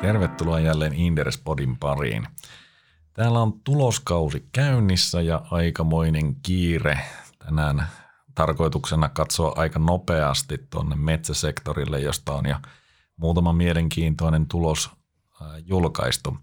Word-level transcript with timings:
Tervetuloa 0.00 0.60
jälleen 0.60 0.92
Inderespodin 0.92 1.78
pariin. 1.78 2.26
Täällä 3.12 3.38
on 3.40 3.60
tuloskausi 3.64 4.48
käynnissä 4.52 5.20
ja 5.20 5.42
aikamoinen 5.50 6.36
kiire. 6.42 6.98
Tänään 7.38 7.86
tarkoituksena 8.34 9.08
katsoa 9.08 9.52
aika 9.56 9.78
nopeasti 9.78 10.58
tuonne 10.70 10.96
metsäsektorille, 10.96 12.00
josta 12.00 12.32
on 12.32 12.46
jo 12.48 12.56
muutama 13.16 13.52
mielenkiintoinen 13.52 14.46
tulos 14.46 14.90
julkaistu. 15.66 16.38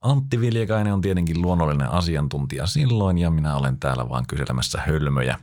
Antti 0.00 0.40
Viljakainen 0.40 0.92
on 0.92 1.00
tietenkin 1.00 1.42
luonnollinen 1.42 1.90
asiantuntija 1.90 2.66
silloin 2.66 3.18
ja 3.18 3.30
minä 3.30 3.56
olen 3.56 3.78
täällä 3.78 4.08
vaan 4.08 4.24
kyselemässä 4.28 4.82
hölmöjä. 4.86 5.38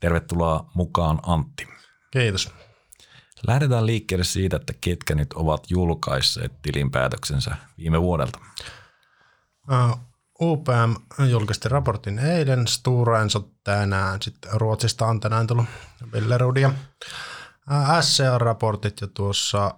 Tervetuloa 0.00 0.70
mukaan 0.74 1.20
Antti. 1.22 1.68
Kiitos. 2.10 2.67
Lähdetään 3.46 3.86
liikkeelle 3.86 4.24
siitä, 4.24 4.56
että 4.56 4.72
ketkä 4.80 5.14
nyt 5.14 5.32
ovat 5.32 5.70
julkaisseet 5.70 6.52
tilinpäätöksensä 6.62 7.56
viime 7.78 8.02
vuodelta. 8.02 8.38
UPM 10.40 10.94
julkisti 11.30 11.68
raportin 11.68 12.18
eilen, 12.18 12.66
Stora 12.66 13.22
Enso 13.22 13.48
tänään, 13.64 14.22
sitten 14.22 14.50
Ruotsista 14.54 15.06
on 15.06 15.20
tänään 15.20 15.46
tullut. 15.46 15.66
Billerud 16.10 16.56
ja 16.56 16.72
SCA-raportit 18.00 19.00
ja 19.00 19.06
tuossa 19.14 19.74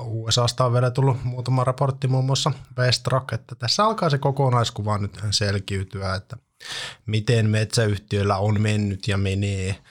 USAsta 0.00 0.64
on 0.64 0.72
vielä 0.72 0.90
tullut 0.90 1.24
muutama 1.24 1.64
raportti, 1.64 2.08
muun 2.08 2.24
muassa 2.24 2.52
Best 2.74 3.06
Rock, 3.06 3.32
että 3.32 3.54
tässä 3.54 3.84
alkaa 3.84 4.10
se 4.10 4.18
kokonaiskuva 4.18 4.98
nyt 4.98 5.20
selkiytyä, 5.30 6.14
että 6.14 6.36
miten 7.06 7.50
metsäyhtiöillä 7.50 8.36
on 8.36 8.60
mennyt 8.60 9.08
ja 9.08 9.16
menee– 9.16 9.76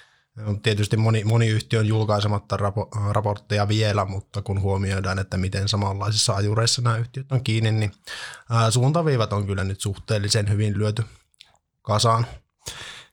Tietysti 0.64 0.98
moni, 0.98 1.24
moni 1.24 1.48
yhtiö 1.48 1.80
on 1.80 1.88
julkaisematta 1.88 2.58
rapo, 2.58 2.90
raportteja 3.12 3.68
vielä, 3.68 4.06
mutta 4.06 4.42
kun 4.42 4.62
huomioidaan, 4.62 5.20
että 5.20 5.38
miten 5.38 5.68
samanlaisissa 5.68 6.34
ajureissa 6.34 6.82
nämä 6.82 6.98
yhtiöt 6.98 7.32
on 7.32 7.44
kiinni, 7.44 7.72
niin 7.72 7.92
ää, 8.50 8.72
suuntaviivat 8.72 9.34
on 9.34 9.46
kyllä 9.46 9.64
nyt 9.64 9.82
suhteellisen 9.82 10.50
hyvin 10.50 10.78
lyöty 10.78 11.04
kasaan. 11.82 12.26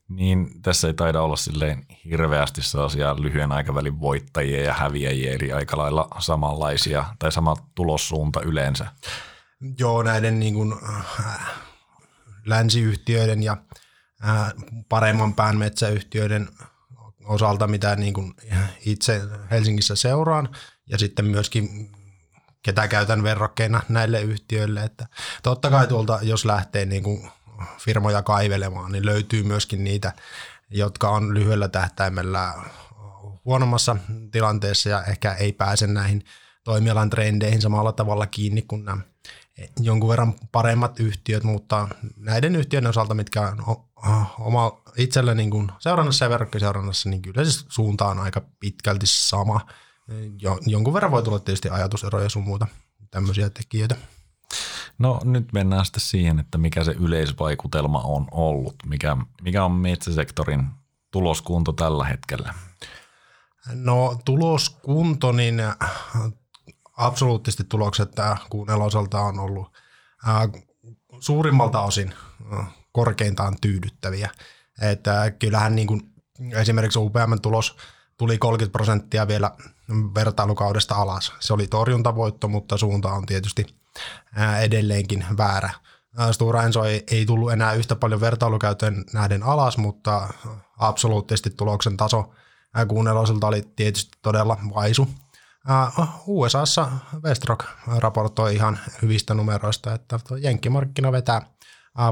Niin 0.09 0.63
tässä 0.63 0.89
ei 0.89 0.95
taida 0.95 1.23
olla 1.23 1.37
silleen 1.37 1.87
hirveästi 2.05 2.63
sellaisia 2.63 3.23
lyhyen 3.23 3.53
aikavälin 3.53 4.01
voittajia 4.01 4.63
ja 4.63 4.75
häviäjiä, 4.75 5.33
eli 5.33 5.53
aika 5.53 5.77
lailla 5.77 6.09
samanlaisia 6.19 7.05
tai 7.19 7.33
sama 7.33 7.57
tulossuunta 7.75 8.41
yleensä. 8.41 8.87
Joo, 9.79 10.03
näiden 10.03 10.41
niin 10.41 10.55
kuin, 10.55 10.75
äh, 11.21 11.41
länsiyhtiöiden 12.47 13.43
ja 13.43 13.57
äh, 14.29 14.53
paremman 14.89 15.35
pään 15.35 15.57
metsäyhtiöiden 15.57 16.49
osalta, 17.27 17.67
mitä 17.67 17.97
niin 17.97 18.15
kuin 18.15 18.35
itse 18.87 19.21
Helsingissä 19.51 19.97
seuraan, 19.97 20.49
ja 20.87 20.99
sitten 20.99 21.25
myöskin 21.25 21.93
ketä 22.63 22.89
käytän 22.89 23.23
verrokkeina 23.23 23.83
näille 23.89 24.21
yhtiöille. 24.21 24.83
Että 24.83 25.07
totta 25.43 25.71
kai 25.71 25.87
tuolta, 25.87 26.19
jos 26.23 26.45
lähtee 26.45 26.85
niin 26.85 27.03
kuin 27.03 27.31
firmoja 27.81 28.23
kaivelemaan, 28.23 28.93
niin 28.93 29.07
löytyy 29.07 29.43
myöskin 29.43 29.85
niitä, 29.85 30.13
jotka 30.71 31.09
on 31.09 31.35
lyhyellä 31.35 31.69
tähtäimellä 31.69 32.55
huonommassa 33.45 33.97
tilanteessa 34.33 34.89
ja 34.89 35.05
ehkä 35.05 35.33
ei 35.33 35.53
pääse 35.53 35.87
näihin 35.87 36.25
toimialan 36.65 37.11
trendeihin 37.11 37.63
samalla 37.63 37.93
tavalla 37.93 38.27
kiinni 38.27 38.63
kuin 38.63 38.85
nämä 38.85 39.03
jonkun 39.81 40.11
verran 40.11 40.35
paremmat 40.53 41.01
yhtiöt, 41.01 41.43
mutta 41.43 41.89
näiden 42.17 42.57
yhtiöiden 42.57 42.91
osalta, 42.91 43.15
mitkä 43.15 43.41
on 43.41 43.86
oma 44.39 44.83
itsellä 44.97 45.35
niin 45.35 45.51
kuin 45.51 45.73
seurannassa 45.79 46.25
ja 46.25 46.31
verkkoseurannassa, 46.31 47.09
niin 47.09 47.23
kyllä 47.23 47.45
se 47.45 47.65
suunta 47.69 48.07
on 48.07 48.19
aika 48.19 48.43
pitkälti 48.61 49.07
sama. 49.07 49.61
Jo, 50.43 50.59
jonkun 50.67 50.95
verran 50.95 51.13
voi 51.13 51.23
tulla 51.23 51.39
tietysti 51.39 51.71
ajatuseroja 51.71 52.29
sun 52.29 52.45
muuta 52.45 52.67
tämmöisiä 53.11 53.51
tekijöitä. 53.51 53.97
No 54.99 55.21
nyt 55.25 55.53
mennään 55.53 55.85
sitten 55.85 56.01
siihen, 56.01 56.39
että 56.39 56.59
mikä 56.59 56.85
se 56.85 56.93
yleisvaikutelma 56.93 58.01
on 58.01 58.29
ollut. 58.31 58.75
Mikä, 58.87 59.17
mikä 59.43 59.65
on 59.65 59.73
metsäsektorin 59.73 60.69
tuloskunto 61.11 61.73
tällä 61.73 62.05
hetkellä? 62.05 62.55
No 63.75 64.19
tuloskunto, 64.25 65.33
niin 65.33 65.63
absoluuttisesti 66.97 67.65
tulokset 67.65 68.11
tämä 68.11 68.37
kuun 68.51 68.71
osalta 68.71 69.21
on 69.21 69.39
ollut 69.39 69.73
ää, 70.27 70.49
suurimmalta 71.21 71.81
osin 71.81 72.15
korkeintaan 72.97 73.57
tyydyttäviä. 73.61 74.31
Että 74.83 75.31
kyllähän 75.31 75.77
niin 75.77 75.87
kuin 75.87 76.01
esimerkiksi 76.53 76.99
UPM 76.99 77.41
tulos 77.43 77.77
tuli 78.17 78.39
30 78.39 78.73
prosenttia 78.73 79.29
vielä 79.29 79.51
vertailukaudesta 80.15 80.95
alas. 80.95 81.33
Se 81.41 81.53
oli 81.53 81.67
torjuntavoitto, 81.67 82.49
mutta 82.49 82.77
suunta 82.77 83.13
on 83.13 83.27
tietysti 83.27 83.67
edelleenkin 84.61 85.25
väärä. 85.37 85.71
Stura 86.33 86.63
Enso 86.63 86.85
ei, 86.85 87.05
ei 87.11 87.27
tullut 87.27 87.53
enää 87.53 87.73
yhtä 87.73 87.97
paljon 87.97 88.21
vertailukäytön 88.21 89.05
nähden 89.13 89.43
alas, 89.43 89.79
mutta 89.79 90.29
absoluuttisesti 90.79 91.51
tuloksen 91.51 91.97
taso 91.97 92.35
kuunnelloiselta 92.89 93.47
oli 93.47 93.63
tietysti 93.77 94.19
todella 94.23 94.57
vaisu. 94.75 95.09
USAssa 96.27 96.89
Westrock 97.25 97.65
raportoi 97.99 98.55
ihan 98.55 98.79
hyvistä 99.03 99.35
numeroista, 99.35 99.95
että 99.95 100.19
jenkkimarkkina 100.41 101.13
vetää 101.13 101.56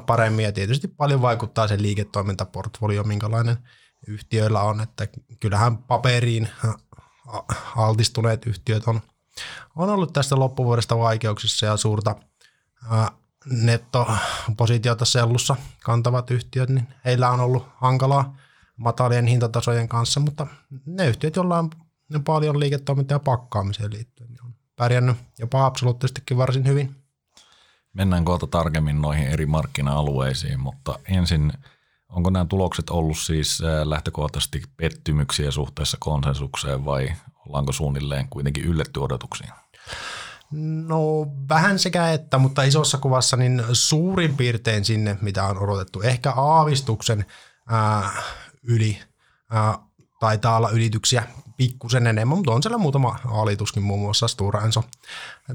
paremmin 0.06 0.44
ja 0.44 0.52
tietysti 0.52 0.88
paljon 0.88 1.22
vaikuttaa 1.22 1.68
sen 1.68 1.82
liiketoimintaportfolio, 1.82 3.02
minkälainen 3.02 3.56
yhtiöillä 4.06 4.62
on, 4.62 4.80
että 4.80 5.08
kyllähän 5.40 5.78
paperiin 5.78 6.48
altistuneet 7.76 8.46
yhtiöt 8.46 8.82
on, 8.86 9.00
on 9.76 9.90
ollut 9.90 10.12
tästä 10.12 10.36
loppuvuodesta 10.36 10.98
vaikeuksissa 10.98 11.66
ja 11.66 11.76
suurta 11.76 12.16
nettopositiota 13.46 15.04
sellussa 15.04 15.56
kantavat 15.84 16.30
yhtiöt, 16.30 16.68
niin 16.68 16.88
heillä 17.04 17.30
on 17.30 17.40
ollut 17.40 17.66
hankalaa 17.74 18.36
matalien 18.76 19.26
hintatasojen 19.26 19.88
kanssa, 19.88 20.20
mutta 20.20 20.46
ne 20.86 21.06
yhtiöt, 21.06 21.36
joilla 21.36 21.58
on 21.58 21.70
paljon 22.24 22.60
liiketoimintaa 22.60 23.18
pakkaamiseen 23.18 23.92
liittyen, 23.92 24.30
niin 24.30 24.44
on 24.44 24.54
pärjännyt 24.76 25.16
jopa 25.38 25.66
absoluuttisestikin 25.66 26.36
varsin 26.36 26.66
hyvin. 26.66 27.03
Mennään 27.94 28.24
kohta 28.24 28.46
tarkemmin 28.46 29.02
noihin 29.02 29.26
eri 29.26 29.46
markkina-alueisiin, 29.46 30.60
mutta 30.60 30.98
ensin 31.08 31.52
onko 32.08 32.30
nämä 32.30 32.44
tulokset 32.44 32.90
ollut 32.90 33.18
siis 33.18 33.62
lähtökohtaisesti 33.84 34.62
pettymyksiä 34.76 35.50
suhteessa 35.50 35.96
konsensukseen 36.00 36.84
vai 36.84 37.12
ollaanko 37.46 37.72
suunnilleen 37.72 38.28
kuitenkin 38.28 38.64
ylletty 38.64 39.00
odotuksiin? 39.00 39.50
No 40.86 41.26
vähän 41.48 41.78
sekä 41.78 42.12
että, 42.12 42.38
mutta 42.38 42.62
isossa 42.62 42.98
kuvassa 42.98 43.36
niin 43.36 43.62
suurin 43.72 44.36
piirtein 44.36 44.84
sinne, 44.84 45.18
mitä 45.20 45.44
on 45.44 45.58
odotettu. 45.58 46.00
Ehkä 46.00 46.30
aavistuksen 46.30 47.24
ää, 47.68 48.10
yli 48.62 48.98
ää, 49.50 49.78
taitaa 50.20 50.56
olla 50.56 50.70
ylityksiä 50.70 51.22
pikkusen 51.56 52.06
enemmän, 52.06 52.38
mutta 52.38 52.52
on 52.52 52.62
siellä 52.62 52.78
muutama 52.78 53.18
alituskin, 53.24 53.82
muun 53.82 54.00
muassa 54.00 54.28
Stura 54.28 54.62
Enso 54.62 54.84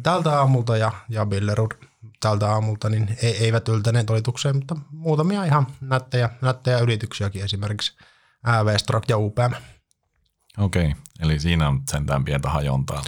tältä 0.03 0.39
aamulta 0.39 0.77
ja, 0.77 0.91
ja 1.09 1.25
Billerud 1.25 1.71
tältä 2.19 2.51
aamulta, 2.51 2.89
niin 2.89 3.17
e, 3.21 3.27
eivät 3.29 3.67
yltäneet 3.67 4.09
olitukseen, 4.09 4.55
mutta 4.55 4.75
muutamia 4.91 5.43
ihan 5.43 5.67
nättejä, 5.81 6.29
nättejä 6.41 6.79
ylityksiäkin 6.79 7.43
esimerkiksi 7.43 7.97
Vestrock 8.65 9.09
ja 9.09 9.17
UPM. 9.17 9.53
Okei, 10.57 10.95
eli 11.19 11.39
siinä 11.39 11.67
on 11.67 11.81
sentään 11.91 12.25
pientä 12.25 12.49
hajontaa. 12.49 13.03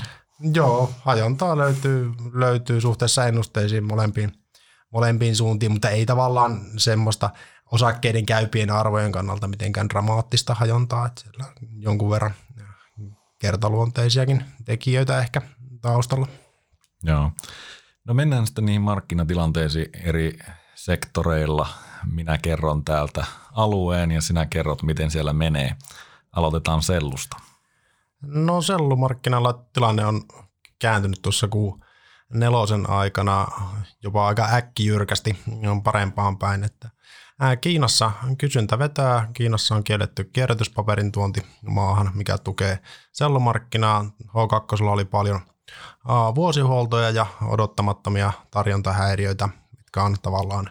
Joo, 0.54 0.94
hajontaa 1.00 1.58
löytyy, 1.58 2.12
löytyy 2.34 2.82
suhteessa 2.82 3.28
ennusteisiin 3.28 3.84
molempiin, 3.84 4.32
molempiin 4.92 5.36
suuntiin, 5.36 5.72
mutta 5.72 5.90
ei 5.90 6.06
tavallaan 6.06 6.62
semmoista 6.78 7.30
osakkeiden 7.72 8.26
käypien 8.26 8.72
arvojen 8.72 9.12
kannalta 9.12 9.48
mitenkään 9.48 9.90
dramaattista 9.90 10.54
hajontaa, 10.54 11.06
että 11.06 11.22
siellä 11.22 11.46
jonkun 11.78 12.10
verran 12.10 12.34
kertaluonteisiakin 13.40 14.46
tekijöitä 14.66 15.20
ehkä 15.20 15.42
taustalla. 15.82 16.28
Joo. 17.04 17.32
No 18.08 18.14
mennään 18.14 18.46
sitten 18.46 18.66
niihin 18.66 18.82
markkinatilanteisiin 18.82 19.90
eri 20.04 20.40
sektoreilla. 20.76 21.68
Minä 22.12 22.38
kerron 22.38 22.86
täältä 22.86 23.26
alueen 23.52 24.12
ja 24.12 24.22
sinä 24.22 24.46
kerrot, 24.46 24.84
miten 24.84 25.12
siellä 25.12 25.34
menee. 25.34 25.76
Aloitetaan 26.32 26.82
sellusta. 26.82 27.38
No 28.22 28.62
sellumarkkinalla 28.62 29.66
tilanne 29.74 30.06
on 30.06 30.22
kääntynyt 30.80 31.20
tuossa 31.22 31.48
kuun 31.48 31.84
nelosen 32.34 32.90
aikana 32.90 33.48
jopa 34.04 34.28
aika 34.28 34.48
äkkijyrkästi 34.54 35.40
on 35.70 35.84
parempaan 35.84 36.38
päin, 36.38 36.64
että 36.64 36.90
Kiinassa 37.62 38.12
kysyntä 38.38 38.80
vetää. 38.80 39.30
Kiinassa 39.34 39.76
on 39.76 39.84
kielletty 39.84 40.24
kierrätyspaperin 40.24 41.12
tuonti 41.12 41.42
maahan, 41.62 42.12
mikä 42.14 42.38
tukee 42.38 42.80
sellumarkkinaa. 43.12 44.06
H2 44.28 44.84
oli 44.84 45.06
paljon 45.06 45.42
vuosihuoltoja 46.36 47.10
ja 47.10 47.26
odottamattomia 47.48 48.32
tarjontahäiriöitä, 48.52 49.50
mitkä 49.78 50.04
on 50.04 50.16
tavallaan 50.22 50.70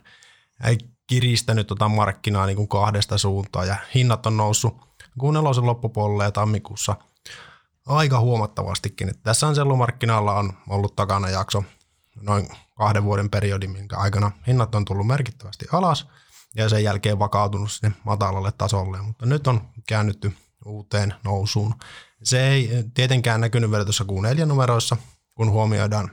kiristänyt 1.06 1.66
tuota 1.66 1.88
markkinaa 1.88 2.46
niin 2.46 2.56
kuin 2.56 2.68
kahdesta 2.68 3.18
suuntaan 3.18 3.68
ja 3.68 3.76
hinnat 3.94 4.26
on 4.26 4.36
noussut 4.36 4.76
kuun 5.18 5.34
nelosen 5.34 5.66
loppupuolelle 5.66 6.24
ja 6.24 6.32
tammikuussa 6.32 6.96
aika 7.86 8.20
huomattavastikin. 8.20 9.08
Että 9.08 9.22
tässä 9.22 9.46
on 9.46 9.54
sellumarkkinalla 9.54 10.34
on 10.34 10.52
ollut 10.68 10.96
takana 10.96 11.28
jakso 11.28 11.64
noin 12.20 12.48
kahden 12.76 13.04
vuoden 13.04 13.30
periodi, 13.30 13.66
minkä 13.66 13.96
aikana 13.96 14.30
hinnat 14.46 14.74
on 14.74 14.84
tullut 14.84 15.06
merkittävästi 15.06 15.66
alas 15.72 16.06
ja 16.54 16.68
sen 16.68 16.84
jälkeen 16.84 17.18
vakautunut 17.18 17.72
sinne 17.72 17.94
matalalle 18.04 18.52
tasolle, 18.52 19.02
mutta 19.02 19.26
nyt 19.26 19.46
on 19.46 19.60
käännytty 19.86 20.36
uuteen 20.64 21.14
nousuun. 21.24 21.74
Se 22.22 22.48
ei 22.48 22.70
tietenkään 22.94 23.40
näkynyt 23.40 23.70
vielä 23.70 23.84
tuossa 23.84 24.04
Q4-numeroissa, 24.04 24.96
kun 25.34 25.50
huomioidaan 25.50 26.10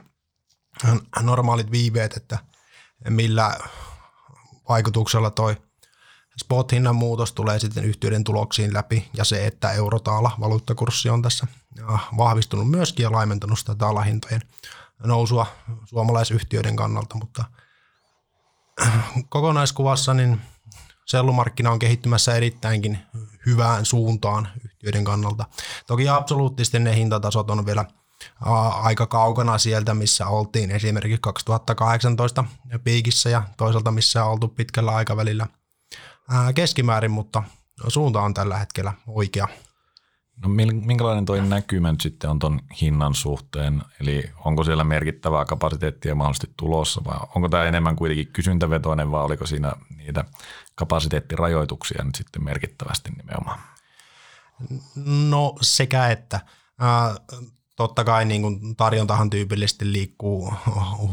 normaalit 1.22 1.70
viiveet, 1.70 2.16
että 2.16 2.38
millä 3.08 3.58
vaikutuksella 4.68 5.30
toi 5.30 5.56
spot-hinnan 6.40 6.96
muutos 6.96 7.32
tulee 7.32 7.58
sitten 7.58 7.84
yhtiöiden 7.84 8.24
tuloksiin 8.24 8.74
läpi 8.74 9.10
ja 9.14 9.24
se, 9.24 9.46
että 9.46 9.72
eurotaala 9.72 10.32
valuuttakurssi 10.40 11.08
on 11.08 11.22
tässä 11.22 11.46
vahvistunut 12.16 12.70
myöskin 12.70 13.02
ja 13.04 13.12
laimentanut 13.12 13.58
sitä 13.58 13.74
taalahintojen 13.74 14.42
nousua 15.04 15.46
suomalaisyhtiöiden 15.84 16.76
kannalta, 16.76 17.14
mutta 17.14 17.44
kokonaiskuvassa 19.28 20.14
niin 20.14 20.40
sellumarkkina 21.06 21.70
on 21.70 21.78
kehittymässä 21.78 22.34
erittäinkin 22.34 22.98
hyvään 23.46 23.84
suuntaan 23.84 24.48
yhtiöiden 24.64 25.04
kannalta. 25.04 25.44
Toki 25.86 26.08
absoluuttisesti 26.08 26.78
ne 26.78 26.96
hintatasot 26.96 27.50
on 27.50 27.66
vielä 27.66 27.84
aika 28.82 29.06
kaukana 29.06 29.58
sieltä, 29.58 29.94
missä 29.94 30.26
oltiin 30.26 30.70
esimerkiksi 30.70 31.18
2018 31.20 32.44
piikissä 32.84 33.30
ja 33.30 33.42
toisaalta 33.56 33.90
missä 33.90 34.24
on 34.24 34.32
oltu 34.32 34.48
pitkällä 34.48 34.94
aikavälillä 34.94 35.46
keskimäärin, 36.54 37.10
mutta 37.10 37.42
suunta 37.88 38.20
on 38.20 38.34
tällä 38.34 38.58
hetkellä 38.58 38.92
oikea. 39.06 39.48
No 40.42 40.48
minkälainen 40.84 41.24
tuo 41.24 41.36
näkymä 41.36 41.92
nyt 41.92 42.00
sitten 42.00 42.30
on 42.30 42.38
tuon 42.38 42.60
hinnan 42.80 43.14
suhteen? 43.14 43.82
Eli 44.00 44.30
onko 44.44 44.64
siellä 44.64 44.84
merkittävää 44.84 45.44
kapasiteettia 45.44 46.14
mahdollisesti 46.14 46.52
tulossa 46.56 47.04
vai 47.04 47.18
onko 47.34 47.48
tämä 47.48 47.64
enemmän 47.64 47.96
kuitenkin 47.96 48.32
kysyntävetoinen 48.32 49.10
vai 49.10 49.24
oliko 49.24 49.46
siinä 49.46 49.72
niitä 49.96 50.24
kapasiteettirajoituksia 50.74 52.04
nyt 52.04 52.14
sitten 52.14 52.44
merkittävästi 52.44 53.10
nimenomaan? 53.10 53.60
No 55.04 55.54
sekä 55.60 56.08
että. 56.08 56.40
totta 57.76 58.04
kai 58.04 58.24
niin 58.24 58.42
kuin 58.42 58.76
tarjontahan 58.76 59.30
tyypillisesti 59.30 59.92
liikkuu 59.92 60.52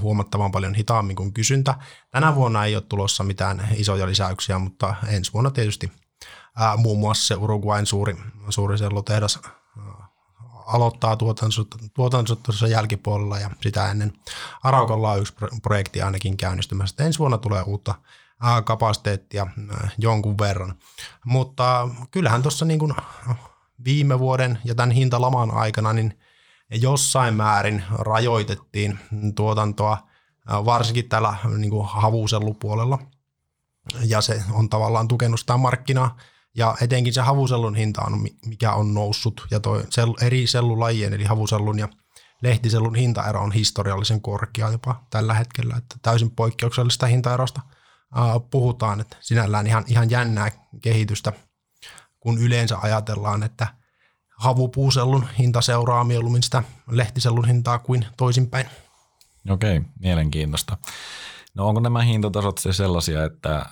huomattavan 0.01 0.51
paljon 0.51 0.75
hitaammin 0.75 1.16
kuin 1.16 1.33
kysyntä. 1.33 1.75
Tänä 2.12 2.36
vuonna 2.36 2.66
ei 2.66 2.75
ole 2.75 2.83
tulossa 2.89 3.24
mitään 3.24 3.68
isoja 3.75 4.07
lisäyksiä, 4.07 4.60
mutta 4.60 4.95
ensi 5.07 5.33
vuonna 5.33 5.51
tietysti– 5.51 5.92
ää, 6.56 6.78
muun 6.78 7.00
muassa 7.00 7.28
se 7.28 7.36
Uruguayn 7.36 7.86
suuri, 7.86 8.18
suuri 8.50 8.78
sellutehdas 8.78 9.40
aloittaa 10.66 11.18
tuotantonsa 11.94 12.36
tuossa 12.36 12.68
jälkipuolella 12.68 13.40
ja 13.40 13.50
sitä 13.62 13.92
ennen 13.92 14.13
Araukalla 14.63 15.12
on 15.12 15.19
yksi 15.19 15.34
projekti 15.62 16.02
ainakin 16.02 16.38
käynnistymässä. 16.38 17.04
Ensi 17.04 17.19
vuonna 17.19 17.38
tulee 17.38 17.62
uutta 17.62 17.96
kapasiteettia 18.66 19.48
jonkun 19.98 20.38
verran. 20.38 20.75
Mutta 21.25 21.90
kyllähän 22.12 22.42
tuossa 22.42 22.66
niin 22.66 22.80
kuin 22.80 22.94
viime 23.86 24.19
vuoden 24.19 24.60
ja 24.63 24.75
tämän 24.75 24.92
hintalaman 24.92 25.52
aikana 25.52 25.94
niin 25.94 26.19
jossain 26.72 27.34
määrin 27.34 27.84
rajoitettiin 27.92 29.00
tuotantoa, 29.36 29.98
varsinkin 30.48 31.10
tällä 31.10 31.36
niin 31.57 31.72
kuin 31.72 31.88
havusellupuolella. 31.88 33.00
Ja 34.06 34.22
se 34.22 34.44
on 34.52 34.69
tavallaan 34.69 35.07
tukenut 35.07 35.40
sitä 35.40 35.57
markkinaa 35.57 36.18
ja 36.56 36.75
etenkin 36.81 37.13
se 37.13 37.22
havusellun 37.22 37.75
hinta 37.75 38.02
on, 38.02 38.28
mikä 38.46 38.74
on 38.74 38.94
noussut, 38.94 39.48
ja 39.52 39.60
toi 39.60 39.84
eri 40.22 40.48
sellulajien, 40.48 41.13
eli 41.13 41.24
havusellun 41.24 41.80
ja 41.80 41.88
lehtisellun 42.42 42.96
hintaero 42.96 43.42
on 43.42 43.52
historiallisen 43.52 44.22
korkea 44.22 44.69
jopa 44.69 45.04
tällä 45.10 45.34
hetkellä, 45.34 45.75
että 45.78 45.96
täysin 46.02 46.31
poikkeuksellista 46.31 47.06
hintaerosta 47.06 47.62
puhutaan, 48.52 49.02
että 49.02 49.18
sinällään 49.19 49.68
ihan, 49.68 49.84
ihan 49.88 50.10
jännää 50.10 50.52
kehitystä, 50.81 51.34
kun 52.19 52.38
yleensä 52.38 52.78
ajatellaan, 52.81 53.44
että 53.44 53.68
havupuusellun 54.38 55.28
hinta 55.40 55.62
seuraa 55.62 56.04
mieluummin 56.04 56.44
sitä 56.44 56.63
lehtisellun 56.90 57.48
hintaa 57.48 57.80
kuin 57.80 58.06
toisinpäin. 58.18 58.66
Okei, 59.50 59.81
mielenkiintoista. 60.00 60.78
No 61.54 61.68
onko 61.68 61.80
nämä 61.80 62.02
hintatasot 62.02 62.57
se 62.57 62.74
sellaisia, 62.74 63.24
että 63.24 63.66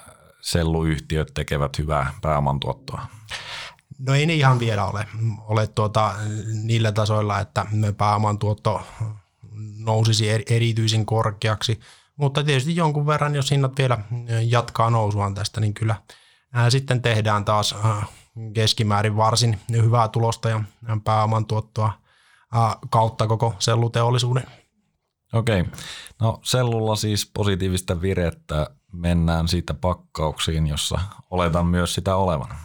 selluyhtiöt 0.44 1.32
tekevät 1.34 1.78
hyvää 1.78 2.14
pääomantuottoa? 2.22 3.08
No 4.00 4.14
ei 4.14 4.26
ne 4.26 4.34
ihan 4.34 4.60
vielä 4.60 4.86
ole, 4.86 5.08
ole 5.40 5.68
tuota, 5.68 6.14
niillä 6.64 6.92
tasoilla, 6.92 7.40
että 7.40 7.66
pääomantuotto 7.98 8.82
nousisi 9.78 10.30
erityisen 10.30 11.06
korkeaksi, 11.06 11.80
mutta 12.16 12.44
tietysti 12.44 12.76
jonkun 12.76 13.08
verran, 13.08 13.36
jos 13.36 13.52
hinnat 13.52 13.78
vielä 13.78 13.98
jatkaa 14.48 14.90
nousuaan 14.90 15.34
tästä, 15.36 15.62
niin 15.62 15.74
kyllä 15.74 15.96
sitten 16.70 17.02
tehdään 17.02 17.46
taas 17.46 17.76
ää, 17.84 18.06
keskimäärin 18.54 19.18
varsin 19.18 19.60
hyvää 19.72 20.08
tulosta 20.08 20.50
ja 20.50 20.64
pääomantuottoa 21.04 21.94
ää, 22.54 22.78
kautta 22.90 23.28
koko 23.28 23.56
selluteollisuuden. 23.60 24.44
Okei, 25.34 25.66
no 26.22 26.40
sellulla 26.44 26.96
siis 26.96 27.32
positiivista 27.34 28.02
virettä 28.02 28.70
mennään 28.94 29.48
siitä 29.48 29.74
pakkauksiin, 29.74 30.68
jossa 30.68 31.00
oletan 31.32 31.66
myös 31.66 31.94
sitä 31.94 32.16
olevan. 32.16 32.56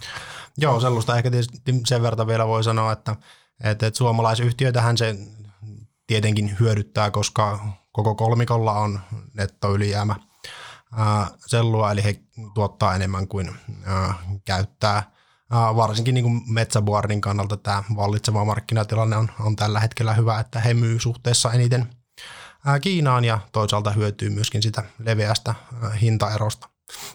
Joo, 0.57 0.81
sellaista 0.81 1.17
ehkä 1.17 1.31
tietysti 1.31 1.61
sen 1.87 2.03
verran 2.03 2.27
vielä 2.27 2.47
voi 2.47 2.65
sanoa, 2.65 2.93
että, 2.93 3.17
että, 3.65 3.87
että 3.87 3.99
suomalaisyhtiöitähän 3.99 4.99
se 4.99 5.17
tietenkin 6.07 6.57
hyödyttää, 6.61 7.11
koska 7.11 7.59
koko 7.93 8.15
kolmikolla 8.15 8.73
on 8.73 9.01
nettoylijäämä 9.35 10.17
ää, 10.93 11.27
sellua, 11.47 11.93
eli 11.93 12.05
he 12.05 12.21
tuottaa 12.55 12.95
enemmän 12.95 13.29
kuin 13.29 13.57
ää, 13.85 14.15
käyttää. 14.45 15.11
Ää, 15.51 15.77
varsinkin 15.77 16.15
niin 16.15 16.25
kuin 16.25 16.43
kannalta 17.21 17.57
tämä 17.57 17.83
vallitseva 17.97 18.45
markkinatilanne 18.45 19.17
on, 19.17 19.31
on 19.41 19.57
tällä 19.57 19.81
hetkellä 19.81 20.15
hyvä, 20.15 20.41
että 20.41 20.61
he 20.61 20.75
myy 20.75 21.01
suhteessa 21.01 21.53
eniten– 21.53 21.87
Kiinaan 22.83 23.25
ja 23.25 23.39
toisaalta 23.53 23.91
hyötyy 23.91 24.31
myöskin 24.31 24.63
sitä 24.63 24.85
leveästä 24.99 25.55
hintaerosta. 26.01 26.69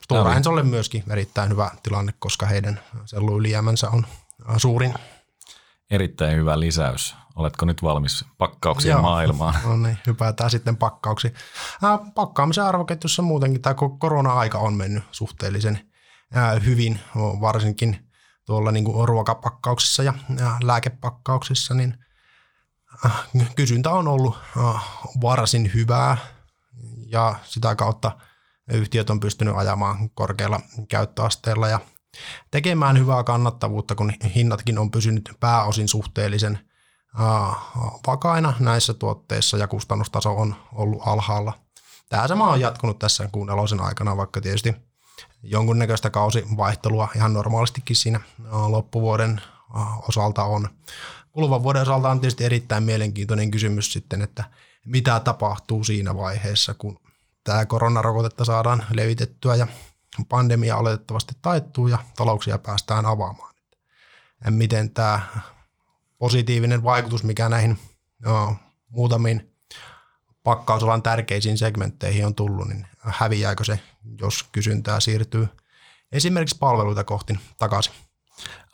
Stora 0.04 0.36
Ensolle 0.36 0.64
myöskin 0.64 1.04
erittäin 1.10 1.50
hyvä 1.50 1.72
tilanne, 1.84 2.14
koska 2.20 2.46
heidän 2.46 2.80
selluylijäämänsä 3.06 3.90
on 3.90 4.06
suurin. 4.58 4.94
Erittäin 5.92 6.38
hyvä 6.38 6.60
lisäys. 6.60 7.16
Oletko 7.36 7.66
nyt 7.66 7.84
valmis 7.84 8.26
pakkauksien 8.38 8.92
Joo, 8.92 9.02
maailmaan? 9.02 9.56
No 9.66 9.78
niin, 9.78 9.98
hypätään 10.08 10.50
sitten 10.50 10.78
pakkauksiin. 10.78 11.34
Pakkaamisen 12.16 12.64
arvoketjussa 12.64 13.22
muutenkin 13.22 13.62
tämä 13.62 13.76
korona-aika 14.00 14.58
on 14.58 14.74
mennyt 14.74 15.04
suhteellisen 15.12 15.92
hyvin, 16.66 17.00
varsinkin 17.16 18.10
tuolla 18.46 18.72
niin 18.72 18.86
kuin 18.86 19.08
ruokapakkauksissa 19.08 20.04
ja 20.04 20.14
lääkepakkauksissa, 20.64 21.74
niin 21.74 21.98
kysyntä 23.56 23.92
on 23.92 24.08
ollut 24.08 24.38
äh, 24.58 24.84
varsin 25.22 25.72
hyvää 25.74 26.18
ja 27.08 27.36
sitä 27.44 27.76
kautta 27.76 28.12
yhtiöt 28.72 29.10
on 29.10 29.20
pystynyt 29.20 29.56
ajamaan 29.58 30.10
korkealla 30.10 30.60
käyttöasteella 30.90 31.68
ja 31.68 31.80
tekemään 32.52 33.00
hyvää 33.00 33.24
kannattavuutta, 33.24 33.96
kun 33.96 34.14
hinnatkin 34.36 34.80
on 34.80 34.92
pysynyt 34.92 35.32
pääosin 35.40 35.88
suhteellisen 35.88 36.60
äh, 37.20 37.56
vakaina 38.08 38.54
näissä 38.60 38.94
tuotteissa 38.94 39.58
ja 39.58 39.68
kustannustaso 39.68 40.38
on 40.38 40.56
ollut 40.74 41.02
alhaalla. 41.06 41.54
Tämä 42.10 42.28
sama 42.28 42.52
on 42.52 42.60
jatkunut 42.60 43.00
tässä 43.00 43.30
kuun 43.32 43.50
elosen 43.50 43.82
aikana, 43.82 44.18
vaikka 44.18 44.42
tietysti 44.42 44.76
jonkunnäköistä 45.44 46.10
kausivaihtelua 46.10 47.08
ihan 47.16 47.34
normaalistikin 47.34 47.96
siinä 47.96 48.20
äh, 48.20 48.66
loppuvuoden 48.68 49.42
osalta 50.10 50.44
on 50.44 50.70
kuluvan 51.34 51.64
vuoden 51.64 51.82
osalta 51.82 52.10
on 52.10 52.20
tietysti 52.20 52.44
erittäin 52.44 52.84
mielenkiintoinen 52.84 53.52
kysymys 53.52 53.94
sitten, 53.94 54.22
että 54.22 54.44
mitä 54.86 55.20
tapahtuu 55.20 55.84
siinä 55.84 56.18
vaiheessa, 56.18 56.74
kun 56.74 57.00
tämä 57.44 57.66
koronarokotetta 57.66 58.46
saadaan 58.46 58.86
levitettyä 58.94 59.56
ja 59.56 59.68
pandemia 60.30 60.78
oletettavasti 60.78 61.34
taittuu 61.42 61.88
ja 61.88 61.98
talouksia 62.16 62.58
päästään 62.58 63.06
avaamaan. 63.06 63.54
Ja 64.46 64.52
miten 64.52 64.90
tämä 64.90 65.22
positiivinen 66.18 66.84
vaikutus, 66.84 67.24
mikä 67.24 67.50
näihin 67.50 67.80
no, 68.20 68.56
muutamiin 68.90 69.52
pakkausalan 70.44 71.04
tärkeisiin 71.04 71.58
segmentteihin 71.58 72.26
on 72.26 72.36
tullut, 72.36 72.68
niin 72.68 72.88
häviääkö 72.98 73.64
se, 73.64 73.80
jos 74.20 74.44
kysyntää 74.44 75.00
siirtyy 75.00 75.48
esimerkiksi 76.12 76.58
palveluita 76.60 77.04
kohti 77.04 77.40
takaisin? 77.58 77.94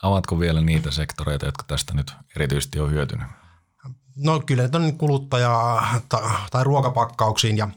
Avatko 0.02 0.38
vielä 0.40 0.60
niitä 0.60 0.90
sektoreita, 0.90 1.46
jotka 1.46 1.64
tästä 1.66 1.94
nyt 1.94 2.12
erityisesti 2.36 2.80
on 2.80 2.90
hyötynyt? 2.90 3.28
No 4.16 4.40
kyllä 4.40 4.68
on 4.74 4.98
kuluttaja- 4.98 6.00
tai 6.50 6.64
ruokapakkauksiin 6.64 7.56
ja, 7.56 7.68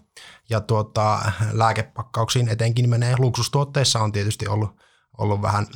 ja 0.49 0.61
tuota, 0.61 1.31
lääkepakkauksiin 1.51 2.49
etenkin 2.49 2.89
menee. 2.89 3.15
Luksustuotteissa 3.17 3.99
on 3.99 4.11
tietysti 4.11 4.47
ollut, 4.47 4.81
ollut 5.17 5.41
vähän, 5.41 5.67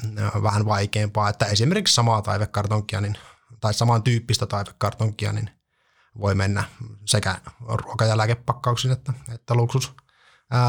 vähän 0.43 0.65
vaikeampaa, 0.65 1.29
että 1.29 1.45
esimerkiksi 1.45 1.93
samaa 1.93 2.21
taivekartonkia 2.21 3.01
niin 3.01 3.17
tai 3.61 3.73
samantyyppistä 3.73 4.45
taivekartonkia, 4.45 5.33
niin 5.33 5.49
voi 6.19 6.35
mennä 6.35 6.63
sekä 7.05 7.37
ruoka- 7.67 8.05
ja 8.05 8.17
lääkepakkauksiin 8.17 8.91
että, 8.91 9.13
että 9.33 9.55
luksus 9.55 9.93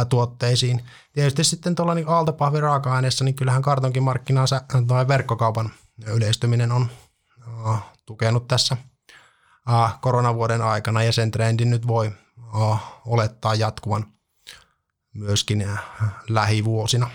tuotteisiin. 0.09 0.85
Tietysti 1.13 1.45
sitten 1.45 1.75
tuolla 1.75 1.95
niin 1.95 2.09
aaltopahvin 2.09 2.63
raaka-aineessa, 2.63 3.25
niin 3.25 3.35
kyllähän 3.35 3.63
kartonkin 3.63 4.03
markkinansa 4.03 4.61
tai 4.87 5.09
verkkokaupan 5.09 5.71
yleistyminen 6.07 6.73
on 6.73 6.89
uh, 7.67 7.79
tukenut 8.07 8.49
tässä 8.49 8.77
uh, 9.69 10.01
koronavuoden 10.01 10.63
aikana 10.63 11.03
ja 11.03 11.13
sen 11.13 11.31
trendin 11.31 11.71
nyt 11.71 11.87
voi 11.87 12.13
uh, 12.55 12.79
olettaa 13.07 13.55
jatkuvan 13.55 14.07
myöskin 15.15 15.67
uh, 15.73 16.09
lähivuosina. 16.29 17.11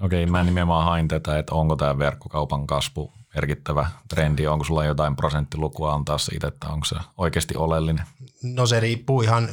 Okei, 0.00 0.26
mä 0.26 0.44
nimenomaan 0.44 0.84
hain 0.84 1.08
tätä, 1.08 1.38
että 1.38 1.54
onko 1.54 1.76
tämä 1.76 1.98
verkkokaupan 1.98 2.66
kasvu 2.66 3.12
merkittävä 3.34 3.90
trendi, 4.08 4.46
onko 4.46 4.64
sulla 4.64 4.84
jotain 4.84 5.16
prosenttilukua 5.16 5.94
antaa 5.94 6.18
siitä, 6.18 6.48
että 6.48 6.68
onko 6.68 6.84
se 6.84 6.96
oikeasti 7.16 7.56
oleellinen? 7.56 8.04
No 8.42 8.66
se 8.66 8.80
riippuu 8.80 9.22
ihan 9.22 9.48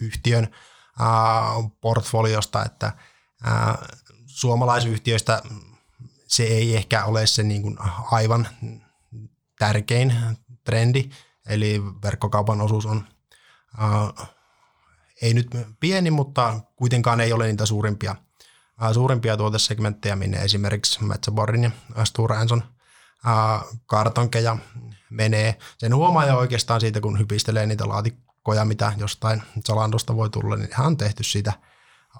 yhtiön 0.00 0.48
portfoliosta, 1.80 2.64
että 2.64 2.86
äh, 2.86 3.78
suomalaisyhtiöistä 4.26 5.42
se 6.26 6.42
ei 6.42 6.76
ehkä 6.76 7.04
ole 7.04 7.26
se 7.26 7.42
niin 7.42 7.62
kuin 7.62 7.78
aivan 8.10 8.48
tärkein 9.58 10.14
trendi, 10.64 11.10
eli 11.46 11.82
verkkokaupan 12.02 12.60
osuus 12.60 12.86
on 12.86 13.04
äh, 13.82 14.28
ei 15.22 15.34
nyt 15.34 15.50
pieni, 15.80 16.10
mutta 16.10 16.60
kuitenkaan 16.76 17.20
ei 17.20 17.32
ole 17.32 17.46
niitä 17.46 17.66
suurimpia, 17.66 18.16
äh, 18.82 18.92
suurimpia 18.92 19.36
tuotesegmenttejä, 19.36 20.16
minne 20.16 20.38
esimerkiksi 20.38 21.04
Metsäborin 21.04 21.72
ja 21.96 22.04
Stora 22.04 22.40
Enson 22.40 22.62
äh, 23.26 23.64
kartonkeja 23.86 24.56
menee. 25.10 25.58
Sen 25.78 25.94
huomaa 25.94 26.26
jo 26.26 26.36
oikeastaan 26.36 26.80
siitä, 26.80 27.00
kun 27.00 27.18
hypistelee 27.18 27.66
niitä 27.66 27.88
laatikkoja, 28.40 28.64
mitä 28.64 28.92
jostain 28.96 29.42
Zalandosta 29.66 30.16
voi 30.16 30.30
tulla, 30.30 30.56
niin 30.56 30.68
hän 30.72 30.86
on 30.86 30.96
tehty 30.96 31.24
siitä 31.24 31.52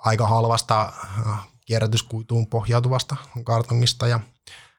aika 0.05 0.27
halvasta 0.27 0.93
äh, 1.27 1.49
kierrätyskuituun 1.67 2.47
pohjautuvasta 2.47 3.17
kartongista 3.45 4.07
ja 4.07 4.21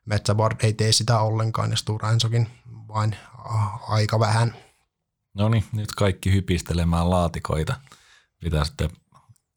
Metsäboard 0.06 0.58
ei 0.64 0.74
tee 0.74 0.92
sitä 0.92 1.20
ollenkaan 1.20 1.72
ja 1.72 1.78
Stora 1.78 2.12
Ensokin 2.12 2.50
vain 2.88 3.14
äh, 3.14 3.92
aika 3.92 4.20
vähän. 4.20 4.56
No 5.34 5.50
niin, 5.50 5.66
nyt 5.74 5.92
kaikki 5.92 6.34
hypistelemään 6.34 7.10
laatikoita. 7.10 7.76
Pitää 8.40 8.66
sitten 8.66 8.90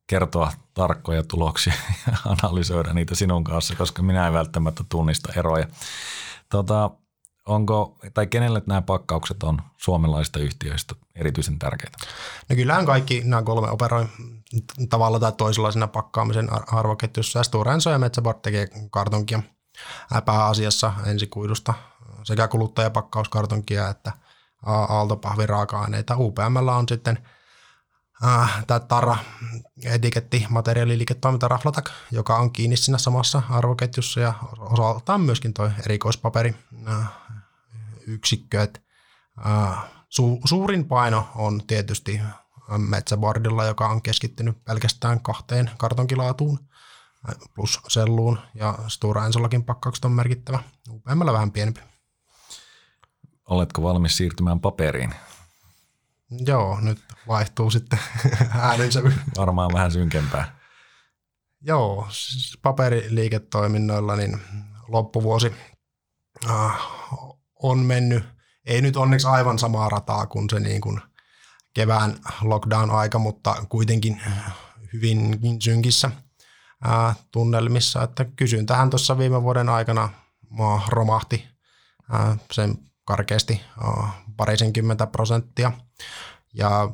kertoa 0.06 0.52
tarkkoja 0.74 1.22
tuloksia 1.22 1.74
ja 2.06 2.16
analysoida 2.42 2.92
niitä 2.92 3.14
sinun 3.14 3.44
kanssa, 3.44 3.74
koska 3.76 4.02
minä 4.02 4.26
en 4.26 4.32
välttämättä 4.32 4.84
tunnista 4.88 5.32
eroja. 5.36 5.66
Tota, 6.48 6.90
onko, 7.46 7.98
tai 8.14 8.26
kenelle 8.26 8.62
nämä 8.66 8.82
pakkaukset 8.82 9.42
on 9.42 9.58
suomalaisista 9.76 10.38
yhtiöistä 10.38 10.94
erityisen 11.14 11.58
tärkeitä? 11.58 11.98
No 12.48 12.56
kyllähän 12.56 12.86
kaikki 12.86 13.22
nämä 13.24 13.42
kolme 13.42 13.70
operoi 13.70 14.06
tavalla 14.88 15.20
tai 15.20 15.32
toisella 15.32 15.70
siinä 15.70 15.88
pakkaamisen 15.88 16.48
arvoketjussa. 16.74 17.42
Stora 17.42 17.74
Enso 17.74 17.90
ja 17.90 17.98
Metsäbort 17.98 18.42
tekee 18.42 18.68
kartonkia 18.90 19.42
pääasiassa 20.24 20.92
ensikuidusta 21.06 21.74
sekä 22.22 22.48
kuluttajapakkauskartonkia 22.48 23.88
että 23.88 24.12
aaltopahvin 24.66 25.48
raaka-aineita. 25.48 26.16
UPM 26.16 26.56
on 26.76 26.88
sitten 26.88 27.18
äh, 28.24 28.64
tämä 28.66 28.80
Tarra 28.80 29.16
etiketti 29.84 30.46
materiaaliliiketoiminta 30.48 31.48
Raflatak, 31.48 31.90
joka 32.10 32.36
on 32.36 32.50
kiinni 32.50 32.76
siinä 32.76 32.98
samassa 32.98 33.42
arvoketjussa 33.50 34.20
ja 34.20 34.34
osaltaan 34.58 35.20
myöskin 35.20 35.54
tuo 35.54 35.70
erikoispaperi 35.84 36.54
äh, 36.88 37.08
yksikkö. 38.06 38.62
Et, 38.62 38.82
äh, 39.46 39.78
su, 40.08 40.40
suurin 40.44 40.84
paino 40.84 41.28
on 41.34 41.66
tietysti 41.66 42.20
Metsäbordilla, 42.78 43.64
joka 43.64 43.88
on 43.88 44.02
keskittynyt 44.02 44.64
pelkästään 44.64 45.20
kahteen 45.20 45.70
kartonkilaatuun 45.78 46.58
plus 47.54 47.80
selluun 47.88 48.38
ja 48.54 48.78
Stora 48.88 49.26
Ensollakin 49.26 49.64
pakkaukset 49.64 50.04
on 50.04 50.12
merkittävä. 50.12 50.58
UPMllä 50.90 51.32
vähän 51.32 51.52
pienempi. 51.52 51.80
Oletko 53.48 53.82
valmis 53.82 54.16
siirtymään 54.16 54.60
paperiin? 54.60 55.14
Joo, 56.30 56.80
nyt 56.80 56.98
vaihtuu 57.28 57.70
sitten 57.70 57.98
äänensävy. 58.60 59.12
Varmaan 59.36 59.72
vähän 59.72 59.92
synkempää. 59.92 60.58
Joo, 61.60 62.06
siis 62.10 62.58
paperiliiketoiminnoilla 62.62 64.16
niin 64.16 64.40
loppuvuosi 64.88 65.52
äh, 66.50 66.72
on 67.62 67.78
mennyt, 67.78 68.24
ei 68.66 68.82
nyt 68.82 68.96
onneksi 68.96 69.26
aivan 69.26 69.58
samaa 69.58 69.88
rataa 69.88 70.26
kuin 70.26 70.50
se 70.50 70.60
niin 70.60 70.80
kuin 70.80 71.00
kevään 71.74 72.16
lockdown-aika, 72.42 73.18
mutta 73.18 73.66
kuitenkin 73.68 74.22
hyvinkin 74.92 75.62
synkissä 75.62 76.10
äh, 76.86 77.16
tunnelmissa, 77.30 78.02
että 78.02 78.24
kysyntähän 78.24 78.90
tuossa 78.90 79.18
viime 79.18 79.42
vuoden 79.42 79.68
aikana 79.68 80.08
romahti 80.88 81.48
äh, 82.14 82.38
sen 82.52 82.78
karkeasti 83.04 83.60
äh, 83.84 84.23
parisenkymmentä 84.36 85.06
prosenttia– 85.06 85.72
ja 86.54 86.90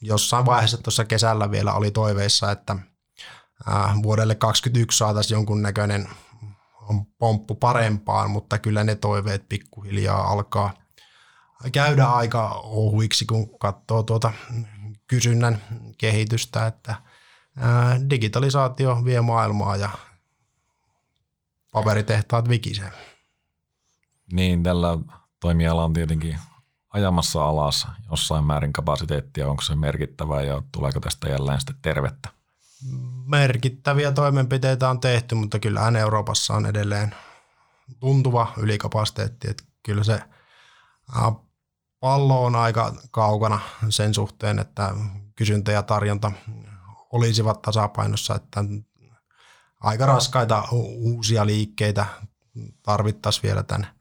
jossain 0.00 0.46
vaiheessa 0.46 0.78
tuossa 0.78 1.04
kesällä 1.04 1.50
vielä 1.50 1.72
oli 1.72 1.90
toiveissa, 1.90 2.50
että 2.50 2.76
vuodelle 4.02 4.34
2021 4.34 4.98
saataisiin 4.98 5.36
jonkunnäköinen 5.36 6.08
pomppu 7.18 7.54
parempaan, 7.54 8.30
mutta 8.30 8.58
kyllä 8.58 8.84
ne 8.84 8.94
toiveet 8.94 9.48
pikkuhiljaa 9.48 10.30
alkaa 10.30 10.74
käydä 11.72 12.06
aika 12.06 12.50
ohuiksi, 12.50 13.24
kun 13.24 13.58
katsoo 13.58 14.02
tuota 14.02 14.32
kysynnän 15.06 15.62
kehitystä, 15.98 16.66
että 16.66 16.94
digitalisaatio 18.10 19.04
vie 19.04 19.20
maailmaa 19.20 19.76
ja 19.76 19.90
paperitehtaat 21.72 22.48
vikisee. 22.48 22.92
Niin, 24.32 24.62
tällä 24.62 24.98
toimiala 25.40 25.84
on 25.84 25.92
tietenkin 25.92 26.38
ajamassa 26.90 27.44
alas 27.44 27.86
jossain 28.10 28.44
määrin 28.44 28.72
kapasiteettia, 28.72 29.48
onko 29.48 29.62
se 29.62 29.76
merkittävää 29.76 30.42
ja 30.42 30.62
tuleeko 30.72 31.00
tästä 31.00 31.28
jälleen 31.28 31.60
sitten 31.60 31.76
tervettä? 31.82 32.28
Merkittäviä 33.26 34.12
toimenpiteitä 34.12 34.90
on 34.90 35.00
tehty, 35.00 35.34
mutta 35.34 35.58
kyllähän 35.58 35.96
Euroopassa 35.96 36.54
on 36.54 36.66
edelleen 36.66 37.14
tuntuva 38.00 38.52
ylikapasiteetti, 38.56 39.50
että 39.50 39.64
kyllä 39.82 40.04
se 40.04 40.22
pallo 42.00 42.44
on 42.44 42.56
aika 42.56 42.94
kaukana 43.10 43.60
sen 43.88 44.14
suhteen, 44.14 44.58
että 44.58 44.94
kysyntä 45.36 45.72
ja 45.72 45.82
tarjonta 45.82 46.32
olisivat 47.12 47.62
tasapainossa, 47.62 48.34
että 48.34 48.64
aika 49.80 50.06
raskaita 50.06 50.64
uusia 50.72 51.46
liikkeitä 51.46 52.06
tarvittaisiin 52.82 53.42
vielä 53.42 53.62
tämän 53.62 53.99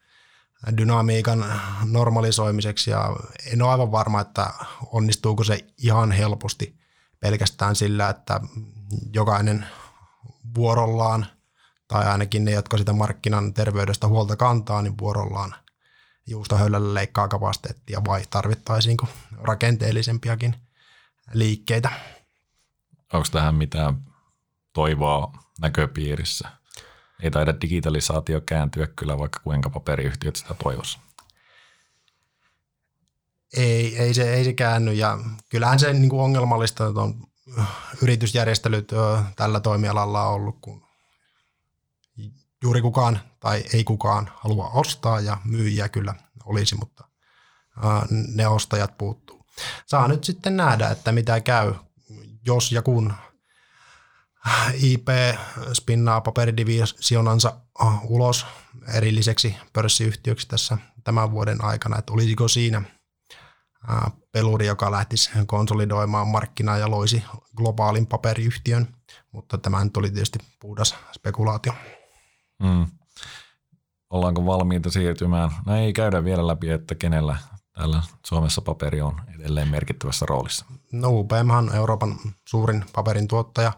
dynamiikan 0.78 1.46
normalisoimiseksi 1.86 2.92
ja 2.92 3.16
en 3.54 3.62
ole 3.62 3.72
aivan 3.72 3.92
varma, 3.92 4.22
että 4.22 4.54
onnistuuko 4.92 5.44
se 5.44 5.66
ihan 5.78 6.12
helposti 6.12 6.80
pelkästään 7.20 7.76
sillä, 7.76 8.10
että 8.10 8.42
jokainen 9.14 9.66
vuorollaan 10.56 11.26
tai 11.88 12.06
ainakin 12.08 12.46
ne, 12.46 12.52
jotka 12.52 12.78
sitä 12.78 12.94
markkinan 12.94 13.54
terveydestä 13.54 14.08
huolta 14.08 14.36
kantaa, 14.36 14.82
niin 14.82 14.98
vuorollaan 14.98 15.56
juustohöylällä 16.28 16.94
leikkaa 16.94 17.28
kapasiteettia 17.28 18.02
vai 18.08 18.24
tarvittaisiinko 18.30 19.08
rakenteellisempiakin 19.32 20.56
liikkeitä. 21.34 21.92
Onko 23.14 23.28
tähän 23.32 23.56
mitään 23.56 24.02
toivoa 24.74 25.34
näköpiirissä? 25.60 26.59
Ei 27.24 27.32
taida 27.32 27.62
digitalisaatio 27.62 28.42
kääntyä 28.42 28.88
kyllä, 28.88 29.18
vaikka 29.18 29.40
kuinka 29.44 29.70
paperiyhtiöt 29.70 30.36
sitä 30.36 30.54
toivossa. 30.54 31.00
Ei, 33.58 33.98
ei, 33.98 34.14
se, 34.14 34.34
ei 34.34 34.44
se 34.44 34.54
käänny 34.54 34.94
ja 34.94 35.20
kyllähän 35.50 35.80
se 35.80 35.94
niin 35.94 36.10
kuin 36.10 36.22
ongelmallista 36.22 36.86
on 36.86 37.28
yritysjärjestelyt 38.02 38.92
tällä 39.36 39.60
toimialalla 39.60 40.28
on 40.28 40.34
ollut, 40.34 40.58
kun 40.62 40.86
juuri 42.64 42.82
kukaan 42.82 43.20
tai 43.40 43.64
ei 43.74 43.84
kukaan 43.84 44.32
halua 44.36 44.70
ostaa 44.70 45.20
ja 45.20 45.38
myyjiä 45.46 45.90
kyllä 45.90 46.16
olisi, 46.46 46.76
mutta 46.76 47.04
ne 48.34 48.48
ostajat 48.48 48.98
puuttuu. 48.98 49.46
Saa 49.86 50.08
nyt 50.08 50.24
sitten 50.24 50.58
nähdä, 50.58 50.90
että 50.90 51.12
mitä 51.12 51.42
käy, 51.42 51.74
jos 52.46 52.72
ja 52.72 52.82
kun 52.82 53.14
IP 54.74 55.08
spinnaa 55.74 56.22
paperidivisionansa 56.22 57.54
äh, 57.82 58.06
ulos 58.06 58.46
erilliseksi 58.94 59.56
pörssiyhtiöksi 59.74 60.48
tässä 60.48 60.78
tämän 61.04 61.32
vuoden 61.32 61.64
aikana, 61.64 61.98
että 61.98 62.14
olisiko 62.14 62.48
siinä 62.48 62.82
peluri, 64.32 64.68
joka 64.68 64.92
lähtisi 64.92 65.30
konsolidoimaan 65.48 66.28
markkinaa 66.28 66.78
ja 66.78 66.92
loisi 66.92 67.24
globaalin 67.58 68.08
paperiyhtiön, 68.08 68.88
mutta 69.32 69.58
tämä 69.58 69.84
nyt 69.84 69.98
oli 69.98 70.12
tietysti 70.12 70.40
puhdas 70.60 70.96
spekulaatio. 71.16 71.74
Mm. 72.64 72.88
ollaanko 74.10 74.46
valmiita 74.46 74.92
siirtymään? 74.92 75.52
No 75.66 75.76
ei 75.76 75.94
käydä 75.94 76.24
vielä 76.24 76.48
läpi, 76.48 76.70
että 76.70 76.96
kenellä 76.96 77.38
täällä 77.74 78.02
Suomessa 78.26 78.62
paperi 78.62 79.02
on 79.02 79.22
edelleen 79.36 79.68
merkittävässä 79.68 80.26
roolissa. 80.30 80.66
No 80.92 81.10
UPM 81.10 81.50
on 81.50 81.76
Euroopan 81.76 82.16
suurin 82.50 82.86
paperin 82.94 83.28
tuottaja. 83.28 83.74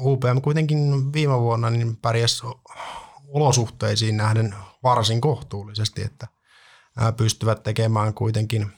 UPM 0.00 0.40
kuitenkin 0.42 1.12
viime 1.12 1.40
vuonna 1.40 1.70
niin 1.70 1.96
pärjäsi 1.96 2.42
olosuhteisiin 3.28 4.16
nähden 4.16 4.54
varsin 4.82 5.20
kohtuullisesti, 5.20 6.02
että 6.02 6.28
pystyvät 7.16 7.62
tekemään 7.62 8.14
kuitenkin 8.14 8.72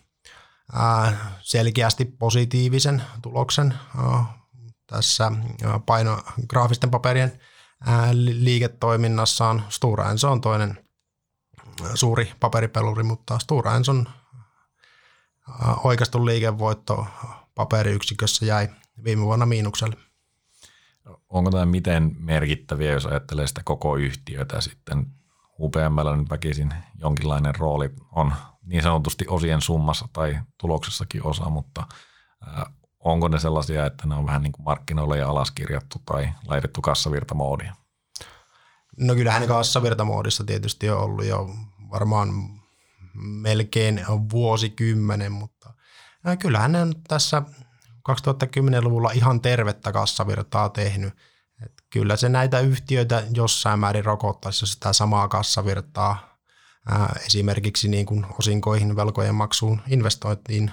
selkeästi 1.41 2.05
positiivisen 2.05 3.03
tuloksen 3.23 3.75
tässä 4.87 5.33
paino 5.87 6.23
graafisten 6.49 6.91
paperien 6.91 7.41
liiketoiminnassaan. 8.15 9.65
Stora 9.69 10.11
Enso 10.11 10.33
on 10.33 10.41
toinen 10.41 10.85
suuri 11.95 12.33
paperipeluri, 12.41 13.03
mutta 13.03 13.39
Stora 13.39 13.77
Enson 13.77 14.09
oikeastun 15.85 16.27
liikevoitto 16.27 17.07
paperiyksikössä 17.55 18.47
jäi 18.47 18.69
viime 19.05 19.23
vuonna 19.23 19.47
miinukselle. 19.47 20.10
Onko 21.29 21.51
tämä 21.51 21.67
miten 21.67 22.17
merkittäviä, 22.19 22.93
jos 22.93 23.07
ajattelee 23.07 23.47
sitä 23.47 23.61
koko 23.65 23.97
yhtiötä 23.97 24.61
sitten? 24.61 25.07
UPMllä 25.61 26.17
nyt 26.17 26.31
väkisin 26.31 26.75
jonkinlainen 26.99 27.55
rooli 27.55 27.91
on 28.13 28.33
niin 28.63 28.83
sanotusti 28.83 29.25
osien 29.29 29.61
summassa 29.61 30.09
tai 30.13 30.41
tuloksessakin 30.59 31.27
osa, 31.27 31.51
mutta 31.51 31.87
onko 32.99 33.29
ne 33.29 33.39
sellaisia, 33.39 33.87
että 33.87 34.07
ne 34.07 34.15
on 34.15 34.27
vähän 34.27 34.43
niin 34.43 34.53
kuin 34.53 34.65
markkinoille 34.65 35.19
ja 35.19 35.31
alaskirjattu 35.31 35.99
tai 36.07 36.29
laitettu 36.47 36.81
kassavirtamoodia? 36.83 37.75
No 38.97 39.15
kyllähän 39.15 39.49
kassavirtamoodissa 39.49 40.45
tietysti 40.45 40.91
on 40.91 41.01
ollut 41.01 41.25
jo 41.25 41.49
varmaan 41.91 42.29
melkein 43.15 44.05
vuosikymmenen, 44.33 45.33
mutta 45.33 45.75
kyllähän 46.39 46.73
ne 46.73 46.83
on 46.83 46.95
tässä 47.09 47.43
2010-luvulla 48.11 49.11
ihan 49.11 49.41
tervettä 49.41 49.93
kassavirtaa 49.93 50.69
tehnyt. 50.69 51.15
Et 51.65 51.73
kyllä 51.91 52.17
se 52.17 52.29
näitä 52.29 52.61
yhtiöitä 52.61 53.23
jossain 53.35 53.79
määrin 53.79 54.05
rokottaisi, 54.05 54.67
sitä 54.67 54.93
samaa 54.93 55.29
kassavirtaa 55.29 56.39
ää, 56.89 57.17
esimerkiksi 57.27 57.89
niin 57.89 58.07
kuin 58.07 58.27
osinkoihin, 58.39 58.97
velkojen 58.97 59.35
maksuun, 59.35 59.83
investointiin, 59.89 60.71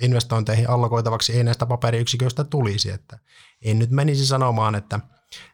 investointeihin 0.00 0.70
allokoitavaksi 0.70 1.32
ei 1.32 1.44
näistä 1.44 1.66
paperiyksiköistä 1.66 2.44
tulisi. 2.44 2.90
Että 2.90 3.18
en 3.62 3.78
nyt 3.78 3.90
menisi 3.90 4.26
sanomaan, 4.26 4.74
että 4.74 5.00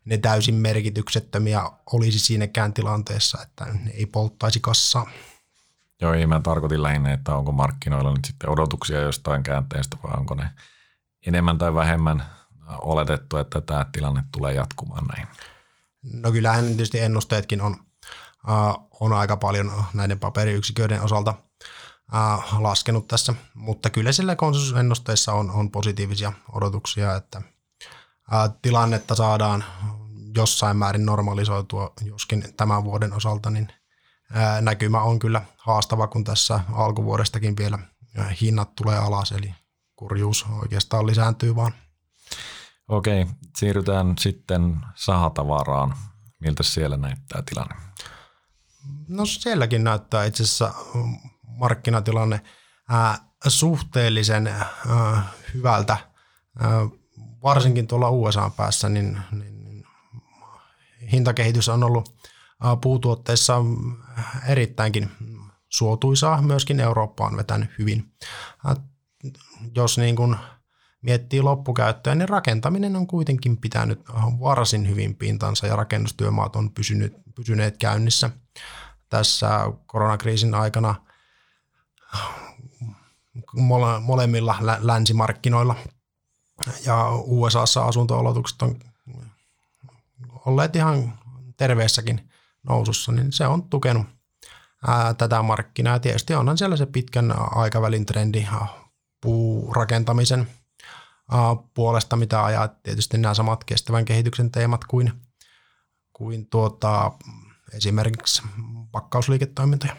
ne 0.04 0.18
täysin 0.18 0.54
merkityksettömiä 0.54 1.62
olisi 1.92 2.18
siinäkään 2.18 2.72
tilanteessa, 2.72 3.42
että 3.42 3.64
ne 3.64 3.90
ei 3.90 4.06
polttaisi 4.06 4.60
kassaa. 4.60 5.10
Joo, 6.00 6.12
ei 6.12 6.26
mä 6.26 6.40
tarkoitin 6.40 6.82
lähinnä, 6.82 7.12
että 7.12 7.34
onko 7.36 7.52
markkinoilla 7.52 8.12
nyt 8.12 8.24
sitten 8.24 8.50
odotuksia 8.50 9.00
jostain 9.00 9.42
käänteestä 9.42 9.96
vai 10.02 10.12
onko 10.18 10.34
ne 10.34 10.50
enemmän 11.26 11.58
tai 11.58 11.74
vähemmän 11.74 12.26
oletettu, 12.68 13.36
että 13.36 13.60
tämä 13.60 13.86
tilanne 13.92 14.24
tulee 14.32 14.54
jatkumaan 14.54 15.06
näin? 15.06 15.28
No 16.02 16.32
kyllähän 16.32 16.66
tietysti 16.66 17.00
ennusteetkin 17.00 17.60
on, 17.60 17.76
uh, 18.48 18.88
on 19.00 19.12
aika 19.12 19.36
paljon 19.36 19.84
näiden 19.94 20.18
paperiyksiköiden 20.18 21.02
osalta 21.02 21.34
uh, 22.12 22.60
laskenut 22.60 23.08
tässä, 23.08 23.34
mutta 23.54 23.90
kyllä 23.90 24.12
sillä 24.12 24.36
konsensusennusteissa 24.36 25.32
on, 25.32 25.50
on 25.50 25.70
positiivisia 25.70 26.32
odotuksia, 26.52 27.16
että 27.16 27.38
uh, 27.38 28.58
tilannetta 28.62 29.14
saadaan 29.14 29.64
jossain 30.34 30.76
määrin 30.76 31.06
normalisoitua, 31.06 31.92
joskin 32.04 32.44
tämän 32.56 32.84
vuoden 32.84 33.12
osalta, 33.12 33.50
niin 33.50 33.68
näkymä 34.60 35.02
on 35.02 35.18
kyllä 35.18 35.42
haastava, 35.56 36.06
kun 36.06 36.24
tässä 36.24 36.60
alkuvuodestakin 36.72 37.56
vielä 37.56 37.78
hinnat 38.40 38.74
tulee 38.74 38.98
alas, 38.98 39.32
eli 39.32 39.54
kurjuus 40.00 40.46
oikeastaan 40.62 41.06
lisääntyy 41.06 41.56
vaan. 41.56 41.72
Okei, 42.88 43.26
siirrytään 43.56 44.14
sitten 44.18 44.76
sahatavaraan. 44.94 45.94
Miltä 46.40 46.62
siellä 46.62 46.96
näyttää 46.96 47.42
tilanne? 47.42 47.74
No 49.08 49.26
sielläkin 49.26 49.84
näyttää 49.84 50.24
itse 50.24 50.42
asiassa 50.42 50.74
markkinatilanne 51.42 52.40
ää, 52.88 53.18
suhteellisen 53.48 54.46
ää, 54.46 55.22
hyvältä, 55.54 55.96
ää, 56.58 56.70
varsinkin 57.42 57.86
tuolla 57.86 58.10
USA 58.10 58.50
päässä, 58.56 58.88
niin, 58.88 59.20
niin, 59.32 59.64
niin 59.64 59.84
hintakehitys 61.12 61.68
on 61.68 61.84
ollut 61.84 62.14
puutuotteissa 62.80 63.56
erittäinkin 64.48 65.10
suotuisaa, 65.68 66.42
myöskin 66.42 66.80
Eurooppa 66.80 67.26
on 67.26 67.36
vetänyt 67.36 67.70
hyvin 67.78 68.12
jos 69.76 69.98
niin 69.98 70.16
kuin 70.16 70.36
miettii 71.02 71.42
loppukäyttöä, 71.42 72.14
niin 72.14 72.28
rakentaminen 72.28 72.96
on 72.96 73.06
kuitenkin 73.06 73.56
pitänyt 73.56 74.00
varsin 74.40 74.88
hyvin 74.88 75.16
pintansa 75.16 75.66
ja 75.66 75.76
rakennustyömaat 75.76 76.56
on 76.56 76.70
pysynyt, 76.70 77.12
pysyneet 77.34 77.78
käynnissä 77.78 78.30
tässä 79.08 79.72
koronakriisin 79.86 80.54
aikana 80.54 80.94
molemmilla 84.00 84.56
länsimarkkinoilla. 84.80 85.74
Ja 86.86 87.10
USAssa 87.14 87.84
asunto-olotukset 87.84 88.62
on 88.62 88.76
olleet 90.46 90.76
ihan 90.76 91.18
terveessäkin 91.56 92.30
nousussa, 92.62 93.12
niin 93.12 93.32
se 93.32 93.46
on 93.46 93.68
tukenut 93.68 94.06
ää, 94.86 95.14
tätä 95.14 95.42
markkinaa. 95.42 95.98
Tietysti 95.98 96.34
onhan 96.34 96.58
siellä 96.58 96.76
se 96.76 96.86
pitkän 96.86 97.34
aikavälin 97.56 98.06
trendi 98.06 98.46
puurakentamisen 99.20 100.50
puolesta, 101.74 102.16
mitä 102.16 102.44
ajaa 102.44 102.68
tietysti 102.68 103.18
nämä 103.18 103.34
samat 103.34 103.64
kestävän 103.64 104.04
kehityksen 104.04 104.50
teemat 104.50 104.84
kuin, 104.84 105.12
kuin 106.12 106.46
tuota, 106.46 107.12
esimerkiksi 107.72 108.42
pakkausliiketoimintoja. 108.92 109.96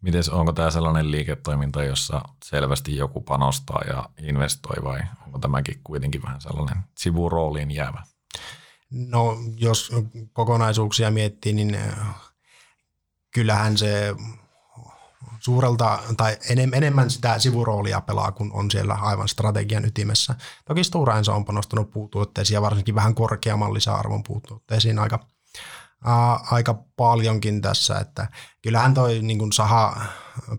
Miten 0.00 0.22
onko 0.32 0.52
tämä 0.52 0.70
sellainen 0.70 1.10
liiketoiminta, 1.10 1.84
jossa 1.84 2.22
selvästi 2.44 2.96
joku 2.96 3.20
panostaa 3.20 3.82
ja 3.86 4.08
investoi 4.18 4.84
vai 4.84 5.00
onko 5.26 5.38
tämäkin 5.38 5.80
kuitenkin 5.84 6.22
vähän 6.22 6.40
sellainen 6.40 6.82
sivurooliin 6.98 7.70
jäävä? 7.70 8.02
No 8.90 9.36
jos 9.56 9.92
kokonaisuuksia 10.32 11.10
miettii, 11.10 11.52
niin 11.52 11.78
kyllähän 13.30 13.78
se 13.78 14.14
suurelta 15.42 15.98
tai 16.16 16.36
enemmän 16.72 17.10
sitä 17.10 17.38
sivuroolia 17.38 18.00
pelaa, 18.00 18.32
kun 18.32 18.52
on 18.52 18.70
siellä 18.70 18.94
aivan 18.94 19.28
strategian 19.28 19.84
ytimessä. 19.84 20.34
Toki 20.64 20.84
Stora 20.84 21.18
Enso 21.18 21.34
on 21.34 21.44
panostanut 21.44 21.90
puutuotteisiin 21.90 22.54
ja 22.54 22.62
varsinkin 22.62 22.94
vähän 22.94 23.14
korkeamman 23.14 23.74
lisäarvon 23.74 24.22
puutuotteisiin 24.22 24.98
aika, 24.98 25.26
ää, 26.04 26.40
aika 26.50 26.74
paljonkin 26.96 27.62
tässä, 27.62 27.98
että 27.98 28.28
kyllähän 28.62 28.94
toi 28.94 29.18
niin 29.22 29.38
kuin 29.38 29.52
saha, 29.52 30.02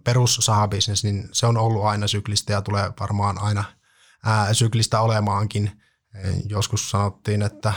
perus 0.04 0.36
sahabisnes, 0.42 1.04
niin 1.04 1.30
se 1.32 1.46
on 1.46 1.58
ollut 1.58 1.86
aina 1.86 2.08
syklistä 2.08 2.54
ja 2.54 2.62
tulee 2.62 2.92
varmaan 3.00 3.42
aina 3.42 3.64
ää, 4.26 4.54
syklistä 4.54 5.02
olemaankin. 5.02 5.82
Joskus 6.50 6.92
sanottiin, 6.92 7.42
että 7.42 7.74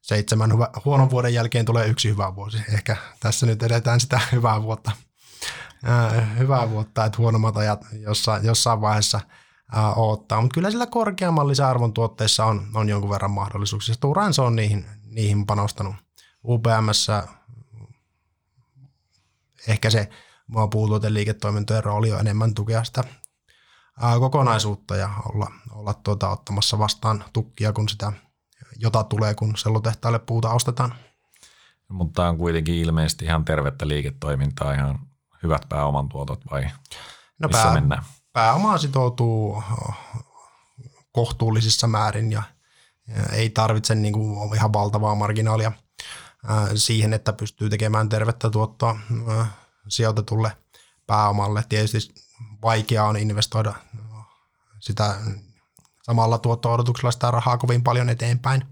seitsemän 0.00 0.50
huonon 0.84 1.10
vuoden 1.10 1.34
jälkeen 1.34 1.64
tulee 1.64 1.86
yksi 1.86 2.08
hyvä 2.08 2.34
vuosi. 2.34 2.58
Ehkä 2.72 2.96
tässä 3.20 3.46
nyt 3.46 3.62
edetään 3.62 4.00
sitä 4.00 4.20
hyvää 4.32 4.62
vuotta 4.62 4.90
hyvää 6.38 6.70
vuotta, 6.70 7.04
että 7.04 7.18
huonommat 7.18 7.56
ajat 7.56 7.86
jossain, 7.92 8.44
jossain 8.44 8.80
vaiheessa 8.80 9.20
ää, 9.72 9.94
odottaa. 9.94 10.40
Mutta 10.40 10.54
kyllä 10.54 10.70
sillä 10.70 10.86
korkeamman 10.86 11.48
lisäarvon 11.48 11.92
tuotteissa 11.92 12.44
on, 12.44 12.68
on 12.74 12.88
jonkun 12.88 13.10
verran 13.10 13.30
mahdollisuuksia. 13.30 13.94
Stora 13.94 14.24
on 14.38 14.56
niihin, 14.56 14.86
niihin 15.04 15.46
panostanut. 15.46 15.94
UPMssä 16.44 17.28
ehkä 19.68 19.90
se 19.90 20.08
puutuoteliiketoimintojen 20.70 21.84
rooli 21.84 22.12
on 22.12 22.20
enemmän 22.20 22.54
tukea 22.54 22.84
sitä 22.84 23.04
kokonaisuutta 24.18 24.96
ja 24.96 25.10
olla, 25.34 25.52
olla 25.70 25.94
tuota, 25.94 26.28
ottamassa 26.28 26.78
vastaan 26.78 27.24
tukkia, 27.32 27.72
kun 27.72 27.88
sitä 27.88 28.12
jota 28.78 29.04
tulee, 29.04 29.34
kun 29.34 29.56
sellutehtaille 29.56 30.18
puuta 30.18 30.50
ostetaan. 30.50 30.94
Mutta 31.88 32.28
on 32.28 32.38
kuitenkin 32.38 32.74
ilmeisesti 32.74 33.24
ihan 33.24 33.44
tervettä 33.44 33.88
liiketoimintaa 33.88 34.74
ihan 34.74 34.98
hyvät 35.42 35.62
pääoman 35.68 36.08
tuotot 36.08 36.40
vai 36.50 36.70
no 37.38 37.48
missä 37.48 37.62
pää, 37.62 37.74
mennään? 37.74 38.04
Pääoma 38.32 38.78
sitoutuu 38.78 39.62
kohtuullisissa 41.12 41.86
määrin 41.86 42.32
ja 42.32 42.42
ei 43.32 43.50
tarvitse 43.50 43.94
niin 43.94 44.12
kuin 44.12 44.54
ihan 44.54 44.72
valtavaa 44.72 45.14
marginaalia 45.14 45.72
siihen, 46.74 47.12
että 47.12 47.32
pystyy 47.32 47.70
tekemään 47.70 48.08
tervettä 48.08 48.50
tuottoa 48.50 48.98
sijoitetulle 49.88 50.56
pääomalle. 51.06 51.64
Tietysti 51.68 52.14
vaikeaa 52.62 53.08
on 53.08 53.16
investoida 53.16 53.74
sitä 54.78 55.16
samalla 56.02 56.38
tuotto-odotuksella 56.38 57.10
sitä 57.10 57.30
rahaa 57.30 57.58
kovin 57.58 57.82
paljon 57.82 58.08
eteenpäin, 58.08 58.66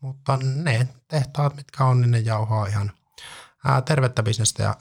mutta 0.00 0.36
ne 0.36 0.88
tehtaat, 1.08 1.56
mitkä 1.56 1.84
on, 1.84 2.00
niin 2.00 2.10
ne 2.10 2.18
jauhaa 2.18 2.66
ihan 2.66 2.92
tervettä 3.84 4.22
bisnestä 4.22 4.62
ja, 4.62 4.76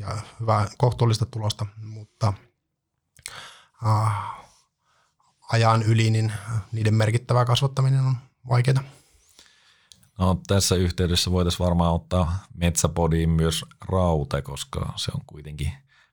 ja 0.00 0.16
hyvää 0.40 0.68
kohtuullista 0.78 1.26
tulosta, 1.26 1.66
mutta 1.78 2.32
ajan 5.52 5.82
yli 5.82 6.10
niin 6.10 6.32
niiden 6.72 6.94
merkittävää 6.94 7.44
kasvattaminen 7.44 8.00
on 8.00 8.16
vaikeaa. 8.48 8.82
No, 10.18 10.40
tässä 10.46 10.74
yhteydessä 10.74 11.30
voitaisiin 11.30 11.66
varmaan 11.66 11.94
ottaa 11.94 12.38
Metsäpodiin 12.54 13.30
myös 13.30 13.64
raute, 13.88 14.42
koska 14.42 14.92
se 14.96 15.12
on 15.14 15.20
kuitenkin 15.26 15.72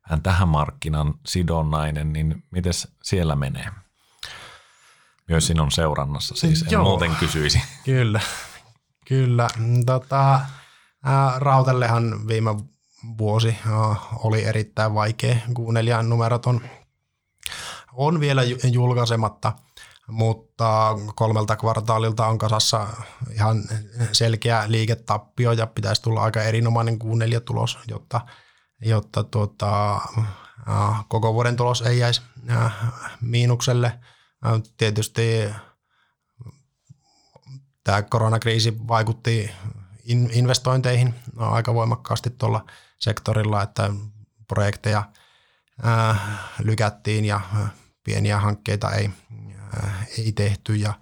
vähän 0.10 0.22
tähän 0.22 0.48
markkinan 0.48 1.14
sidonnainen, 1.26 2.14
niin 2.14 2.44
miten 2.52 2.74
siellä 3.04 3.36
menee? 3.36 3.66
Myös 5.28 5.48
sinun 5.48 5.72
seurannassa 5.72 6.36
siis, 6.36 6.62
en 6.62 6.72
Joo, 6.72 6.84
muuten 6.84 7.16
kysyisi. 7.16 7.62
Kyllä, 7.86 8.22
kyllä. 9.08 9.48
Tota, 9.86 10.40
ää, 11.04 11.40
Rautellehan 11.40 12.28
viime 12.28 12.50
vuosi 13.18 13.58
oli 14.24 14.44
erittäin 14.44 14.94
vaikea, 14.94 15.36
kun 15.54 15.74
neljän 15.74 16.10
numerot 16.10 16.46
on, 16.46 16.62
on 17.94 18.20
vielä 18.20 18.44
julkaisematta– 18.72 19.54
mutta 20.08 20.96
kolmelta 21.16 21.56
kvartaalilta 21.56 22.28
on 22.28 22.38
kasassa 22.38 22.88
ihan 23.32 23.64
selkeä 24.12 24.64
liiketappio 24.68 25.52
ja 25.52 25.68
pitäisi 25.68 26.02
tulla 26.02 26.24
aika 26.24 26.44
erinomainen 26.44 27.00
Q4 27.00 27.40
tulos, 27.46 27.80
jotta, 27.88 28.22
jotta 28.82 29.24
tuota, 29.24 30.02
koko 31.08 31.34
vuoden 31.34 31.56
tulos 31.56 31.82
ei 31.82 32.00
jäisi 32.00 32.22
miinukselle. 33.22 34.00
Tietysti 34.78 35.50
tämä 37.84 38.02
koronakriisi 38.02 38.78
vaikutti 38.88 39.52
investointeihin 40.32 41.16
aika 41.38 41.74
voimakkaasti 41.74 42.30
tuolla 42.30 42.66
sektorilla, 43.04 43.64
että 43.64 43.90
projekteja 44.48 45.04
lykättiin 46.64 47.26
ja 47.26 47.42
pieniä 48.04 48.40
hankkeita 48.40 48.92
ei 48.92 49.10
Äh, 49.78 50.08
ei 50.18 50.32
tehty 50.32 50.76
ja 50.76 50.94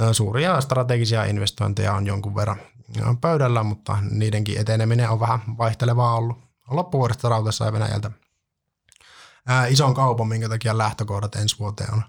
äh, 0.00 0.08
suuria 0.12 0.60
strategisia 0.60 1.24
investointeja 1.24 1.92
on 1.92 2.06
jonkun 2.06 2.34
verran 2.34 2.60
äh, 3.00 3.16
pöydällä, 3.20 3.62
mutta 3.62 3.98
niidenkin 4.10 4.60
eteneminen 4.60 5.10
on 5.10 5.20
vähän 5.20 5.40
vaihtelevaa 5.58 6.14
ollut. 6.14 6.36
Loppuvuodesta 6.70 7.28
Rautassa 7.28 7.64
ja 7.64 7.72
Venäjältä 7.72 8.10
ison 9.68 9.94
kaupan, 9.94 10.28
minkä 10.28 10.48
takia 10.48 10.78
lähtökohdat 10.78 11.34
ensi 11.34 11.58
vuoteen 11.58 11.94
on, 11.94 12.02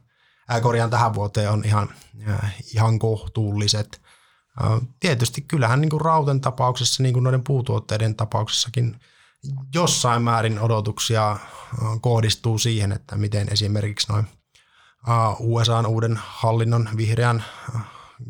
korjaan 0.61 0.89
tähän 0.89 1.13
vuoteen 1.13 1.51
on 1.51 1.65
ihan, 1.65 1.89
ihan 2.73 2.99
kohtuulliset. 2.99 4.01
Tietysti 4.99 5.41
kyllähän 5.41 5.81
niin 5.81 5.89
kuin 5.89 6.01
Rauten 6.01 6.41
tapauksessa, 6.41 7.03
niin 7.03 7.13
kuin 7.13 7.23
noiden 7.23 7.43
puutuotteiden 7.43 8.15
tapauksessakin, 8.15 8.99
jossain 9.73 10.21
määrin 10.21 10.59
odotuksia 10.59 11.37
kohdistuu 12.01 12.57
siihen, 12.57 12.91
että 12.91 13.15
miten 13.15 13.47
esimerkiksi 13.51 14.11
noin 14.11 14.27
USAn 15.39 15.85
uuden 15.85 16.19
hallinnon 16.23 16.89
vihreän 16.97 17.43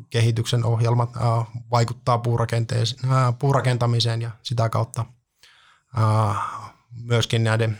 kehityksen 0.09 0.65
ohjelmat 0.65 1.09
vaikuttaa 1.71 2.21
puurakentamiseen 3.39 4.21
ja 4.21 4.31
sitä 4.43 4.69
kautta 4.69 5.05
myöskin 7.03 7.43
näiden 7.43 7.79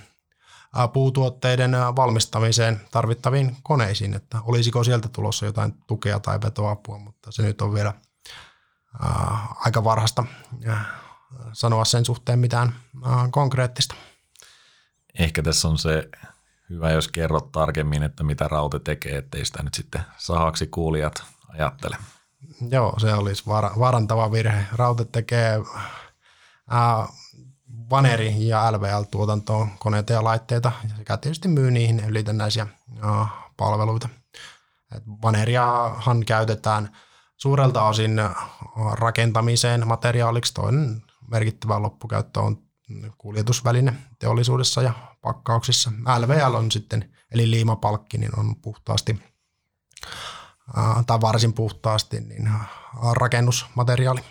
puutuotteiden 0.94 1.72
valmistamiseen 1.72 2.82
tarvittaviin 2.92 3.58
koneisiin, 3.64 4.14
että 4.14 4.42
olisiko 4.44 4.84
sieltä 4.84 5.08
tulossa 5.08 5.46
jotain 5.46 5.74
tukea 5.88 6.20
tai 6.20 6.42
vetoapua, 6.42 7.00
mutta 7.00 7.32
se 7.32 7.44
nyt 7.44 7.62
on 7.62 7.74
vielä 7.74 7.94
aika 9.66 9.84
varhasta 9.84 10.24
sanoa 11.54 11.86
sen 11.86 12.06
suhteen 12.06 12.40
mitään 12.40 12.76
konkreettista. 13.32 13.96
Ehkä 15.20 15.44
tässä 15.44 15.68
on 15.68 15.78
se 15.78 16.10
hyvä, 16.70 16.92
jos 16.92 17.08
kerrot 17.08 17.52
tarkemmin, 17.52 18.04
että 18.04 18.24
mitä 18.24 18.48
Raute 18.48 18.80
tekee, 18.80 19.18
ettei 19.18 19.46
sitä 19.46 19.64
nyt 19.64 19.74
sitten 19.74 20.02
sahaksi 20.18 20.68
kuulijat 20.68 21.24
ajattele. 21.48 21.98
Joo, 22.70 23.00
se 23.00 23.14
olisi 23.14 23.44
var- 23.48 23.80
varantava 23.80 24.32
virhe. 24.32 24.66
Raute 24.72 25.06
tekee 25.06 25.60
ää, 26.70 27.08
Vaneri 27.90 28.48
ja 28.48 28.72
LVL-tuotantoon 28.72 29.70
koneita 29.80 30.14
ja 30.14 30.24
laitteita 30.24 30.72
sekä 30.98 31.18
tietysti 31.18 31.48
myy 31.48 31.72
niihin 31.72 32.00
ylitännäisiä 32.00 32.68
ää, 33.02 33.28
palveluita. 33.58 34.10
Et 34.96 35.04
Vaneriahan 35.22 36.26
käytetään 36.26 36.98
suurelta 37.38 37.84
osin 37.84 38.22
rakentamiseen 38.94 39.88
materiaaliksi. 39.88 40.54
Toinen 40.54 41.04
merkittävä 41.28 41.82
loppukäyttö 41.82 42.40
on 42.40 42.68
kuljetusväline 43.18 43.94
teollisuudessa 44.20 44.82
ja 44.82 44.94
pakkauksissa. 45.22 45.92
LVL 46.20 46.54
on 46.54 46.72
sitten, 46.72 47.14
eli 47.32 47.52
liimapalkki, 47.52 48.18
niin 48.18 48.40
on 48.40 48.56
puhtaasti 48.56 49.20
tai 51.08 51.22
varsin 51.22 51.54
puhtaasti 51.54 52.20
niin 52.20 52.50
rakennusmateriaali. 53.12 54.22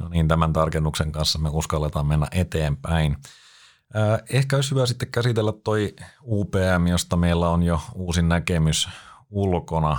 No 0.00 0.08
niin, 0.08 0.28
tämän 0.28 0.52
tarkennuksen 0.52 1.12
kanssa 1.12 1.38
me 1.38 1.48
uskalletaan 1.52 2.06
mennä 2.06 2.26
eteenpäin. 2.30 3.16
Ehkä 4.28 4.56
olisi 4.56 4.70
hyvä 4.70 4.86
sitten 4.86 5.10
käsitellä 5.10 5.52
toi 5.64 5.96
UPM, 6.22 6.86
josta 6.86 7.16
meillä 7.16 7.50
on 7.50 7.62
jo 7.62 7.80
uusi 7.94 8.22
näkemys 8.22 8.88
ulkona. 9.30 9.98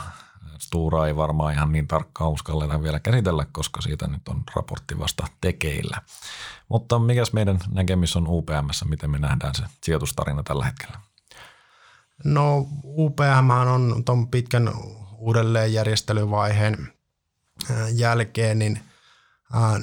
Stura 0.60 1.08
ei 1.08 1.16
varmaan 1.16 1.54
ihan 1.54 1.72
niin 1.72 1.88
tarkkaan 1.88 2.32
uskalleta 2.32 2.84
vielä 2.84 3.00
käsitellä, 3.00 3.46
koska 3.52 3.82
siitä 3.82 4.08
nyt 4.08 4.28
on 4.28 4.44
raportti 4.56 5.00
vasta 5.00 5.28
tekeillä. 5.42 6.02
Mutta 6.70 7.00
mikäs 7.00 7.34
meidän 7.34 7.60
näkemys 7.72 8.16
on 8.16 8.26
UPMssä, 8.28 8.86
miten 8.86 9.10
me 9.10 9.20
nähdään 9.20 9.56
se 9.56 9.64
sijoitustarina 9.84 10.44
tällä 10.44 10.66
hetkellä? 10.66 11.00
No 12.24 12.68
UPM 12.84 13.50
on 13.74 14.04
tuon 14.06 14.28
pitkän 14.28 14.74
uudelleenjärjestelyvaiheen 15.18 16.94
jälkeen, 17.94 18.60
niin 18.60 18.80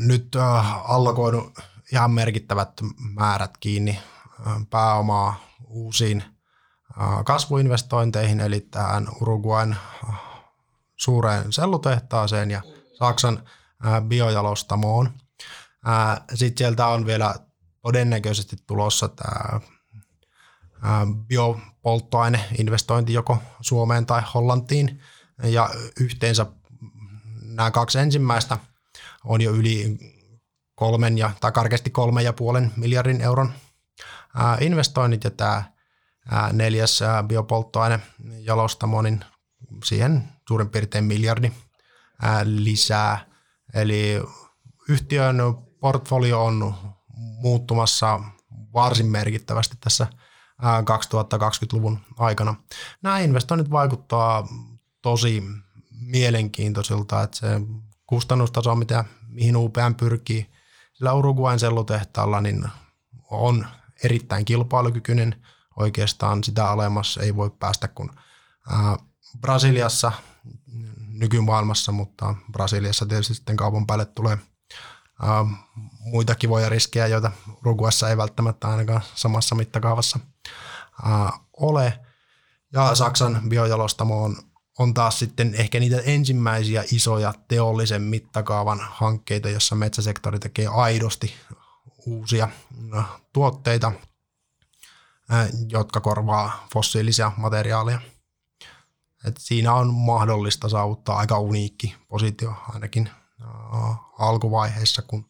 nyt 0.07 0.29
allokoinut 0.85 1.59
ihan 1.93 2.11
merkittävät 2.11 2.71
määrät 3.15 3.59
kiinni 3.61 3.99
pääomaa 4.71 5.41
uusiin 5.67 6.25
kasvuinvestointeihin, 7.25 8.41
eli 8.41 8.61
tähän 8.61 9.09
Uruguayn 9.21 9.77
suureen 11.03 11.53
sellutehtaaseen 11.53 12.51
ja 12.51 12.63
Saksan 12.99 13.43
biojalostamoon. 14.09 15.13
Sitten 16.35 16.59
sieltä 16.59 16.87
on 16.87 17.07
vielä 17.07 17.35
todennäköisesti 17.83 18.57
tulossa 18.67 19.09
tämä 19.09 19.61
biopolttoaineinvestointi 21.29 23.13
joko 23.13 23.39
Suomeen 23.61 24.07
tai 24.07 24.23
Hollantiin. 24.35 25.03
Ja 25.43 25.71
yhteensä 26.01 26.47
nämä 27.43 27.71
kaksi 27.71 27.99
ensimmäistä 27.99 28.59
on 29.25 29.41
jo 29.41 29.53
yli 29.53 29.99
kolmen 30.75 31.19
ja, 31.19 31.31
tai 31.41 31.53
karkeasti 31.53 31.91
kolmen 31.91 32.25
ja 32.25 32.33
puolen 32.33 32.73
miljardin 32.77 33.21
euron 33.21 33.53
investoinnit 34.61 35.25
ja 35.25 35.31
tämä 35.31 35.65
neljäs 36.53 37.01
biopolttoaine 37.29 38.01
jalostamo, 38.39 39.03
niin 39.03 39.25
siihen 39.85 40.32
suurin 40.49 40.71
piirtein 40.71 41.05
miljardi 41.05 41.53
lisää. 42.45 43.27
Eli 43.75 44.23
yhtiön 44.89 45.37
portfolio 45.81 46.45
on 46.45 46.75
muuttumassa 47.17 48.21
varsin 48.75 49.07
merkittävästi 49.07 49.77
tässä 49.81 50.07
2020-luvun 50.63 51.99
aikana. 52.19 52.55
Nämä 53.03 53.19
investoinnit 53.19 53.71
vaikuttaa 53.71 54.49
tosi 55.03 55.43
mielenkiintoisilta, 55.91 57.23
että 57.23 57.37
se 57.37 57.47
kustannustaso, 58.07 58.75
mitä, 58.75 59.05
mihin 59.29 59.57
UPM 59.57 59.95
pyrkii 59.97 60.51
sillä 60.93 61.13
Uruguayn 61.13 61.59
sellutehtaalla, 61.59 62.41
niin 62.41 62.65
on 63.31 63.67
erittäin 64.05 64.45
kilpailukykyinen. 64.45 65.47
Oikeastaan 65.77 66.45
sitä 66.45 66.71
alemmas 66.71 67.17
ei 67.17 67.37
voi 67.37 67.51
päästä 67.51 67.89
kuin 67.89 68.11
Brasiliassa 69.41 70.13
nykymaailmassa, 71.09 71.93
mutta 71.93 72.35
Brasiliassa 72.53 73.07
tietysti 73.07 73.35
sitten 73.35 73.57
kaupan 73.57 73.87
päälle 73.87 74.05
tulee– 74.05 74.39
äh, 75.23 75.47
muita 76.01 76.35
kivoja 76.35 76.69
riskejä, 76.69 77.07
joita 77.07 77.31
Uruguassa 77.61 78.11
ei 78.11 78.17
välttämättä 78.17 78.69
ainakaan 78.69 79.01
samassa 79.15 79.55
mittakaavassa 79.55 80.19
äh, 81.07 81.41
ole. 81.57 81.99
Ja 82.73 82.95
Saksan 82.95 83.41
biojalostamo 83.49 84.23
on, 84.25 84.37
on 84.79 84.95
taas 84.95 85.19
sitten 85.19 85.55
ehkä 85.55 85.81
niitä 85.81 86.01
ensimmäisiä 86.05 86.85
isoja 86.93 87.35
teollisen 87.49 88.03
mittakaavan 88.03 88.81
hankkeita, 88.91 89.49
jossa 89.49 89.75
metsäsektori 89.75 90.39
tekee 90.39 90.67
aidosti 90.67 91.35
uusia 92.07 92.49
tuotteita, 93.33 93.93
jotka 95.69 96.01
korvaa 96.01 96.67
fossiilisia 96.73 97.33
materiaaleja. 97.37 98.01
Et 99.25 99.37
siinä 99.39 99.75
on 99.75 99.95
mahdollista 99.95 100.69
saavuttaa 100.69 101.17
aika 101.17 101.39
uniikki 101.39 101.97
positio 102.09 102.55
ainakin 102.69 103.11
alkuvaiheessa, 104.19 105.03
kun 105.03 105.27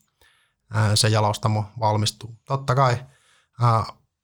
se 0.95 1.09
jalostamo 1.09 1.65
valmistuu. 1.81 2.39
Totta 2.45 2.75
kai 2.75 2.97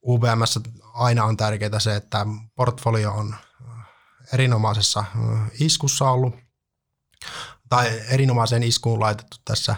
UBMssä 0.06 0.60
aina 0.94 1.24
on 1.24 1.36
tärkeää 1.36 1.78
se, 1.78 1.96
että 1.96 2.26
portfolio 2.54 3.12
on 3.12 3.34
erinomaisessa 4.32 5.04
iskussa 5.60 6.10
ollut 6.10 6.34
tai 7.68 8.02
erinomaiseen 8.08 8.62
iskuun 8.62 9.00
laitettu 9.00 9.36
tässä 9.44 9.76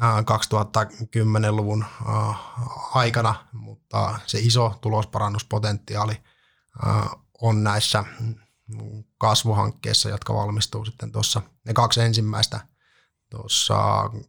2010-luvun 0.00 1.84
aikana, 2.94 3.34
mutta 3.52 4.20
se 4.26 4.38
iso 4.38 4.78
tulosparannuspotentiaali 4.80 6.22
on 7.40 7.64
näissä 7.64 8.04
kasvuhankkeissa, 9.18 10.08
jotka 10.08 10.34
valmistuu 10.34 10.84
sitten 10.84 11.12
tuossa. 11.12 11.42
Ne 11.66 11.72
kaksi 11.72 12.00
ensimmäistä 12.00 12.60
tuossa 13.30 13.74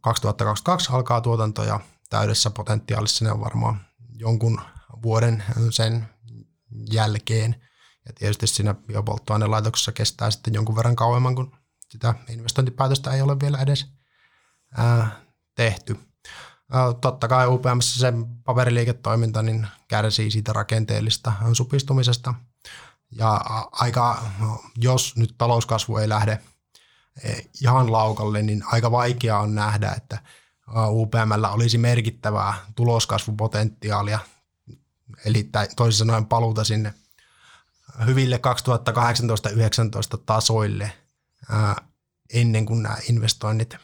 2022 0.00 0.92
alkaa 0.92 1.20
tuotanto 1.20 1.64
ja 1.64 1.80
täydessä 2.10 2.50
potentiaalissa 2.50 3.24
ne 3.24 3.32
on 3.32 3.40
varmaan 3.40 3.80
jonkun 4.14 4.60
vuoden 5.02 5.44
sen 5.70 6.08
jälkeen. 6.92 7.62
Ja 8.06 8.12
tietysti 8.12 8.46
siinä 8.46 8.74
biopolttoainelaitoksessa 8.74 9.92
kestää 9.92 10.30
sitten 10.30 10.54
jonkun 10.54 10.76
verran 10.76 10.96
kauemman, 10.96 11.34
kun 11.34 11.56
sitä 11.88 12.14
investointipäätöstä 12.28 13.12
ei 13.12 13.22
ole 13.22 13.40
vielä 13.40 13.58
edes 13.58 13.86
ää, 14.76 15.22
tehty. 15.54 15.96
Ää, 16.72 16.94
totta 17.00 17.28
kai 17.28 17.46
UPMssä 17.46 18.00
se 18.00 18.12
paperiliiketoiminta 18.44 19.42
niin 19.42 19.66
kärsii 19.88 20.30
siitä 20.30 20.52
rakenteellista 20.52 21.32
supistumisesta. 21.52 22.34
Ja 23.10 23.40
aika, 23.72 24.22
no, 24.38 24.64
jos 24.76 25.16
nyt 25.16 25.34
talouskasvu 25.38 25.96
ei 25.96 26.08
lähde 26.08 26.40
e, 27.22 27.32
ihan 27.62 27.92
laukalle, 27.92 28.42
niin 28.42 28.64
aika 28.66 28.90
vaikea 28.90 29.38
on 29.38 29.54
nähdä, 29.54 29.92
että 29.96 30.18
UPMllä 30.88 31.50
olisi 31.50 31.78
merkittävää 31.78 32.54
tuloskasvupotentiaalia, 32.74 34.18
eli 35.24 35.50
toisin 35.76 35.98
sanoen 35.98 36.26
paluuta 36.26 36.64
sinne 36.64 36.94
hyville 38.06 38.40
2018-2019 40.16 40.18
tasoille 40.26 40.92
ennen 42.34 42.66
kuin 42.66 42.82
nämä 42.82 42.96
investoinnit 43.08 43.76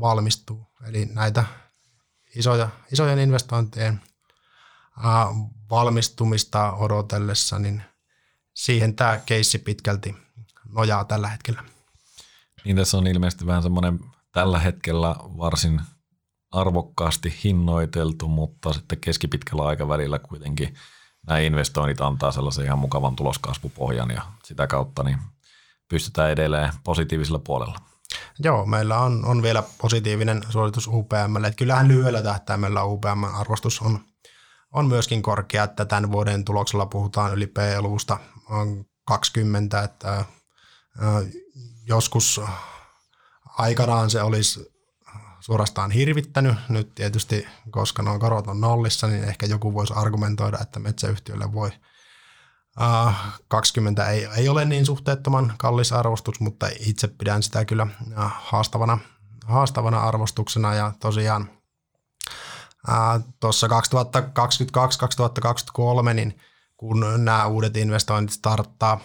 valmistuu. 0.00 0.66
Eli 0.86 1.06
näitä 1.06 1.44
isoja, 2.36 2.68
isojen 2.92 3.18
investointien 3.18 4.00
valmistumista 5.70 6.72
odotellessa, 6.72 7.58
niin 7.58 7.82
siihen 8.64 8.96
tämä 8.96 9.20
keissi 9.26 9.58
pitkälti 9.58 10.16
nojaa 10.74 11.04
tällä 11.04 11.28
hetkellä. 11.28 11.62
Niin 12.64 12.76
tässä 12.76 12.98
on 12.98 13.06
ilmeisesti 13.06 13.46
vähän 13.46 13.62
semmoinen 13.62 14.00
tällä 14.32 14.58
hetkellä 14.58 15.16
varsin 15.18 15.80
arvokkaasti 16.50 17.34
hinnoiteltu, 17.44 18.28
mutta 18.28 18.72
sitten 18.72 19.00
keskipitkällä 19.00 19.66
aikavälillä 19.66 20.18
kuitenkin 20.18 20.74
nämä 21.26 21.38
investoinnit 21.38 22.00
antaa 22.00 22.32
sellaisen 22.32 22.64
ihan 22.64 22.78
mukavan 22.78 23.16
tuloskasvupohjan 23.16 24.10
ja 24.10 24.22
sitä 24.44 24.66
kautta 24.66 25.02
niin 25.02 25.18
pystytään 25.88 26.30
edelleen 26.30 26.72
positiivisella 26.84 27.38
puolella. 27.38 27.78
Joo, 28.38 28.66
meillä 28.66 28.98
on, 28.98 29.24
on 29.24 29.42
vielä 29.42 29.62
positiivinen 29.78 30.42
suoritus 30.48 30.86
UPMlle. 30.86 31.46
Että 31.46 31.58
kyllähän 31.58 31.88
lyhyellä 31.88 32.22
tähtäimellä 32.22 32.84
UPM-arvostus 32.84 33.80
on, 33.80 34.00
on 34.72 34.86
myöskin 34.86 35.22
korkea, 35.22 35.64
että 35.64 35.84
tämän 35.84 36.12
vuoden 36.12 36.44
tuloksella 36.44 36.86
puhutaan 36.86 37.32
yli 37.34 37.46
P-luvusta 37.46 38.18
20, 39.04 39.82
että 39.82 40.24
joskus 41.86 42.40
aikanaan 43.58 44.10
se 44.10 44.22
olisi 44.22 44.72
suorastaan 45.40 45.90
hirvittänyt. 45.90 46.56
Nyt 46.68 46.94
tietysti, 46.94 47.46
koska 47.70 48.02
nuo 48.02 48.18
korot 48.18 48.46
on 48.46 48.60
nollissa, 48.60 49.06
niin 49.06 49.24
ehkä 49.24 49.46
joku 49.46 49.74
voisi 49.74 49.94
argumentoida, 49.96 50.58
että 50.58 50.80
metsäyhtiölle 50.80 51.52
voi 51.52 51.70
20 53.48 54.08
ei, 54.08 54.28
ei 54.36 54.48
ole 54.48 54.64
niin 54.64 54.86
suhteettoman 54.86 55.54
kallis 55.58 55.92
arvostus, 55.92 56.40
mutta 56.40 56.68
itse 56.80 57.08
pidän 57.08 57.42
sitä 57.42 57.64
kyllä 57.64 57.86
haastavana, 58.28 58.98
haastavana 59.46 60.00
arvostuksena 60.00 60.74
ja 60.74 60.92
tosiaan 61.00 61.50
tuossa 63.40 63.66
2022-2023, 63.66 63.70
niin 66.14 66.40
kun 66.80 67.24
nämä 67.24 67.46
uudet 67.46 67.76
investoinnit 67.76 68.32
starttaa 68.32 69.00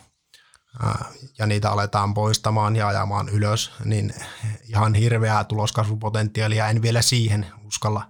ja 1.38 1.46
niitä 1.46 1.72
aletaan 1.72 2.14
poistamaan 2.14 2.76
ja 2.76 2.88
ajamaan 2.88 3.30
ylös, 3.30 3.72
niin 3.86 4.14
ihan 4.70 4.94
hirveää 4.94 5.44
tuloskasvupotentiaalia 5.44 6.68
en 6.68 6.82
vielä 6.82 7.02
siihen 7.02 7.46
uskalla 7.64 8.10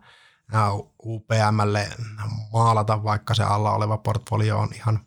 UPMlle 1.06 1.90
maalata, 2.54 3.04
vaikka 3.04 3.34
se 3.34 3.44
alla 3.44 3.72
oleva 3.72 3.98
portfolio 3.98 4.60
on 4.60 4.74
ihan 4.74 5.06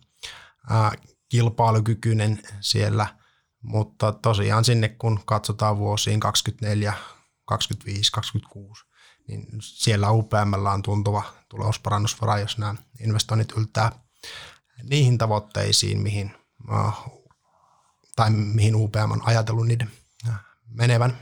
kilpailukykyinen 1.29 2.43
siellä, 2.61 3.07
mutta 3.63 4.13
tosiaan 4.13 4.65
sinne 4.65 4.89
kun 4.89 5.21
katsotaan 5.27 5.79
vuosiin 5.79 6.21
24, 6.21 6.93
25, 7.45 8.13
26, 8.13 8.85
niin 9.29 9.47
siellä 9.61 10.11
UPMllä 10.11 10.71
on 10.71 10.83
tuntuva 10.83 11.23
tulosparannusvara, 11.49 12.39
jos 12.39 12.59
nämä 12.59 12.75
investoinnit 13.01 13.53
yltää 13.57 14.08
niihin 14.83 15.19
tavoitteisiin, 15.19 16.01
mihin 16.01 16.33
tai 18.17 18.31
mihin 18.31 18.77
UPM 18.77 19.11
on 19.11 19.23
ajatellut 19.25 19.67
niiden 19.67 19.91
menevän. 20.71 21.19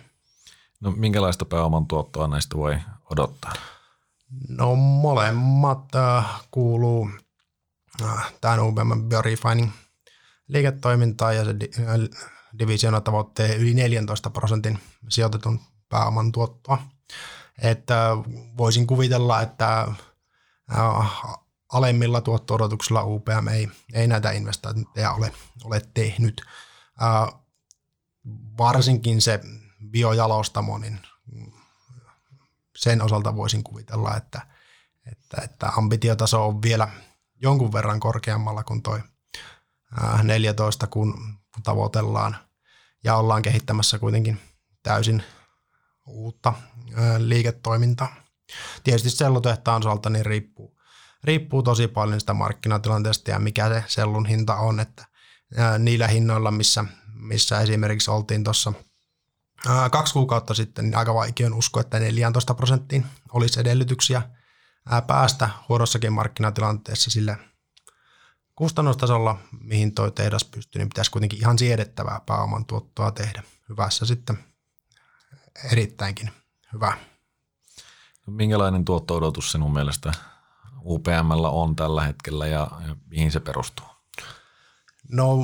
No 0.80 0.90
minkälaista 0.90 1.44
pääoman 1.44 1.86
tuottoa 1.86 2.28
näistä 2.28 2.56
voi 2.56 2.78
odottaa? 3.10 3.52
No 4.48 4.74
molemmat 4.76 5.94
äh, 5.94 6.24
kuuluu 6.50 7.10
äh, 8.02 8.34
tähän 8.40 8.60
UPM 8.60 9.08
Biorefining 9.08 9.70
liiketoimintaan 10.48 11.36
ja 11.36 11.44
se 11.44 11.60
di, 11.60 11.70
äh, 11.80 12.28
divisiona 12.58 13.00
tavoittelee 13.00 13.56
yli 13.56 13.74
14 13.74 14.30
prosentin 14.30 14.78
sijoitetun 15.08 15.60
pääoman 15.88 16.32
tuottoa. 16.32 16.78
Että 17.62 18.10
äh, 18.10 18.18
voisin 18.56 18.86
kuvitella, 18.86 19.42
että 19.42 19.80
äh, 19.80 21.36
alemmilla 21.72 22.20
tuotto-odotuksilla 22.20 23.04
UPM 23.04 23.48
ei, 23.48 23.68
ei 23.92 24.06
näitä 24.06 24.30
investointeja 24.30 25.12
ole, 25.12 25.32
ole 25.64 25.82
tehnyt 25.94 26.44
varsinkin 28.58 29.22
se 29.22 29.40
biojalostamo, 29.90 30.78
niin 30.78 31.00
sen 32.76 33.02
osalta 33.02 33.36
voisin 33.36 33.64
kuvitella, 33.64 34.16
että, 34.16 34.46
että, 35.12 35.42
että 35.44 35.68
ambitiotaso 35.76 36.46
on 36.46 36.62
vielä 36.62 36.88
jonkun 37.42 37.72
verran 37.72 38.00
korkeammalla 38.00 38.64
kuin 38.64 38.82
toi 38.82 39.00
14, 40.22 40.86
kun 40.86 41.38
tavoitellaan 41.62 42.36
ja 43.04 43.16
ollaan 43.16 43.42
kehittämässä 43.42 43.98
kuitenkin 43.98 44.40
täysin 44.82 45.22
uutta 46.06 46.52
liiketoimintaa. 47.18 48.16
Tietysti 48.84 49.10
sellutehtaan 49.10 49.82
osalta 49.82 50.10
niin 50.10 50.26
riippuu, 50.26 50.75
riippuu 51.26 51.62
tosi 51.62 51.88
paljon 51.88 52.20
sitä 52.20 52.34
markkinatilanteesta 52.34 53.30
ja 53.30 53.38
mikä 53.38 53.68
se 53.68 53.84
sellun 53.86 54.26
hinta 54.26 54.56
on, 54.56 54.80
että 54.80 55.06
niillä 55.78 56.08
hinnoilla, 56.08 56.50
missä, 56.50 56.84
missä 57.14 57.60
esimerkiksi 57.60 58.10
oltiin 58.10 58.44
tuossa 58.44 58.72
kaksi 59.90 60.12
kuukautta 60.12 60.54
sitten, 60.54 60.84
niin 60.84 60.96
aika 60.96 61.14
vaikea 61.14 61.46
on 61.46 61.54
uskoa, 61.54 61.80
että 61.80 61.98
14 61.98 62.54
prosenttiin 62.54 63.06
olisi 63.32 63.60
edellytyksiä 63.60 64.22
päästä 65.06 65.48
huonossakin 65.68 66.12
markkinatilanteessa 66.12 67.10
sille 67.10 67.38
kustannustasolla, 68.56 69.38
mihin 69.60 69.94
tuo 69.94 70.10
tehdas 70.10 70.44
pystyy, 70.44 70.78
niin 70.78 70.88
pitäisi 70.88 71.10
kuitenkin 71.10 71.38
ihan 71.38 71.58
siedettävää 71.58 72.20
pääoman 72.26 72.64
tuottoa 72.64 73.10
tehdä. 73.10 73.42
Hyvässä 73.68 74.06
sitten 74.06 74.38
erittäinkin 75.72 76.30
hyvä. 76.72 76.98
Minkälainen 78.26 78.84
tuotto-odotus 78.84 79.52
sinun 79.52 79.72
mielestä 79.72 80.12
UPMllä 80.86 81.48
on 81.48 81.76
tällä 81.76 82.02
hetkellä 82.02 82.46
ja, 82.46 82.70
ja 82.88 82.96
mihin 83.06 83.32
se 83.32 83.40
perustuu? 83.40 83.86
No 85.08 85.38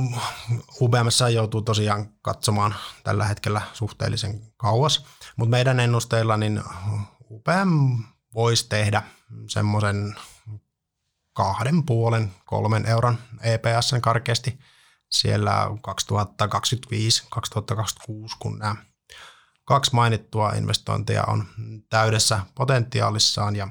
UBMS 0.81 1.23
joutuu 1.35 1.63
tosiaan 1.63 2.09
katsomaan 2.23 2.75
tällä 3.05 3.25
hetkellä 3.25 3.61
suhteellisen 3.73 4.53
kauas, 4.57 5.05
mutta 5.37 5.51
meidän 5.51 5.81
ennusteilla 5.81 6.37
niin 6.37 6.63
UPM 7.31 8.03
voisi 8.35 8.69
tehdä 8.69 9.03
semmoisen 9.49 10.17
kahden 11.33 11.87
puolen, 11.87 12.33
kolmen 12.47 12.87
euron 12.87 13.19
EPS 13.43 13.95
karkeasti 14.01 14.59
siellä 15.11 15.67
2025-2026, 15.67 15.71
kun 18.39 18.59
nämä 18.59 18.77
kaksi 19.65 19.95
mainittua 19.95 20.53
investointia 20.53 21.25
on 21.25 21.45
täydessä 21.91 22.41
potentiaalissaan 22.55 23.57
ja 23.57 23.69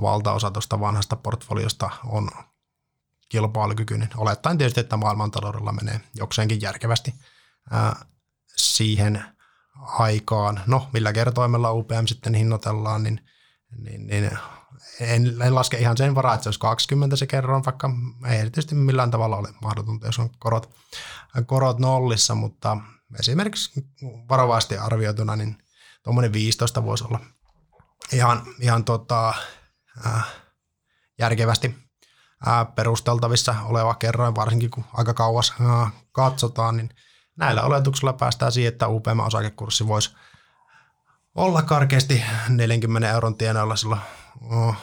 valtaosa 0.00 0.50
tuosta 0.50 0.80
vanhasta 0.80 1.16
portfoliosta 1.16 1.90
on 2.04 2.30
kilpailukykyinen. 3.28 4.08
Olettaen 4.16 4.58
tietysti, 4.58 4.80
että 4.80 4.96
maailmantaloudella 4.96 5.72
menee 5.72 6.00
jokseenkin 6.14 6.60
järkevästi 6.60 7.14
ää, 7.70 7.96
siihen 8.56 9.24
aikaan. 9.76 10.60
No, 10.66 10.88
millä 10.92 11.12
kertoimella 11.12 11.72
UPM 11.72 12.06
sitten 12.06 12.34
hinnoitellaan, 12.34 13.02
niin 13.02 13.20
niin, 13.78 14.06
niin 14.06 14.38
en, 15.00 15.42
en, 15.42 15.54
laske 15.54 15.78
ihan 15.78 15.96
sen 15.96 16.14
varaa, 16.14 16.34
että 16.34 16.42
se 16.42 16.48
olisi 16.48 16.60
20 16.60 17.16
se 17.16 17.26
kerroin, 17.26 17.64
vaikka 17.64 17.90
ei 18.28 18.38
erityisesti 18.38 18.74
millään 18.74 19.10
tavalla 19.10 19.36
ole 19.36 19.48
mahdotonta, 19.62 20.06
jos 20.06 20.18
on 20.18 20.30
korot, 20.38 20.74
korot 21.46 21.78
nollissa, 21.78 22.34
mutta 22.34 22.76
esimerkiksi 23.20 23.86
varovasti 24.28 24.76
arvioituna, 24.78 25.36
niin 25.36 25.58
tuommoinen 26.02 26.32
15 26.32 26.84
voisi 26.84 27.04
olla 27.04 27.20
ihan, 28.12 28.42
ihan 28.60 28.84
tota, 28.84 29.34
äh, 30.06 30.24
järkevästi 31.18 31.74
äh, 32.48 32.74
perusteltavissa 32.74 33.54
oleva 33.64 33.94
kerroin, 33.94 34.34
varsinkin 34.34 34.70
kun 34.70 34.84
aika 34.92 35.14
kauas 35.14 35.54
äh, 35.60 35.92
katsotaan, 36.12 36.76
niin 36.76 36.90
näillä 37.36 37.62
oletuksilla 37.62 38.12
päästään 38.12 38.52
siihen, 38.52 38.72
että 38.72 38.88
UPM-osakekurssi 38.88 39.86
voisi 39.86 40.16
olla 41.34 41.62
karkeasti 41.62 42.22
40 42.48 43.10
euron 43.10 43.36
tienoilla 43.36 43.76
silloin 43.76 44.00
oh, 44.40 44.74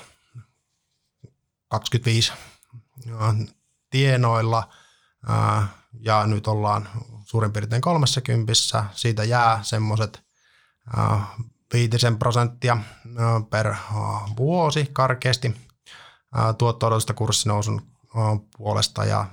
25 1.67 2.33
tienoilla 3.89 4.69
ja 5.99 6.25
nyt 6.25 6.47
ollaan 6.47 6.89
suurin 7.23 7.53
piirtein 7.53 7.81
30. 7.81 8.53
Siitä 8.91 9.23
jää 9.23 9.59
semmoiset 9.63 10.23
viitisen 11.73 12.17
prosenttia 12.19 12.77
per 13.49 13.75
vuosi 14.37 14.89
karkeasti 14.93 15.55
tuotto-odotusta 16.57 17.13
kurssinousun 17.13 17.81
puolesta 18.57 19.05
ja 19.05 19.25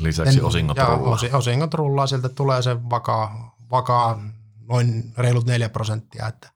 Lisäksi 0.00 0.40
osingot 0.40 0.76
ja 0.76 0.86
rullaa. 0.86 1.18
Osingot 1.32 1.74
rullaa, 1.74 2.06
sieltä 2.06 2.28
tulee 2.28 2.62
se 2.62 2.90
vakaa, 2.90 3.56
vakaa 3.70 4.22
noin 4.68 5.12
reilut 5.18 5.46
4 5.46 5.68
prosenttia, 5.68 6.26
että 6.26 6.50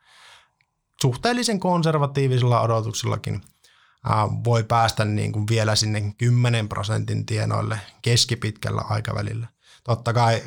suhteellisen 1.03 1.61
konservatiivisilla 1.61 2.61
odotuksillakin 2.61 3.43
voi 4.45 4.65
päästä 4.65 5.05
niin 5.05 5.33
kuin 5.33 5.47
vielä 5.51 5.77
sinne 5.77 6.15
10 6.19 6.69
prosentin 6.69 7.27
tienoille 7.27 7.81
keskipitkällä 8.03 8.83
aikavälillä. 8.89 9.47
Totta 9.85 10.13
kai 10.13 10.43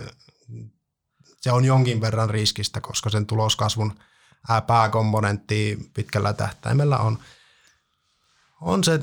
se 1.41 1.51
on 1.51 1.65
jonkin 1.65 2.01
verran 2.01 2.29
riskistä, 2.29 2.81
koska 2.81 3.09
sen 3.09 3.25
tuloskasvun 3.25 3.93
pääkomponentti 4.67 5.91
pitkällä 5.93 6.33
tähtäimellä 6.33 6.97
on, 6.97 7.19
on 8.61 8.83
se 8.83 8.99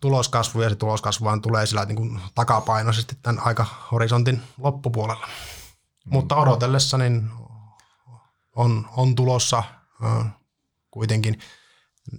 tuloskasvu, 0.00 0.62
ja 0.62 0.68
se 0.68 0.74
tuloskasvu 0.76 1.24
vaan 1.24 1.42
tulee 1.42 1.66
sillä 1.66 1.84
niin 1.84 1.96
kuin 1.96 2.20
takapainoisesti 2.34 3.18
tämän 3.22 3.42
aikahorisontin 3.46 4.42
loppupuolella. 4.58 5.26
Mm. 5.26 6.12
Mutta 6.12 6.36
odotellessa 6.36 6.98
niin 6.98 7.30
on, 8.56 8.88
on 8.96 9.14
tulossa 9.14 9.62
kuitenkin 10.90 11.40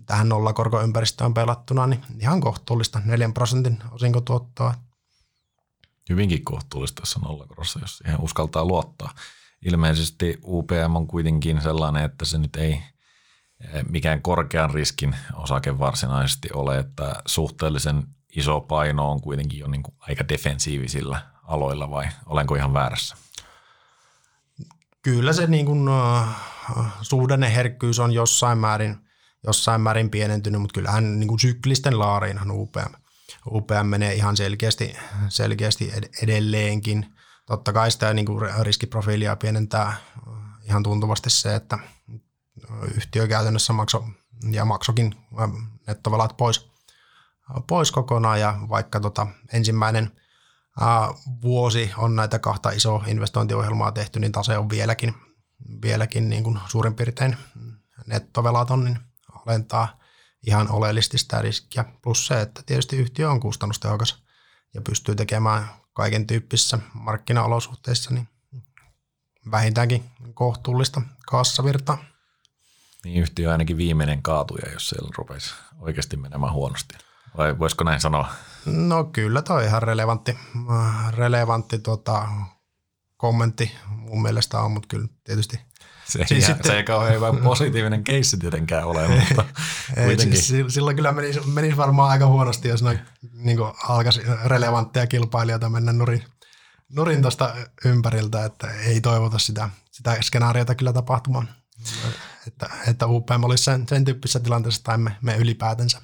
tähän 0.06 0.30
nollakorkoympäristöön 0.30 1.34
pelattuna, 1.34 1.88
niin 1.88 2.02
ihan 2.20 2.42
kohtuullista 2.42 3.02
4 3.06 3.30
prosentin 3.34 3.84
osinkotuottoa. 3.92 4.74
Hyvinkin 6.10 6.46
kohtuullista 6.46 7.02
tässä 7.02 7.20
nollakorossa, 7.20 7.80
jos 7.80 7.98
siihen 7.98 8.22
uskaltaa 8.22 8.66
luottaa. 8.66 9.14
Ilmeisesti 9.66 10.40
UPM 10.44 10.96
on 10.96 11.08
kuitenkin 11.08 11.62
sellainen, 11.62 12.04
että 12.04 12.26
se 12.26 12.38
nyt 12.38 12.56
ei 12.56 12.72
eh, 12.74 13.84
mikään 13.90 14.22
korkean 14.22 14.74
riskin 14.74 15.16
osake 15.34 15.80
varsinaisesti 15.80 16.50
ole, 16.54 16.80
että 16.80 17.16
suhteellisen 17.26 18.04
iso 18.36 18.62
paino 18.62 19.12
on 19.12 19.22
kuitenkin 19.22 19.60
jo 19.60 19.68
niin 19.68 19.84
kuin 19.84 19.96
aika 20.00 20.30
defensiivisillä 20.30 21.22
aloilla 21.44 21.90
vai 21.90 22.08
olenko 22.26 22.56
ihan 22.56 22.74
väärässä? 22.74 23.16
Kyllä 25.02 25.34
se 25.34 25.48
niin 25.48 25.66
kuin, 25.66 25.90
uh, 25.90 26.28
suhdanneherkkyys 27.02 28.00
on 28.00 28.12
jossain 28.12 28.58
määrin– 28.58 28.98
jossain 29.44 29.82
määrin 29.82 30.10
pienentynyt, 30.10 30.62
mutta 30.62 30.74
kyllähän 30.74 31.20
niin 31.20 31.28
kuin 31.28 31.40
syklisten 31.40 32.00
laariinhan 32.00 32.52
UPM, 32.52 32.94
UPM 33.52 33.86
menee 33.86 34.14
ihan 34.14 34.38
selkeästi, 34.38 34.98
selkeästi 35.30 35.92
edelleenkin. 36.22 37.06
Totta 37.46 37.74
kai 37.74 37.92
sitä 37.92 38.14
niin 38.14 38.26
kuin 38.26 38.50
riskiprofiilia 38.60 39.36
pienentää 39.36 39.96
ihan 40.64 40.84
tuntuvasti 40.84 41.30
se, 41.30 41.56
että 41.56 41.78
yhtiö 42.96 43.28
käytännössä 43.28 43.74
maksoi 43.74 44.04
ja 44.52 44.66
maksokin 44.66 45.16
nettovelat 45.88 46.38
pois, 46.38 46.72
pois 47.68 47.92
kokonaan 47.92 48.40
ja 48.40 48.60
vaikka 48.70 49.00
tota 49.00 49.28
ensimmäinen 49.54 50.12
vuosi 51.42 51.92
on 51.98 52.16
näitä 52.16 52.40
kahta 52.40 52.70
isoa 52.70 53.04
investointiohjelmaa 53.08 53.92
tehty, 53.92 54.20
niin 54.20 54.32
tase 54.32 54.58
on 54.58 54.70
vieläkin, 54.70 55.14
vieläkin 55.82 56.30
niin 56.30 56.44
kuin 56.44 56.60
suurin 56.68 56.96
piirtein 56.96 57.38
nettovelaton, 58.08 58.84
niin 58.84 59.00
alentaa 59.46 60.00
ihan 60.48 60.72
oleellisesti 60.72 61.18
sitä 61.18 61.42
riskiä. 61.42 61.86
Plus 62.02 62.28
se, 62.28 62.42
että 62.42 62.64
tietysti 62.66 62.98
yhtiö 62.98 63.32
on 63.32 63.40
kustannustehokas 63.40 64.24
ja 64.74 64.82
pystyy 64.82 65.16
tekemään 65.16 65.81
kaiken 65.94 66.28
tyyppisissä 66.28 66.80
markkinaolosuhteissa 66.94 68.14
niin 68.14 68.28
vähintäänkin 69.52 70.04
kohtuullista 70.34 71.02
kassavirtaa. 71.28 72.04
Niin 73.04 73.22
yhtiö 73.22 73.48
on 73.48 73.52
ainakin 73.52 73.78
viimeinen 73.78 74.22
kaatuja, 74.22 74.72
jos 74.72 74.90
siellä 74.90 75.10
rupeisi 75.18 75.54
oikeasti 75.80 76.18
menemään 76.18 76.54
huonosti. 76.54 76.96
Vai 77.38 77.60
voisiko 77.60 77.84
näin 77.84 78.02
sanoa? 78.02 78.30
No 78.66 79.04
kyllä 79.04 79.42
toi 79.42 79.66
ihan 79.66 79.84
relevantti, 79.84 80.38
relevantti 81.12 81.80
tota, 81.80 82.28
kommentti 83.18 83.72
mun 83.88 84.22
mielestä 84.22 84.60
on, 84.60 84.72
mutta 84.72 84.88
kyllä 84.88 85.08
tietysti– 85.24 85.60
se, 86.12 86.26
siis 86.28 86.46
sitten, 86.46 86.72
se 86.72 86.78
ei 86.78 86.84
kauhean 86.84 87.16
hyvä 87.16 87.34
positiivinen 87.44 88.04
keissi 88.04 88.38
tietenkään 88.38 88.86
ole, 88.86 89.08
mutta 89.16 89.46
kuitenkin. 90.04 90.42
Siis 90.42 90.74
silloin 90.74 90.96
kyllä 90.96 91.12
menisi, 91.12 91.40
menisi 91.48 91.78
varmaan 91.78 92.12
aika 92.12 92.28
huonosti, 92.28 92.68
jos 92.68 92.84
noin 92.84 93.00
niin 93.34 93.58
alkaisi 93.84 94.22
relevantteja 94.46 95.08
kilpailijoita 95.08 95.70
mennä 95.70 95.94
nurin, 95.94 96.24
nurin 96.90 97.22
tuosta 97.22 97.56
ympäriltä, 97.86 98.46
että 98.46 98.68
ei 98.72 99.02
toivota 99.02 99.40
sitä, 99.40 99.70
sitä 99.92 100.18
skenaariota 100.22 100.76
kyllä 100.76 100.94
tapahtumaan. 100.94 101.50
Että, 102.48 102.70
että 102.88 103.08
UPM 103.08 103.44
olisi 103.44 103.64
sen, 103.64 103.88
sen 103.88 104.06
tyyppisessä 104.06 104.40
tilanteessa 104.40 104.84
tai 104.84 104.98
me, 104.98 105.12
me 105.22 105.36
ylipäätänsä. 105.36 106.02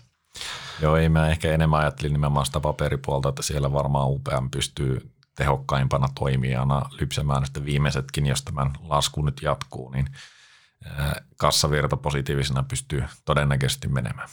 Joo, 0.82 0.96
ei 0.96 1.10
mä 1.10 1.30
ehkä 1.30 1.52
enemmän 1.54 1.80
ajattelin 1.80 2.13
nimenomaan 2.13 2.46
sitä 2.46 2.60
paperipuolta, 2.60 3.30
että 3.30 3.41
siellä 3.41 3.74
varmaan 3.74 4.08
UPM 4.08 4.50
pystyy 4.52 5.12
tehokkaimpana 5.38 6.08
toimijana 6.19 6.89
lypsämään 7.00 7.45
sitten 7.45 7.65
viimeisetkin, 7.65 8.26
jos 8.26 8.41
tämän 8.41 8.73
lasku 8.82 9.21
nyt 9.21 9.41
jatkuu, 9.41 9.91
niin 9.91 10.10
kassavirta 11.38 11.97
positiivisena 11.97 12.63
pystyy 12.63 13.04
todennäköisesti 13.26 13.88
menemään. 13.88 14.30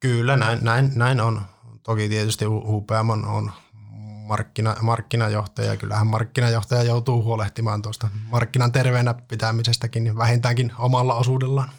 Kyllä, 0.00 0.36
näin, 0.36 0.58
näin, 0.62 0.92
näin 0.94 1.20
on. 1.20 1.42
Toki 1.82 2.08
tietysti 2.08 2.46
UPM 2.46 3.10
on, 3.10 3.24
on 3.24 3.52
markkina, 4.26 4.76
markkinajohtaja. 4.82 5.76
Kyllähän 5.76 6.06
markkinajohtaja 6.06 6.82
joutuu 6.82 7.22
huolehtimaan 7.22 7.82
tuosta 7.82 8.08
markkinan 8.30 8.72
terveenä 8.72 9.14
pitämisestäkin 9.14 10.04
niin 10.04 10.16
vähintäänkin 10.16 10.72
omalla 10.78 11.14
osuudellaan. 11.14 11.70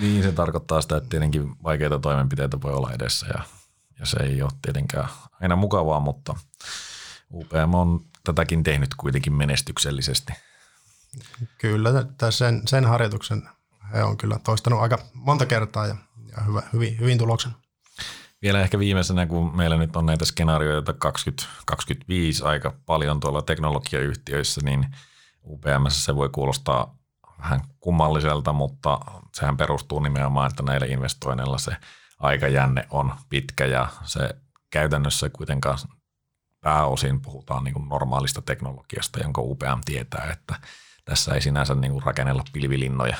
Niin, 0.00 0.22
se 0.22 0.32
tarkoittaa 0.32 0.80
sitä, 0.80 0.96
että 0.96 1.08
tietenkin 1.08 1.62
vaikeita 1.62 1.98
toimenpiteitä 1.98 2.62
voi 2.62 2.72
olla 2.72 2.92
edessä 2.92 3.26
ja 3.26 3.42
ja 4.00 4.06
se 4.06 4.16
ei 4.22 4.42
ole 4.42 4.50
tietenkään 4.62 5.08
aina 5.40 5.56
mukavaa, 5.56 6.00
mutta 6.00 6.34
UPM 7.32 7.74
on 7.74 8.04
tätäkin 8.24 8.62
tehnyt 8.62 8.94
kuitenkin 8.94 9.32
menestyksellisesti. 9.32 10.32
Kyllä, 11.58 11.90
sen, 12.30 12.62
sen 12.66 12.84
harjoituksen 12.84 13.48
he 13.92 14.02
on 14.02 14.16
kyllä 14.16 14.38
toistanut 14.44 14.80
aika 14.80 14.98
monta 15.14 15.46
kertaa 15.46 15.86
ja, 15.86 15.96
ja 16.36 16.42
hyvä, 16.42 16.62
hyvin, 16.72 16.98
hyvin 16.98 17.18
tuloksen. 17.18 17.52
Vielä 18.42 18.60
ehkä 18.60 18.78
viimeisenä, 18.78 19.26
kun 19.26 19.56
meillä 19.56 19.76
nyt 19.76 19.96
on 19.96 20.06
näitä 20.06 20.24
skenaarioita 20.24 20.92
2025 20.92 22.44
aika 22.44 22.74
paljon 22.86 23.20
tuolla 23.20 23.42
teknologiayhtiöissä, 23.42 24.60
niin 24.64 24.86
UPM 25.44 25.86
se 25.88 26.14
voi 26.14 26.28
kuulostaa 26.28 26.96
vähän 27.38 27.60
kummalliselta, 27.80 28.52
mutta 28.52 29.00
sehän 29.34 29.56
perustuu 29.56 30.00
nimenomaan, 30.00 30.50
että 30.50 30.62
näillä 30.62 30.86
investoinneilla 30.86 31.58
se– 31.58 31.76
aikajänne 32.18 32.86
on 32.90 33.14
pitkä 33.28 33.66
ja 33.66 33.88
se 34.04 34.36
käytännössä 34.70 35.28
kuitenkaan 35.28 35.78
pääosin 36.60 37.20
puhutaan 37.20 37.64
niin 37.64 37.74
kuin 37.74 37.88
normaalista 37.88 38.42
teknologiasta, 38.42 39.20
jonka 39.20 39.40
UPM 39.40 39.80
tietää, 39.84 40.30
että 40.32 40.60
tässä 41.04 41.34
ei 41.34 41.40
sinänsä 41.40 41.74
niin 41.74 41.92
kuin 41.92 42.02
rakennella 42.02 42.44
pilvilinnoja. 42.52 43.16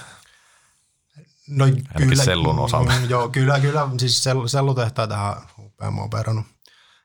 No 1.48 1.64
kyllä, 1.96 2.24
sellun 2.24 2.58
osalta. 2.58 2.92
Joo, 3.08 3.28
kyllä, 3.28 3.60
kyllä. 3.60 3.88
Siis 3.98 4.24
sell, 4.24 4.46
sellutehtaita 4.46 5.42
UPM 5.58 5.98
on 5.98 6.04
operannut 6.04 6.46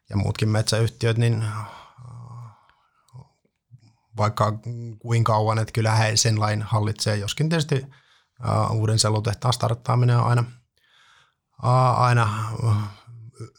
ja 0.09 0.17
muutkin 0.17 0.49
metsäyhtiöt, 0.49 1.17
niin 1.17 1.45
vaikka 4.17 4.53
kuinka 4.99 5.33
kauan, 5.33 5.59
että 5.59 5.71
kyllä 5.71 5.95
he 5.95 6.17
sen 6.17 6.39
lain 6.39 6.61
hallitsee, 6.61 7.15
joskin 7.17 7.49
tietysti 7.49 7.85
uuden 8.71 8.99
sellutehtaan 8.99 9.53
starttaaminen 9.53 10.17
on 10.17 10.25
aina– 10.25 10.43
aina 11.61 12.51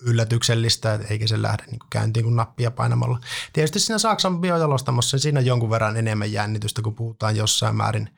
yllätyksellistä, 0.01 0.99
eikä 1.11 1.27
se 1.27 1.43
lähde 1.43 1.65
niin 1.67 1.79
käyntiin 1.91 2.25
kuin 2.25 2.37
nappia 2.37 2.71
painamalla. 2.71 3.21
Tietysti 3.53 3.81
siinä 3.81 3.99
Saksan 3.99 4.41
biojalostamossa 4.41 5.19
siinä 5.19 5.41
jonkun 5.41 5.71
verran 5.71 5.97
enemmän 5.97 6.33
jännitystä, 6.33 6.83
kun 6.83 6.95
puhutaan 6.95 7.37
jossain 7.37 7.77
määrin 7.77 8.11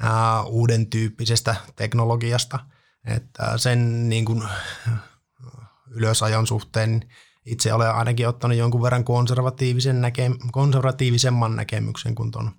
ää, 0.00 0.42
uuden 0.42 0.86
tyyppisestä 0.86 1.56
teknologiasta. 1.76 2.58
Että 3.04 3.58
sen 3.58 4.08
niin 4.08 4.24
kuin, 4.24 4.42
ylösajon 5.90 6.46
suhteen 6.46 7.08
itse 7.46 7.72
olen 7.72 7.94
ainakin 7.94 8.28
ottanut 8.28 8.56
jonkun 8.56 8.82
verran 8.82 9.04
konservatiivisen 9.04 10.00
näke, 10.00 10.30
konservatiivisemman 10.52 11.56
näkemyksen 11.56 12.14
kuin 12.14 12.30
tuon 12.30 12.50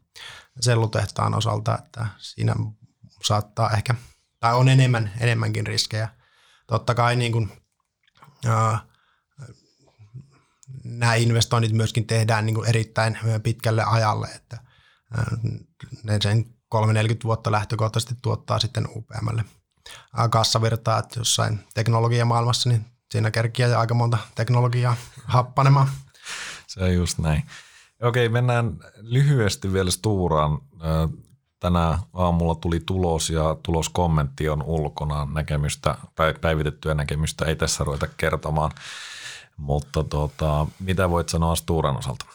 sellutehtaan 0.59 1.33
osalta, 1.35 1.77
että 1.77 2.07
siinä 2.17 2.55
saattaa 3.23 3.69
ehkä, 3.69 3.95
tai 4.39 4.55
on 4.55 4.69
enemmän, 4.69 5.11
enemmänkin 5.19 5.67
riskejä. 5.67 6.09
Totta 6.73 6.95
kai 6.95 7.15
niin 7.15 7.31
kuin, 7.31 7.51
ää, 8.45 8.79
nämä 10.83 11.15
investoinnit 11.15 11.71
myöskin 11.71 12.07
tehdään 12.07 12.45
niin 12.45 12.55
kuin 12.55 12.69
erittäin 12.69 13.17
pitkälle 13.43 13.83
ajalle, 13.83 14.27
että 14.27 14.57
ne 16.03 16.19
sen 16.23 16.45
3-40 16.45 16.77
vuotta 17.23 17.51
lähtökohtaisesti 17.51 18.15
tuottaa 18.21 18.59
sitten 18.59 18.87
UPMlle 18.95 19.45
kassavirtaa, 20.29 20.99
että 20.99 21.19
jossain 21.19 21.59
teknologiamaailmassa, 21.73 22.69
niin 22.69 22.85
siinä 23.11 23.31
kerkiä 23.31 23.67
ja 23.67 23.79
aika 23.79 23.93
monta 23.93 24.17
teknologiaa 24.35 24.95
happanemaan. 25.25 25.87
Se 26.67 26.83
on 26.83 26.93
just 26.93 27.17
näin. 27.17 27.43
Okei, 28.01 28.29
mennään 28.29 28.77
lyhyesti 28.97 29.73
vielä 29.73 29.91
Stuuraan. 29.91 30.59
Tänä 31.63 31.99
aamulla 32.13 32.55
tuli 32.55 32.79
tulos 32.79 33.29
ja 33.29 33.57
tuloskommentti 33.63 34.49
on 34.49 34.63
ulkona 34.63 35.27
näkemystä, 35.33 35.95
päivitettyä 36.41 36.93
näkemystä 36.93 37.45
ei 37.45 37.55
tässä 37.55 37.83
ruveta 37.83 38.07
kertomaan. 38.17 38.71
Mutta 39.57 40.03
tota, 40.03 40.67
mitä 40.79 41.09
voit 41.09 41.29
sanoa 41.29 41.55
Sturan 41.55 41.97
osalta? 41.97 42.25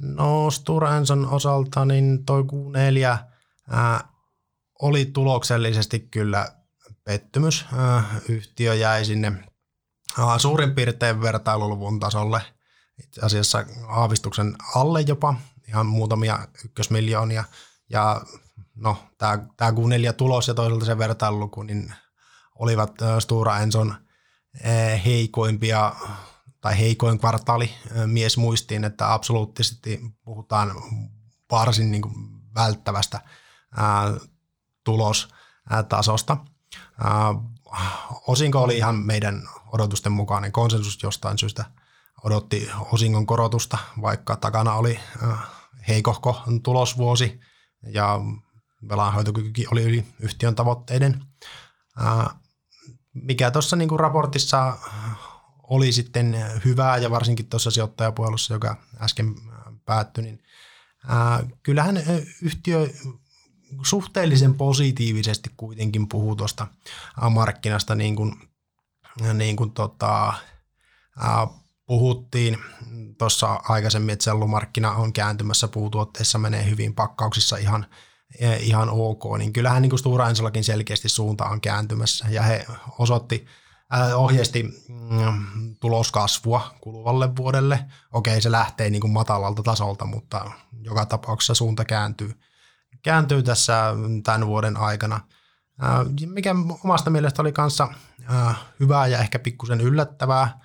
No 0.00 0.50
Stura 0.50 0.96
Enson 0.96 1.28
osalta 1.28 1.84
niin 1.84 2.24
toi 2.24 2.42
Q4 2.42 3.18
ää, 3.68 4.08
oli 4.82 5.04
tuloksellisesti 5.04 6.00
kyllä 6.00 6.52
pettymys. 7.04 7.66
Ää, 7.76 8.04
yhtiö 8.28 8.74
jäi 8.74 9.04
sinne 9.04 9.32
ää, 10.18 10.38
suurin 10.38 10.74
piirtein 10.74 11.20
vertailuluvun 11.20 12.00
tasolle, 12.00 12.42
itse 13.04 13.20
asiassa 13.20 13.64
aavistuksen 13.88 14.56
alle 14.74 15.00
jopa, 15.00 15.34
ihan 15.68 15.86
muutamia 15.86 16.38
ykkösmiljoonia. 16.64 17.44
Ja 17.90 18.22
no, 18.74 18.96
tämä 19.18 19.36
Q4-tulos 19.70 20.48
ja 20.48 20.54
toisaalta 20.54 20.86
se 20.86 20.98
vertailuluku, 20.98 21.62
niin 21.62 21.94
olivat 22.58 22.94
Stura 23.18 23.58
Enson– 23.58 23.94
heikoimpia 25.04 25.92
tai 26.60 26.78
heikoin 26.78 27.18
kvartaali 27.18 27.70
mies 28.06 28.36
muistiin, 28.36 28.84
että 28.84 29.12
absoluuttisesti 29.12 30.00
puhutaan 30.24 30.72
varsin 31.50 31.90
niin 31.90 32.02
kuin 32.02 32.14
välttävästä 32.54 33.20
ää, 33.76 34.14
tulostasosta. 34.84 36.36
Ää, 37.04 37.34
osinko 38.26 38.62
oli 38.62 38.76
ihan 38.76 38.96
meidän 38.96 39.42
odotusten 39.72 40.12
mukainen 40.12 40.52
konsensus 40.52 41.02
jostain 41.02 41.38
syystä 41.38 41.64
odotti 42.24 42.70
osingon 42.92 43.26
korotusta, 43.26 43.78
vaikka 44.02 44.36
takana 44.36 44.74
oli 44.74 45.00
heikohko 45.88 46.42
tulosvuosi 46.62 47.40
ja 47.86 48.20
velanhoitokyky 48.88 49.64
oli 49.72 49.82
yli 49.82 50.06
yhtiön 50.20 50.54
tavoitteiden. 50.54 51.24
Mikä 53.14 53.50
tuossa 53.50 53.76
niinku 53.76 53.96
raportissa 53.96 54.78
oli 55.62 55.92
sitten 55.92 56.36
hyvää 56.64 56.96
ja 56.96 57.10
varsinkin 57.10 57.48
tuossa 57.48 57.70
sijoittajapuhelussa, 57.70 58.54
joka 58.54 58.76
äsken 59.00 59.34
päättyi, 59.84 60.24
niin 60.24 60.42
kyllähän 61.62 61.96
yhtiö 62.42 62.88
suhteellisen 63.84 64.54
positiivisesti 64.54 65.50
kuitenkin 65.56 66.08
puhuu 66.08 66.36
tuosta 66.36 66.66
markkinasta 67.30 67.94
niin 67.94 68.16
kuin, 68.16 68.50
niin 69.34 69.56
kuin 69.56 69.72
tota, 69.72 70.34
puhuttiin 71.90 72.58
tuossa 73.18 73.60
aikaisemmin, 73.68 74.12
että 74.12 74.24
sellumarkkina 74.24 74.92
on 74.92 75.12
kääntymässä, 75.12 75.68
puutuotteissa 75.68 76.38
menee 76.38 76.70
hyvin, 76.70 76.94
pakkauksissa 76.94 77.56
ihan– 77.56 77.86
ihan 78.60 78.88
ok, 78.90 79.38
niin 79.38 79.52
kyllähän 79.52 79.82
niin 79.82 79.90
kuin 79.90 79.98
Stora 79.98 80.28
Ensollakin 80.28 80.64
selkeästi 80.64 81.08
suunta 81.08 81.44
on 81.44 81.60
kääntymässä 81.60 82.26
ja 82.28 82.42
he 82.42 82.66
osoitti, 82.98 83.46
äh, 83.94 84.20
ohjeisti 84.20 84.62
mm, 84.88 85.76
tuloskasvua 85.80 86.74
kuluvalle 86.80 87.36
vuodelle. 87.36 87.84
Okei, 88.12 88.40
se 88.40 88.50
lähtee 88.52 88.90
niin 88.90 89.00
kuin 89.00 89.12
matalalta 89.12 89.62
tasolta, 89.62 90.04
mutta 90.04 90.50
joka 90.82 91.06
tapauksessa 91.06 91.54
suunta 91.54 91.84
kääntyy, 91.84 92.32
kääntyy 93.02 93.42
tässä 93.42 93.94
tämän 94.24 94.46
vuoden 94.46 94.76
aikana. 94.76 95.20
Mikä 96.26 96.54
omasta 96.84 97.10
mielestä 97.10 97.42
oli 97.42 97.52
kanssa 97.52 97.88
hyvää 98.80 99.06
ja 99.06 99.18
ehkä 99.18 99.38
pikkusen 99.38 99.80
yllättävää, 99.80 100.60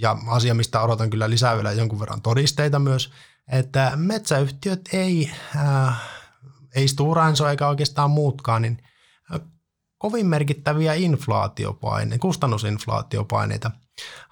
ja 0.00 0.16
asia, 0.26 0.54
mistä 0.54 0.80
odotan 0.80 1.10
kyllä 1.10 1.30
lisää 1.30 1.54
vielä 1.54 1.72
jonkun 1.72 2.00
verran 2.00 2.22
todisteita 2.22 2.78
myös, 2.78 3.12
että 3.52 3.92
metsäyhtiöt 3.96 4.88
ei 4.92 5.30
äh, 5.56 5.94
ei 6.74 6.88
Stora 6.88 7.28
Enso 7.28 7.48
eikä 7.48 7.68
oikeastaan 7.68 8.10
muutkaan, 8.10 8.62
niin 8.62 8.82
kovin 9.98 10.26
merkittäviä 10.26 10.94
inflaatiopaineita, 10.94 12.22
kustannusinflaatiopaineita 12.22 13.70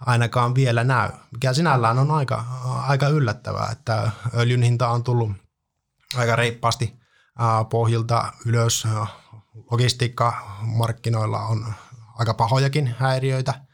ainakaan 0.00 0.54
vielä 0.54 0.84
näy, 0.84 1.10
mikä 1.32 1.52
sinällään 1.52 1.98
on 1.98 2.10
aika, 2.10 2.44
aika 2.86 3.08
yllättävää, 3.08 3.68
että 3.72 4.10
öljyn 4.34 4.62
hinta 4.62 4.88
on 4.88 5.04
tullut 5.04 5.30
aika 6.16 6.36
reippaasti 6.36 6.94
pohjilta 7.70 8.32
ylös. 8.46 8.88
Logistiikkamarkkinoilla 9.70 11.40
on 11.40 11.74
aika 12.14 12.34
pahojakin 12.34 12.94
häiriöitä. 12.98 13.65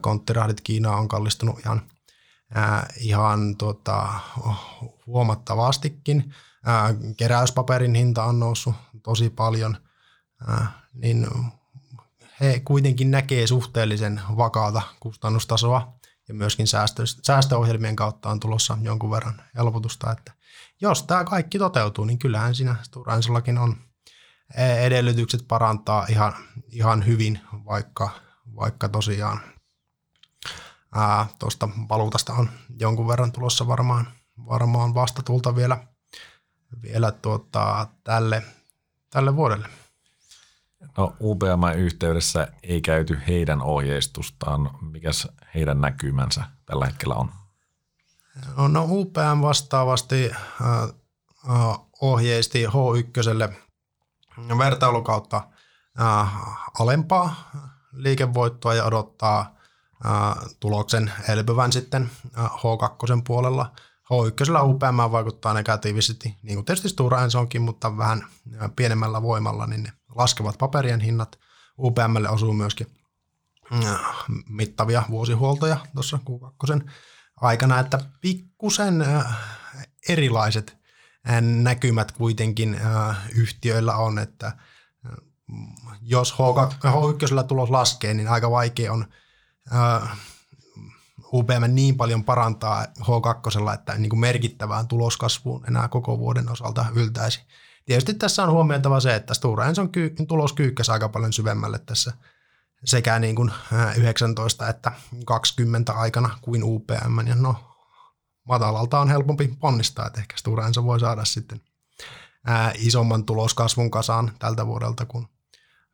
Konttirahdit 0.00 0.60
Kiina 0.60 0.96
on 0.96 1.08
kallistunut 1.08 1.58
ihan, 1.58 1.82
ihan 3.00 3.56
tuota, 3.56 4.08
huomattavastikin. 5.06 6.34
Ää, 6.64 6.94
keräyspaperin 7.16 7.94
hinta 7.94 8.24
on 8.24 8.40
noussut 8.40 8.74
tosi 9.02 9.30
paljon, 9.30 9.76
ää, 10.48 10.72
niin 10.94 11.26
he 12.40 12.60
kuitenkin 12.64 13.10
näkee 13.10 13.46
suhteellisen 13.46 14.20
vakaata 14.36 14.82
kustannustasoa 15.00 15.98
ja 16.28 16.34
myöskin 16.34 16.66
säästö, 16.66 17.02
säästöohjelmien 17.22 17.96
kautta 17.96 18.28
on 18.28 18.40
tulossa 18.40 18.78
jonkun 18.82 19.10
verran 19.10 19.42
helpotusta, 19.56 20.12
että 20.12 20.32
jos 20.80 21.02
tämä 21.02 21.24
kaikki 21.24 21.58
toteutuu, 21.58 22.04
niin 22.04 22.18
kyllähän 22.18 22.54
siinä 22.54 22.76
Stora 22.82 23.14
on 23.60 23.76
edellytykset 24.56 25.44
parantaa 25.48 26.06
ihan, 26.08 26.32
ihan 26.68 27.06
hyvin, 27.06 27.40
vaikka, 27.52 28.10
vaikka 28.56 28.88
tosiaan 28.88 29.40
tuosta 31.38 31.68
valuutasta 31.88 32.32
on 32.32 32.50
jonkun 32.80 33.08
verran 33.08 33.32
tulossa 33.32 33.66
varmaan, 33.66 34.06
varmaan 34.46 34.94
vastatulta 34.94 35.56
vielä– 35.56 35.78
vielä 36.82 37.12
tuota, 37.12 37.86
tälle, 38.04 38.42
tälle 39.10 39.36
vuodelle. 39.36 39.68
No 40.96 41.16
UPM-yhteydessä 41.20 42.48
ei 42.62 42.80
käyty 42.80 43.20
heidän 43.28 43.62
ohjeistustaan. 43.62 44.70
Mikäs 44.80 45.28
heidän 45.54 45.80
näkymänsä 45.80 46.44
tällä 46.66 46.86
hetkellä 46.86 47.14
on? 47.14 47.30
No, 48.56 48.68
no 48.68 48.86
UPM 48.88 49.42
vastaavasti 49.42 50.30
äh, 50.30 50.38
ohjeisti 52.00 52.66
H1 52.66 53.54
vertailukautta 54.58 55.48
äh, 56.00 56.34
alempaa 56.78 57.50
liikevoittoa 57.92 58.74
ja 58.74 58.84
odottaa 58.84 59.57
tuloksen 60.60 61.12
elpyvän 61.28 61.72
sitten 61.72 62.10
äh, 62.38 62.44
H2 62.44 63.22
puolella– 63.26 63.72
H1 64.08 64.62
UPM 64.62 65.12
vaikuttaa 65.12 65.54
negatiivisesti, 65.54 66.36
niin 66.42 66.56
kuin 66.56 66.64
tietysti 66.64 66.88
Stora 66.88 67.22
Ensonkin, 67.22 67.62
mutta 67.62 67.96
vähän 67.96 68.26
pienemmällä 68.76 69.22
voimalla, 69.22 69.66
niin 69.66 69.82
ne 69.82 69.92
laskevat 70.14 70.58
paperien 70.58 71.00
hinnat. 71.00 71.38
UPMlle 71.78 72.28
osuu 72.28 72.52
myöskin 72.52 72.86
mittavia 74.48 75.02
vuosihuoltoja 75.10 75.76
tuossa 75.94 76.18
Q2 76.30 76.90
aikana, 77.40 77.80
että 77.80 77.98
pikkusen 78.20 79.04
erilaiset 80.08 80.76
näkymät 81.40 82.12
kuitenkin 82.12 82.80
yhtiöillä 83.34 83.96
on, 83.96 84.18
että 84.18 84.52
jos 86.00 86.34
H1 86.34 87.44
tulos 87.44 87.70
laskee, 87.70 88.14
niin 88.14 88.28
aika 88.28 88.50
vaikea 88.50 88.92
on 88.92 89.06
UPM 91.32 91.64
niin 91.68 91.96
paljon 91.96 92.24
parantaa 92.24 92.84
H2, 92.84 93.74
että 93.74 93.94
niin 93.94 94.10
kuin 94.10 94.20
merkittävään 94.20 94.88
tuloskasvuun 94.88 95.64
enää 95.68 95.88
koko 95.88 96.18
vuoden 96.18 96.48
osalta 96.48 96.86
yltäisi. 96.94 97.40
Tietysti 97.84 98.14
tässä 98.14 98.42
on 98.42 98.50
huomioitava 98.50 99.00
se, 99.00 99.14
että 99.14 99.34
Stora 99.34 99.66
Enson 99.66 99.92
kyy, 99.92 100.14
tulos 100.28 100.52
kyykkäsi 100.52 100.92
aika 100.92 101.08
paljon 101.08 101.32
syvemmälle 101.32 101.78
tässä 101.78 102.12
sekä 102.84 103.18
niin 103.18 103.36
kuin 103.36 103.50
19 103.96 104.68
että 104.68 104.92
20 105.26 105.92
aikana 105.92 106.38
kuin 106.42 106.64
UPM. 106.64 107.26
Ja 107.26 107.34
no, 107.34 107.76
matalalta 108.44 109.00
on 109.00 109.08
helpompi 109.08 109.56
ponnistaa, 109.60 110.06
että 110.06 110.20
ehkä 110.20 110.36
Stora 110.36 110.66
Enso 110.66 110.84
voi 110.84 111.00
saada 111.00 111.24
sitten 111.24 111.60
ää, 112.46 112.72
isomman 112.74 113.24
tuloskasvun 113.24 113.90
kasaan 113.90 114.32
tältä 114.38 114.66
vuodelta 114.66 115.06
kuin, 115.06 115.28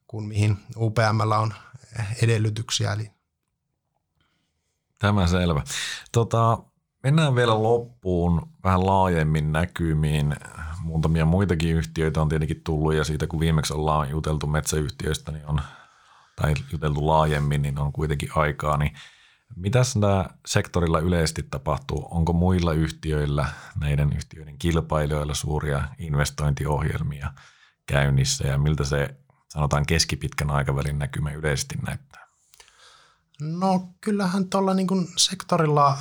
kuin 0.07 0.29
mihin 0.29 0.57
UPMllä 0.77 1.39
on 1.39 1.55
edellytyksiä. 2.23 2.93
Eli 2.93 3.14
Tämä 5.05 5.27
selvä. 5.27 5.63
Tota, 6.13 6.59
mennään 7.03 7.35
vielä 7.35 7.63
loppuun 7.63 8.49
vähän 8.65 8.87
laajemmin 8.87 9.53
näkymiin. 9.53 10.37
Muutamia 10.83 11.25
muitakin 11.25 11.77
yhtiöitä 11.77 12.23
on 12.23 12.29
tietenkin 12.29 12.61
tullut 12.65 12.95
ja 12.95 13.05
siitä 13.05 13.27
kun 13.27 13.41
viimeksi 13.41 13.75
ollaan 13.75 14.11
juteltu 14.11 14.47
metsäyhtiöistä 14.47 15.33
niin 15.33 15.47
on, 15.47 15.61
tai 16.37 16.55
juteltu 16.73 17.07
laajemmin, 17.07 17.63
niin 17.63 17.79
on 17.79 17.93
kuitenkin 17.93 18.29
aikaa. 18.35 18.77
Niin 18.77 18.93
Mitäs 19.57 19.97
nämä 19.97 20.27
sektorilla 20.47 20.99
yleisesti 20.99 21.43
tapahtuu? 21.43 22.09
Onko 22.11 22.33
muilla 22.33 22.73
yhtiöillä, 22.73 23.49
näiden 23.81 24.13
yhtiöiden 24.17 24.59
kilpailijoilla 24.59 25.35
suuria 25.35 25.83
investointiohjelmia 25.99 27.33
käynnissä 27.87 28.49
ja 28.49 28.59
miltä 28.59 28.85
se 28.85 29.17
sanotaan 29.49 29.87
keskipitkän 29.87 30.51
aikavälin 30.51 30.99
näkymä 30.99 31.31
yleisesti 31.31 31.75
näyttää? 31.87 32.24
No 33.41 33.89
kyllähän 34.01 34.51
tuolla 34.51 34.75
niin 34.75 35.09
sektorilla 35.17 35.99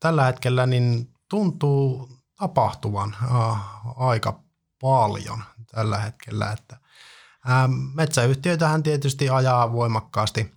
tällä 0.00 0.24
hetkellä 0.24 0.66
niin 0.66 1.14
tuntuu 1.30 2.08
tapahtuvan 2.38 3.16
äh, 3.22 3.60
aika 3.96 4.42
paljon 4.80 5.44
tällä 5.70 5.98
hetkellä. 5.98 6.52
Että, 6.52 6.76
äh, 7.50 7.68
metsäyhtiöitähän 7.94 8.82
tietysti 8.82 9.30
ajaa 9.30 9.72
voimakkaasti 9.72 10.54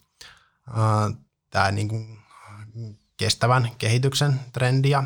äh, 0.67 1.17
tämä 1.49 1.71
niin 1.71 1.87
kuin 1.87 2.19
kestävän 3.17 3.71
kehityksen 3.77 4.39
trendi 4.53 4.89
ja 4.89 5.03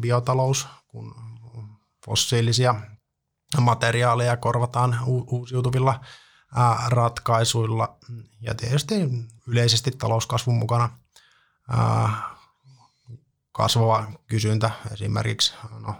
biotalous, 0.00 0.66
kun 0.88 1.14
fossiilisia 2.06 2.74
materiaaleja 3.60 4.36
korvataan 4.36 4.98
uusiutuvilla 5.06 6.00
ratkaisuilla 6.88 7.96
ja 8.40 8.54
tietysti 8.54 8.94
yleisesti 9.46 9.90
talouskasvun 9.90 10.54
mukana 10.54 10.90
kasvava 13.52 14.06
kysyntä 14.26 14.70
esimerkiksi 14.92 15.54
no, 15.80 15.94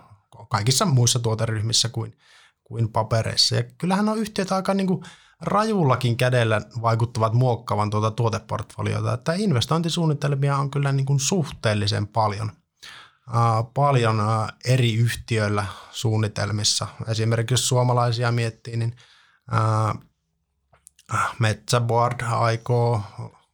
kaikissa 0.48 0.86
muissa 0.86 1.18
tuoteryhmissä 1.18 1.88
kuin, 1.88 2.18
kuin 2.64 2.88
papereissa. 2.88 3.54
Ja 3.56 3.62
kyllähän 3.62 4.08
on 4.08 4.18
yhtiöt 4.18 4.52
aika 4.52 4.74
niin 4.74 4.86
kuin 4.86 5.04
rajullakin 5.40 6.16
kädellä 6.16 6.60
vaikuttavat 6.82 7.32
muokkaavan 7.32 7.90
tuota 7.90 8.10
tuoteportfoliota, 8.10 9.12
että 9.12 9.32
investointisuunnitelmia 9.32 10.56
on 10.56 10.70
kyllä 10.70 10.92
niin 10.92 11.06
kuin 11.06 11.20
suhteellisen 11.20 12.06
paljon. 12.06 12.52
Paljon 13.74 14.22
eri 14.64 14.94
yhtiöillä 14.94 15.66
suunnitelmissa. 15.90 16.86
Esimerkiksi 17.08 17.52
jos 17.52 17.68
suomalaisia 17.68 18.32
miettii, 18.32 18.76
niin 18.76 18.96
Metsäboard 21.38 22.20
aikoo 22.30 23.02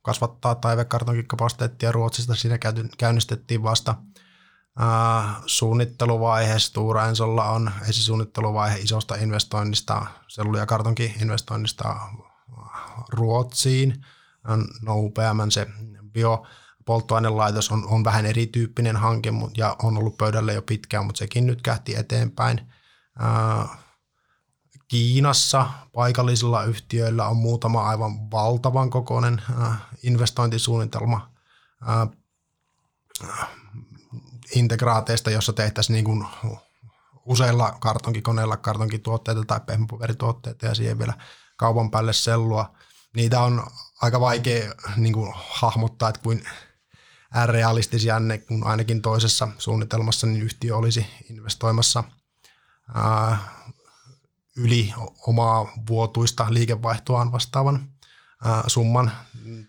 kasvattaa 0.02 0.54
taivekartonkikapasiteettia 0.54 1.92
Ruotsista. 1.92 2.34
Siinä 2.34 2.58
käynnistettiin 2.98 3.62
vasta– 3.62 3.94
suunnitteluvaihe 5.46 6.58
Stura 6.58 7.06
Ensolla 7.06 7.44
on 7.50 7.70
esisuunnitteluvaihe 7.88 8.78
isosta 8.78 9.14
investoinnista, 9.14 10.06
sellu- 10.28 10.58
ja 10.58 10.66
kartonki-investoinnista 10.66 11.96
Ruotsiin. 13.08 14.04
No 14.82 14.94
UPM, 14.96 15.48
se 15.48 15.66
biopolttoainelaitos 16.12 17.70
on, 17.70 17.86
on 17.88 18.04
vähän 18.04 18.26
erityyppinen 18.26 18.96
hanke 18.96 19.32
ja 19.56 19.76
on 19.82 19.98
ollut 19.98 20.16
pöydällä 20.16 20.52
jo 20.52 20.62
pitkään, 20.62 21.06
mutta 21.06 21.18
sekin 21.18 21.46
nyt 21.46 21.62
kähti 21.62 21.96
eteenpäin. 21.96 22.72
Kiinassa 24.90 25.66
paikallisilla 25.94 26.64
yhtiöillä 26.64 27.28
on 27.28 27.36
muutama 27.36 27.88
aivan 27.88 28.30
valtavan 28.30 28.90
kokoinen 28.90 29.42
investointisuunnitelma 30.02 31.30
integraateista, 34.54 35.30
jossa 35.30 35.52
tehtäisiin 35.52 35.94
niin 35.94 36.04
kuin 36.04 36.26
useilla 37.24 37.76
kartonkikoneilla 37.80 38.56
kartonkituotteita 38.56 39.44
tai 39.44 39.60
pehmäpaperituotteita 39.66 40.66
ja 40.66 40.74
siihen 40.74 40.98
vielä 40.98 41.14
kaupan 41.56 41.90
päälle 41.90 42.12
sellua. 42.12 42.74
Niitä 43.16 43.40
on 43.40 43.66
aika 44.02 44.20
vaikea 44.20 44.74
niin 44.96 45.12
kuin, 45.12 45.32
hahmottaa, 45.34 46.08
että 46.08 46.20
kuin 46.22 46.44
realistisia 47.46 48.20
ne, 48.20 48.38
kun 48.38 48.66
ainakin 48.66 49.02
toisessa 49.02 49.48
suunnitelmassa 49.58 50.26
niin 50.26 50.42
yhtiö 50.42 50.76
olisi 50.76 51.06
investoimassa 51.30 52.04
ää, 52.94 53.38
yli 54.60 54.94
omaa 55.26 55.72
vuotuista 55.88 56.46
liikevaihtoaan 56.48 57.32
vastaavan 57.32 57.88
summan 58.66 59.12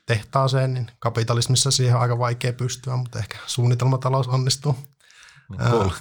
tehtaaseen, 0.06 0.74
niin 0.74 0.92
kapitalismissa 1.00 1.72
siihen 1.72 1.96
on 1.96 2.02
aika 2.02 2.20
vaikea 2.20 2.54
pystyä, 2.54 2.96
mutta 2.96 3.20
ehkä 3.20 3.38
suunnitelmatalous 3.48 4.28
onnistuu. 4.28 4.76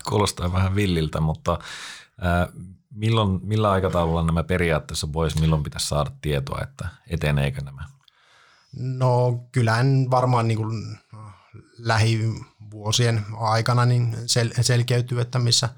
Kuulostaa 0.09 0.53
vähän 0.53 0.74
villiltä, 0.74 1.20
mutta 1.20 1.59
milloin, 2.91 3.41
millä 3.43 3.70
aikataululla 3.70 4.22
nämä 4.22 4.43
periaatteessa 4.43 5.12
voisi, 5.12 5.41
milloin 5.41 5.62
pitäisi 5.62 5.88
saada 5.88 6.11
tietoa, 6.20 6.61
että 6.62 6.88
eteneekö 7.07 7.61
nämä? 7.61 7.84
No 8.76 9.45
kyllähän 9.53 10.07
varmaan 10.11 10.49
niin 10.49 10.59
kuin 10.59 10.99
lähivuosien 11.78 13.26
aikana 13.36 13.84
niin 13.84 14.14
sel- 14.14 14.62
selkeytyy, 14.62 15.20
että 15.20 15.38
missä 15.38 15.68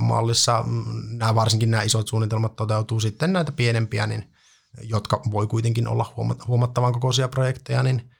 mallissa 0.00 0.64
mm, 0.66 0.84
nämä, 1.18 1.34
varsinkin 1.34 1.70
nämä 1.70 1.82
isot 1.82 2.08
suunnitelmat 2.08 2.56
toteutuu 2.56 3.00
sitten 3.00 3.32
näitä 3.32 3.52
pienempiä, 3.52 4.06
niin 4.06 4.32
jotka 4.82 5.22
voi 5.30 5.46
kuitenkin 5.46 5.88
olla 5.88 6.14
huomattavan 6.48 6.92
kokoisia 6.92 7.28
projekteja, 7.28 7.82
niin 7.82 8.10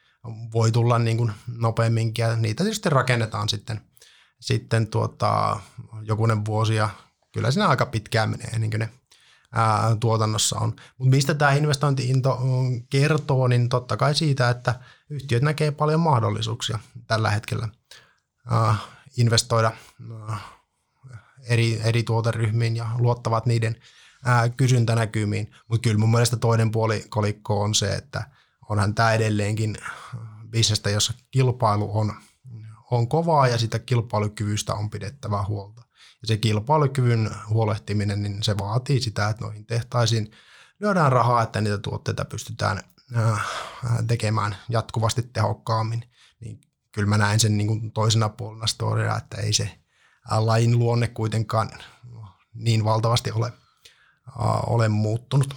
voi 0.53 0.73
tulla 0.73 0.99
niin 0.99 1.17
kuin 1.17 1.33
nopeamminkin 1.47 2.23
ja 2.23 2.37
niitä 2.37 2.65
tietysti 2.65 2.91
rakennetaan 2.91 3.49
sitten, 3.49 3.81
sitten 4.41 4.87
tuota, 4.87 5.61
jokunen 6.03 6.45
vuosi 6.45 6.75
ja 6.75 6.89
kyllä 7.33 7.51
siinä 7.51 7.69
aika 7.69 7.87
pitkään 7.87 8.31
menee 8.31 8.59
niin 8.59 8.71
kuin 8.71 8.81
ne 8.81 8.91
ää, 9.53 9.97
tuotannossa 10.01 10.59
on. 10.59 10.77
Mutta 10.99 11.11
mistä 11.11 11.35
tämä 11.35 11.53
investointiinto 11.53 12.39
kertoo, 12.91 13.49
niin 13.49 13.69
totta 13.69 13.97
kai 13.97 14.15
siitä, 14.15 14.51
että 14.51 14.81
yhtiöt 15.11 15.43
näkee 15.43 15.71
paljon 15.71 16.01
mahdollisuuksia 16.01 16.79
tällä 17.07 17.31
hetkellä 17.31 17.69
ää, 18.51 18.77
investoida 19.17 19.73
ää, 20.29 20.39
eri, 21.49 21.80
eri 21.84 22.03
tuoteryhmiin 22.03 22.76
ja 22.76 22.86
luottavat 22.99 23.47
niiden– 23.47 23.76
ää, 24.24 24.49
kysyntänäkymiin. 24.49 25.51
Mutta 25.68 25.82
kyllä 25.82 25.99
mun 25.99 26.11
mielestä 26.11 26.36
toinen 26.36 26.70
puoli 26.70 27.05
kolikko 27.09 27.62
on 27.62 27.74
se, 27.74 27.95
että 27.95 28.30
onhan 28.68 28.95
tämä 28.95 29.12
edelleenkin 29.12 29.76
bisnestä, 30.51 30.90
jossa 30.90 31.12
kilpailu 31.30 31.99
on, 31.99 32.14
on 32.90 33.09
kovaa 33.09 33.49
ja 33.49 33.59
sitä 33.59 33.78
kilpailukyvystä 33.78 34.74
on 34.74 34.90
pidettävä 34.90 35.45
huolta. 35.49 35.82
Ja 36.22 36.26
se 36.26 36.36
kilpailukyvyn 36.36 37.30
huolehtiminen, 37.49 38.22
niin 38.22 38.43
se 38.43 38.59
vaatii 38.59 39.01
sitä, 39.01 39.28
että 39.28 39.45
noihin 39.45 39.66
tehtaisiin 39.66 40.30
lyödään 40.80 41.12
rahaa, 41.12 41.43
että 41.43 41.61
niitä 41.61 41.78
tuotteita 41.78 42.24
pystytään 42.24 42.80
tekemään 44.07 44.57
jatkuvasti 44.68 45.22
tehokkaammin. 45.22 46.05
Niin 46.40 46.61
kyllä 46.93 47.09
mä 47.09 47.18
näen 47.18 47.40
sen 47.40 47.59
niin 47.59 47.66
kuin 47.66 47.93
toisena 47.93 48.28
puolena 48.28 48.66
storia, 48.66 49.16
että 49.16 49.36
ei 49.36 49.53
se 49.53 49.82
lajin 50.31 50.79
luonne 50.79 51.09
kuitenkaan 51.09 51.70
niin 52.55 52.85
valtavasti 52.85 53.33
ole 53.33 53.53
ole 54.66 54.89
muuttunut. 54.89 55.55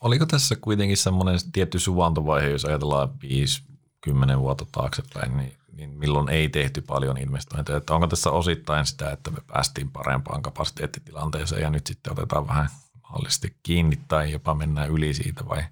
Oliko 0.00 0.26
tässä 0.26 0.56
kuitenkin 0.56 0.96
semmoinen 0.96 1.38
tietty 1.52 1.78
suvantovaihe, 1.78 2.48
jos 2.48 2.64
ajatellaan 2.64 3.08
5-10 4.08 4.38
vuotta 4.38 4.66
taaksepäin, 4.72 5.36
niin, 5.36 5.56
niin 5.72 5.90
milloin 5.90 6.28
ei 6.28 6.48
tehty 6.48 6.80
paljon 6.80 7.18
investointeja? 7.18 7.76
Että 7.76 7.94
onko 7.94 8.06
tässä 8.06 8.30
osittain 8.30 8.86
sitä, 8.86 9.10
että 9.10 9.30
me 9.30 9.38
päästiin 9.46 9.90
parempaan 9.90 10.42
kapasiteettitilanteeseen 10.42 11.62
ja 11.62 11.70
nyt 11.70 11.86
sitten 11.86 12.12
otetaan 12.12 12.48
vähän 12.48 12.68
mahdollisesti 13.02 13.56
kiinni 13.62 14.00
tai 14.08 14.32
jopa 14.32 14.54
mennään 14.54 14.90
yli 14.90 15.14
siitä 15.14 15.48
vai 15.48 15.62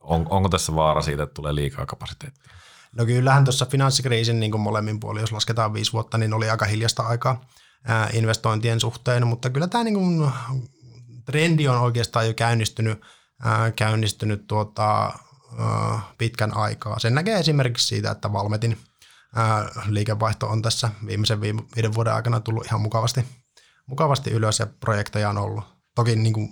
on, 0.00 0.26
onko 0.30 0.48
tässä 0.48 0.74
vaara 0.74 1.02
siitä, 1.02 1.22
että 1.22 1.34
tulee 1.34 1.54
liikaa 1.54 1.86
kapasiteettia? 1.86 2.52
No 2.96 3.06
kyllähän 3.06 3.44
tuossa 3.44 3.66
finanssikriisin 3.66 4.40
niin 4.40 4.50
kuin 4.50 4.60
molemmin 4.60 5.00
puolin, 5.00 5.20
jos 5.20 5.32
lasketaan 5.32 5.74
viisi 5.74 5.92
vuotta, 5.92 6.18
niin 6.18 6.34
oli 6.34 6.50
aika 6.50 6.64
hiljasta 6.64 7.02
aikaa 7.02 7.40
investointien 8.12 8.80
suhteen, 8.80 9.26
mutta 9.26 9.50
kyllä 9.50 9.66
tämä 9.66 9.84
niin 9.84 9.94
kuin 9.94 10.30
trendi 11.24 11.68
on 11.68 11.78
oikeastaan 11.78 12.26
jo 12.26 12.34
käynnistynyt, 12.34 13.00
käynnistynyt 13.76 14.46
tuota, 14.46 15.12
pitkän 16.18 16.56
aikaa. 16.56 16.98
Sen 16.98 17.14
näkee 17.14 17.38
esimerkiksi 17.38 17.86
siitä, 17.86 18.10
että 18.10 18.32
Valmetin 18.32 18.78
liikevaihto 19.88 20.48
on 20.48 20.62
tässä 20.62 20.90
viimeisen 21.06 21.40
viime, 21.40 21.62
viiden 21.76 21.94
vuoden 21.94 22.14
aikana 22.14 22.40
tullut 22.40 22.66
ihan 22.66 22.80
mukavasti, 22.80 23.24
mukavasti 23.86 24.30
ylös 24.30 24.58
ja 24.58 24.66
projekteja 24.66 25.30
on 25.30 25.38
ollut. 25.38 25.64
Toki 25.94 26.16
niin 26.16 26.32
kuin 26.32 26.48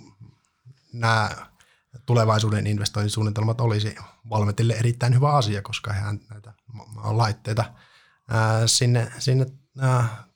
nämä 0.93 1.29
tulevaisuuden 2.11 2.67
investointisuunnitelmat 2.67 3.61
olisi 3.61 3.95
Valmetille 4.29 4.73
erittäin 4.73 5.15
hyvä 5.15 5.33
asia, 5.33 5.61
koska 5.61 5.93
hän 5.93 6.19
näitä 6.29 6.53
laitteita 7.03 7.65
sinne, 8.65 9.11
sinne 9.19 9.45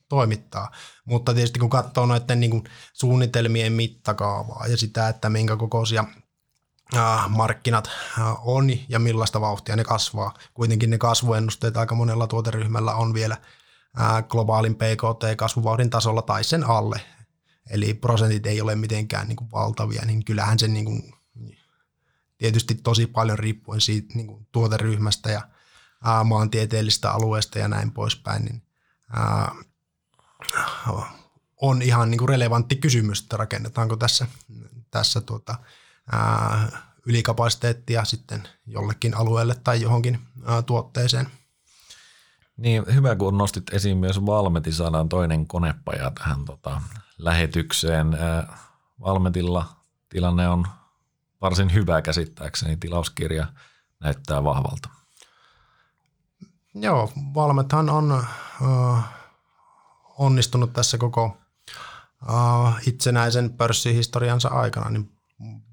toimittaa. 0.09 0.71
Mutta 1.05 1.33
tietysti 1.33 1.59
kun 1.59 1.69
katsoo 1.69 2.05
noiden 2.05 2.39
niin 2.39 2.51
kuin 2.51 2.63
suunnitelmien 2.93 3.73
mittakaavaa 3.73 4.67
ja 4.67 4.77
sitä, 4.77 5.09
että 5.09 5.29
minkä 5.29 5.55
kokoisia 5.55 6.05
markkinat 7.29 7.89
on 8.39 8.69
ja 8.89 8.99
millaista 8.99 9.41
vauhtia 9.41 9.75
ne 9.75 9.83
kasvaa. 9.83 10.33
Kuitenkin 10.53 10.89
ne 10.89 10.97
kasvuennusteet 10.97 11.77
aika 11.77 11.95
monella 11.95 12.27
tuoteryhmällä 12.27 12.95
on 12.95 13.13
vielä 13.13 13.37
globaalin 14.29 14.75
PKT-kasvuvauhdin 14.75 15.89
tasolla 15.89 16.21
tai 16.21 16.43
sen 16.43 16.63
alle. 16.63 17.01
Eli 17.69 17.93
prosentit 17.93 18.45
ei 18.45 18.61
ole 18.61 18.75
mitenkään 18.75 19.27
niin 19.27 19.35
kuin 19.35 19.51
valtavia, 19.51 20.05
niin 20.05 20.25
kyllähän 20.25 20.59
se 20.59 20.67
niin 20.67 20.85
kuin, 20.85 21.15
tietysti 22.37 22.75
tosi 22.75 23.07
paljon 23.07 23.39
riippuen 23.39 23.81
siitä 23.81 24.13
niin 24.13 24.27
kuin 24.27 24.47
tuoteryhmästä 24.51 25.31
ja 25.31 25.41
ää, 26.03 26.23
maantieteellistä 26.23 27.11
alueesta 27.11 27.59
ja 27.59 27.67
näin 27.67 27.91
poispäin, 27.91 28.45
niin 28.45 28.61
ää, 29.13 29.51
on 31.61 31.81
ihan 31.81 32.11
niin 32.11 32.19
kuin 32.19 32.29
relevantti 32.29 32.75
kysymys, 32.75 33.21
että 33.21 33.37
rakennetaanko 33.37 33.97
tässä, 33.97 34.27
tässä 34.91 35.21
tuota, 35.21 35.55
ää, 36.11 36.67
ylikapasiteettia 37.05 38.05
sitten 38.05 38.47
jollekin 38.65 39.17
alueelle 39.17 39.55
tai 39.63 39.81
johonkin 39.81 40.19
ää, 40.45 40.61
tuotteeseen. 40.61 41.27
Niin, 42.57 42.83
hyvä 42.93 43.15
kun 43.15 43.37
nostit 43.37 43.73
esiin 43.73 43.97
myös 43.97 44.25
Valmetin, 44.25 44.73
saadaan 44.73 45.09
toinen 45.09 45.47
konepaja 45.47 46.11
tähän 46.11 46.45
tota, 46.45 46.81
lähetykseen. 47.17 48.07
Valmetilla 49.01 49.65
tilanne 50.09 50.49
on 50.49 50.67
varsin 51.45 51.73
hyvä 51.73 52.01
käsittääkseni, 52.01 52.77
tilauskirja 52.77 53.47
näyttää 53.99 54.43
vahvalta. 54.43 54.89
Joo, 56.75 57.11
Valmethan 57.33 57.89
on 57.89 58.11
äh, 58.11 59.03
onnistunut 60.17 60.73
tässä 60.73 60.97
koko 60.97 61.37
äh, 62.29 62.87
itsenäisen 62.87 63.53
pörssihistoriansa 63.53 64.49
aikana 64.49 64.89
niin 64.89 65.11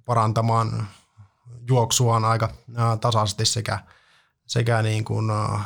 parantamaan 0.04 0.88
juoksuaan 1.68 2.24
aika 2.24 2.48
äh, 2.78 2.98
tasaisesti 2.98 3.44
sekä, 3.44 3.78
sekä 4.46 4.82
niin 4.82 5.04
kuin, 5.04 5.30
äh, 5.30 5.60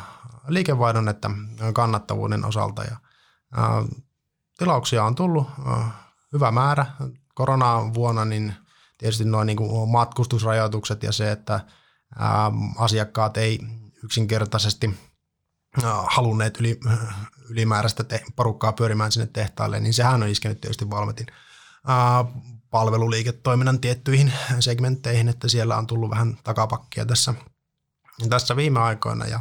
liikevaihdon 0.47 1.09
että 1.09 1.29
kannattavuuden 1.73 2.45
osalta. 2.45 2.83
Ja, 2.83 2.97
äh, 3.57 3.99
tilauksia 4.57 5.03
on 5.03 5.15
tullut 5.15 5.47
äh, 5.67 5.93
hyvä 6.33 6.51
määrä. 6.51 6.85
Korona 7.33 7.93
vuonna 7.93 8.25
niin 8.25 8.53
tietysti 8.97 9.25
noin 9.25 9.45
niin 9.45 9.57
kuin 9.57 9.89
matkustusrajoitukset 9.89 11.03
ja 11.03 11.11
se, 11.11 11.31
että 11.31 11.53
äh, 11.53 11.63
asiakkaat 12.77 13.37
ei 13.37 13.59
yksinkertaisesti 14.03 14.99
äh, 15.83 16.05
halunneet 16.09 16.59
yli, 16.59 16.79
ylimääräistä 17.49 18.03
te- 18.03 18.23
porukkaa 18.35 18.73
pyörimään 18.73 19.11
sinne 19.11 19.27
tehtaille, 19.27 19.79
niin 19.79 19.93
sehän 19.93 20.23
on 20.23 20.29
iskenyt 20.29 20.61
tietysti 20.61 20.89
Valmetin 20.89 21.27
palveluliiketoiminnan 22.69 23.79
tiettyihin 23.79 24.33
segmentteihin, 24.59 25.29
että 25.29 25.47
siellä 25.47 25.77
on 25.77 25.87
tullut 25.87 26.09
vähän 26.09 26.37
takapakkia 26.43 27.05
tässä, 27.05 27.33
tässä 28.29 28.55
viime 28.55 28.79
aikoina 28.79 29.25
ja 29.25 29.39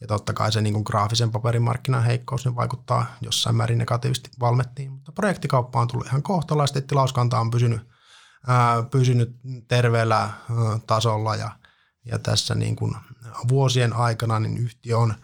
ja 0.00 0.08
totta 0.08 0.32
kai 0.32 0.52
se 0.52 0.60
niin 0.60 0.72
kuin 0.72 0.82
graafisen 0.86 1.30
paperimarkkinan 1.30 2.04
heikkous 2.04 2.44
niin 2.44 2.56
vaikuttaa 2.56 3.06
jossain 3.20 3.56
määrin 3.56 3.78
negatiivisesti 3.78 4.30
valmettiin, 4.40 4.92
mutta 4.92 5.12
projektikauppa 5.12 5.80
on 5.80 5.88
tullut 5.88 6.06
ihan 6.06 6.22
kohtalaisesti, 6.22 6.82
tilauskanta 6.82 7.40
on 7.40 7.50
pysynyt, 7.50 7.80
pysynyt 8.90 9.36
terveellä 9.68 10.30
tasolla 10.86 11.36
ja, 11.36 11.50
ja 12.04 12.18
tässä 12.18 12.54
niin 12.54 12.76
kuin 12.76 12.96
vuosien 13.48 13.92
aikana 13.92 14.40
niin 14.40 14.58
yhtiö 14.58 14.98
on 14.98 15.14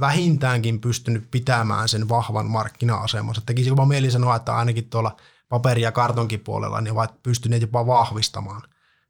vähintäänkin 0.00 0.80
pystynyt 0.80 1.30
pitämään 1.30 1.88
sen 1.88 2.08
vahvan 2.08 2.46
markkina-asemansa. 2.46 3.42
Tekisi 3.46 3.68
jopa 3.68 3.86
mieli 3.86 4.10
sanoa, 4.10 4.36
että 4.36 4.56
ainakin 4.56 4.90
tuolla 4.90 5.16
paperi- 5.48 5.82
ja 5.82 5.92
kartonkin 5.92 6.40
puolella 6.40 6.80
niin 6.80 6.92
ovat 6.92 7.22
pystyneet 7.22 7.62
jopa 7.62 7.86
vahvistamaan 7.86 8.62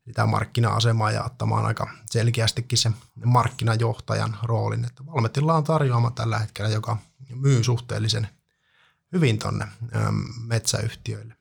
sitä 0.07 0.26
markkina-asemaa 0.26 1.11
ja 1.11 1.24
ottamaan 1.24 1.66
aika 1.66 1.90
selkeästikin 2.11 2.78
se 2.78 2.90
markkinajohtajan 3.24 4.36
roolin. 4.42 4.84
Että 4.84 5.07
Valmetilla 5.07 5.55
on 5.55 5.64
tarjoama 5.64 6.11
tällä 6.11 6.38
hetkellä, 6.38 6.70
joka 6.70 6.97
myy 7.34 7.64
suhteellisen 7.64 8.28
hyvin 9.12 9.38
tuonne 9.38 9.68
metsäyhtiöille. 10.47 11.34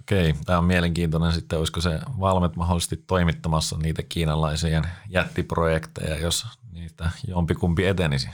Okei, 0.00 0.34
tämä 0.46 0.58
on 0.58 0.64
mielenkiintoinen 0.64 1.32
sitten, 1.32 1.58
olisiko 1.58 1.80
se 1.80 2.00
Valmet 2.20 2.56
mahdollisesti 2.56 2.96
toimittamassa 2.96 3.78
niitä 3.78 4.02
kiinalaisia 4.02 4.82
jättiprojekteja, 5.08 6.18
jos 6.18 6.46
niitä 6.72 7.10
jompikumpi 7.28 7.86
etenisi? 7.86 8.28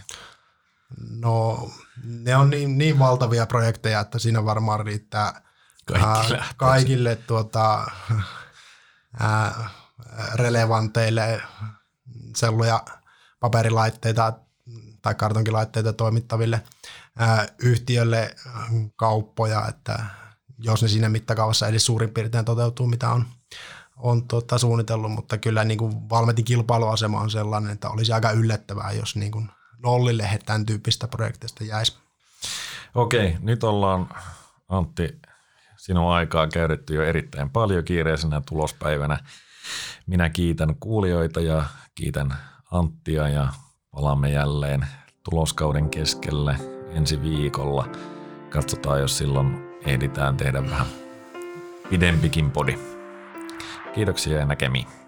No, 1.10 1.68
ne 2.04 2.36
on 2.36 2.50
niin, 2.50 2.78
niin 2.78 2.98
valtavia 2.98 3.46
projekteja, 3.46 4.00
että 4.00 4.18
siinä 4.18 4.44
varmaan 4.44 4.86
riittää 4.86 5.42
kaikille, 5.86 6.44
kaikille 6.56 7.16
tuota, 7.16 7.86
ää, 9.20 9.70
relevanteille 10.34 11.42
sellu- 12.36 12.64
ja 12.64 12.84
paperilaitteita 13.40 14.32
tai 15.02 15.14
kartonkilaitteita 15.14 15.92
toimittaville 15.92 16.62
ää, 17.18 17.46
yhtiölle 17.58 18.34
kauppoja, 18.96 19.68
että 19.68 20.04
jos 20.58 20.82
ne 20.82 20.88
siinä 20.88 21.08
mittakaavassa 21.08 21.68
edes 21.68 21.86
suurin 21.86 22.10
piirtein 22.10 22.44
toteutuu, 22.44 22.86
mitä 22.86 23.10
on, 23.10 23.24
on 23.96 24.28
tuota, 24.28 24.58
suunnitellut, 24.58 25.12
mutta 25.12 25.38
kyllä 25.38 25.64
niin 25.64 25.78
kuin 25.78 26.10
Valmetin 26.10 26.44
kilpailuasema 26.44 27.20
on 27.20 27.30
sellainen, 27.30 27.70
että 27.70 27.90
olisi 27.90 28.12
aika 28.12 28.30
yllättävää, 28.30 28.92
jos 28.92 29.16
niin 29.16 29.32
kuin 29.32 29.50
nollille 29.78 30.38
tämän 30.46 30.66
tyyppistä 30.66 31.08
projektista 31.08 31.64
jäisi. 31.64 31.96
Okei, 32.94 33.36
nyt 33.40 33.64
ollaan 33.64 34.08
Antti 34.68 35.20
sinun 35.76 36.12
aikaa 36.12 36.46
käytetty 36.46 36.94
jo 36.94 37.02
erittäin 37.02 37.50
paljon 37.50 37.84
kiireisenä 37.84 38.42
tulospäivänä. 38.48 39.18
Minä 40.06 40.30
kiitän 40.30 40.76
kuulijoita 40.80 41.40
ja 41.40 41.64
kiitän 41.94 42.36
Anttia 42.70 43.28
ja 43.28 43.48
palaamme 43.90 44.30
jälleen 44.30 44.86
tuloskauden 45.30 45.90
keskelle 45.90 46.56
ensi 46.90 47.22
viikolla. 47.22 47.88
Katsotaan, 48.50 49.00
jos 49.00 49.18
silloin 49.18 49.65
ehditään 49.86 50.36
tehdä 50.36 50.70
vähän 50.70 50.86
pidempikin 51.90 52.50
podi. 52.50 52.78
Kiitoksia 53.94 54.38
ja 54.38 54.46
näkemiin. 54.46 55.05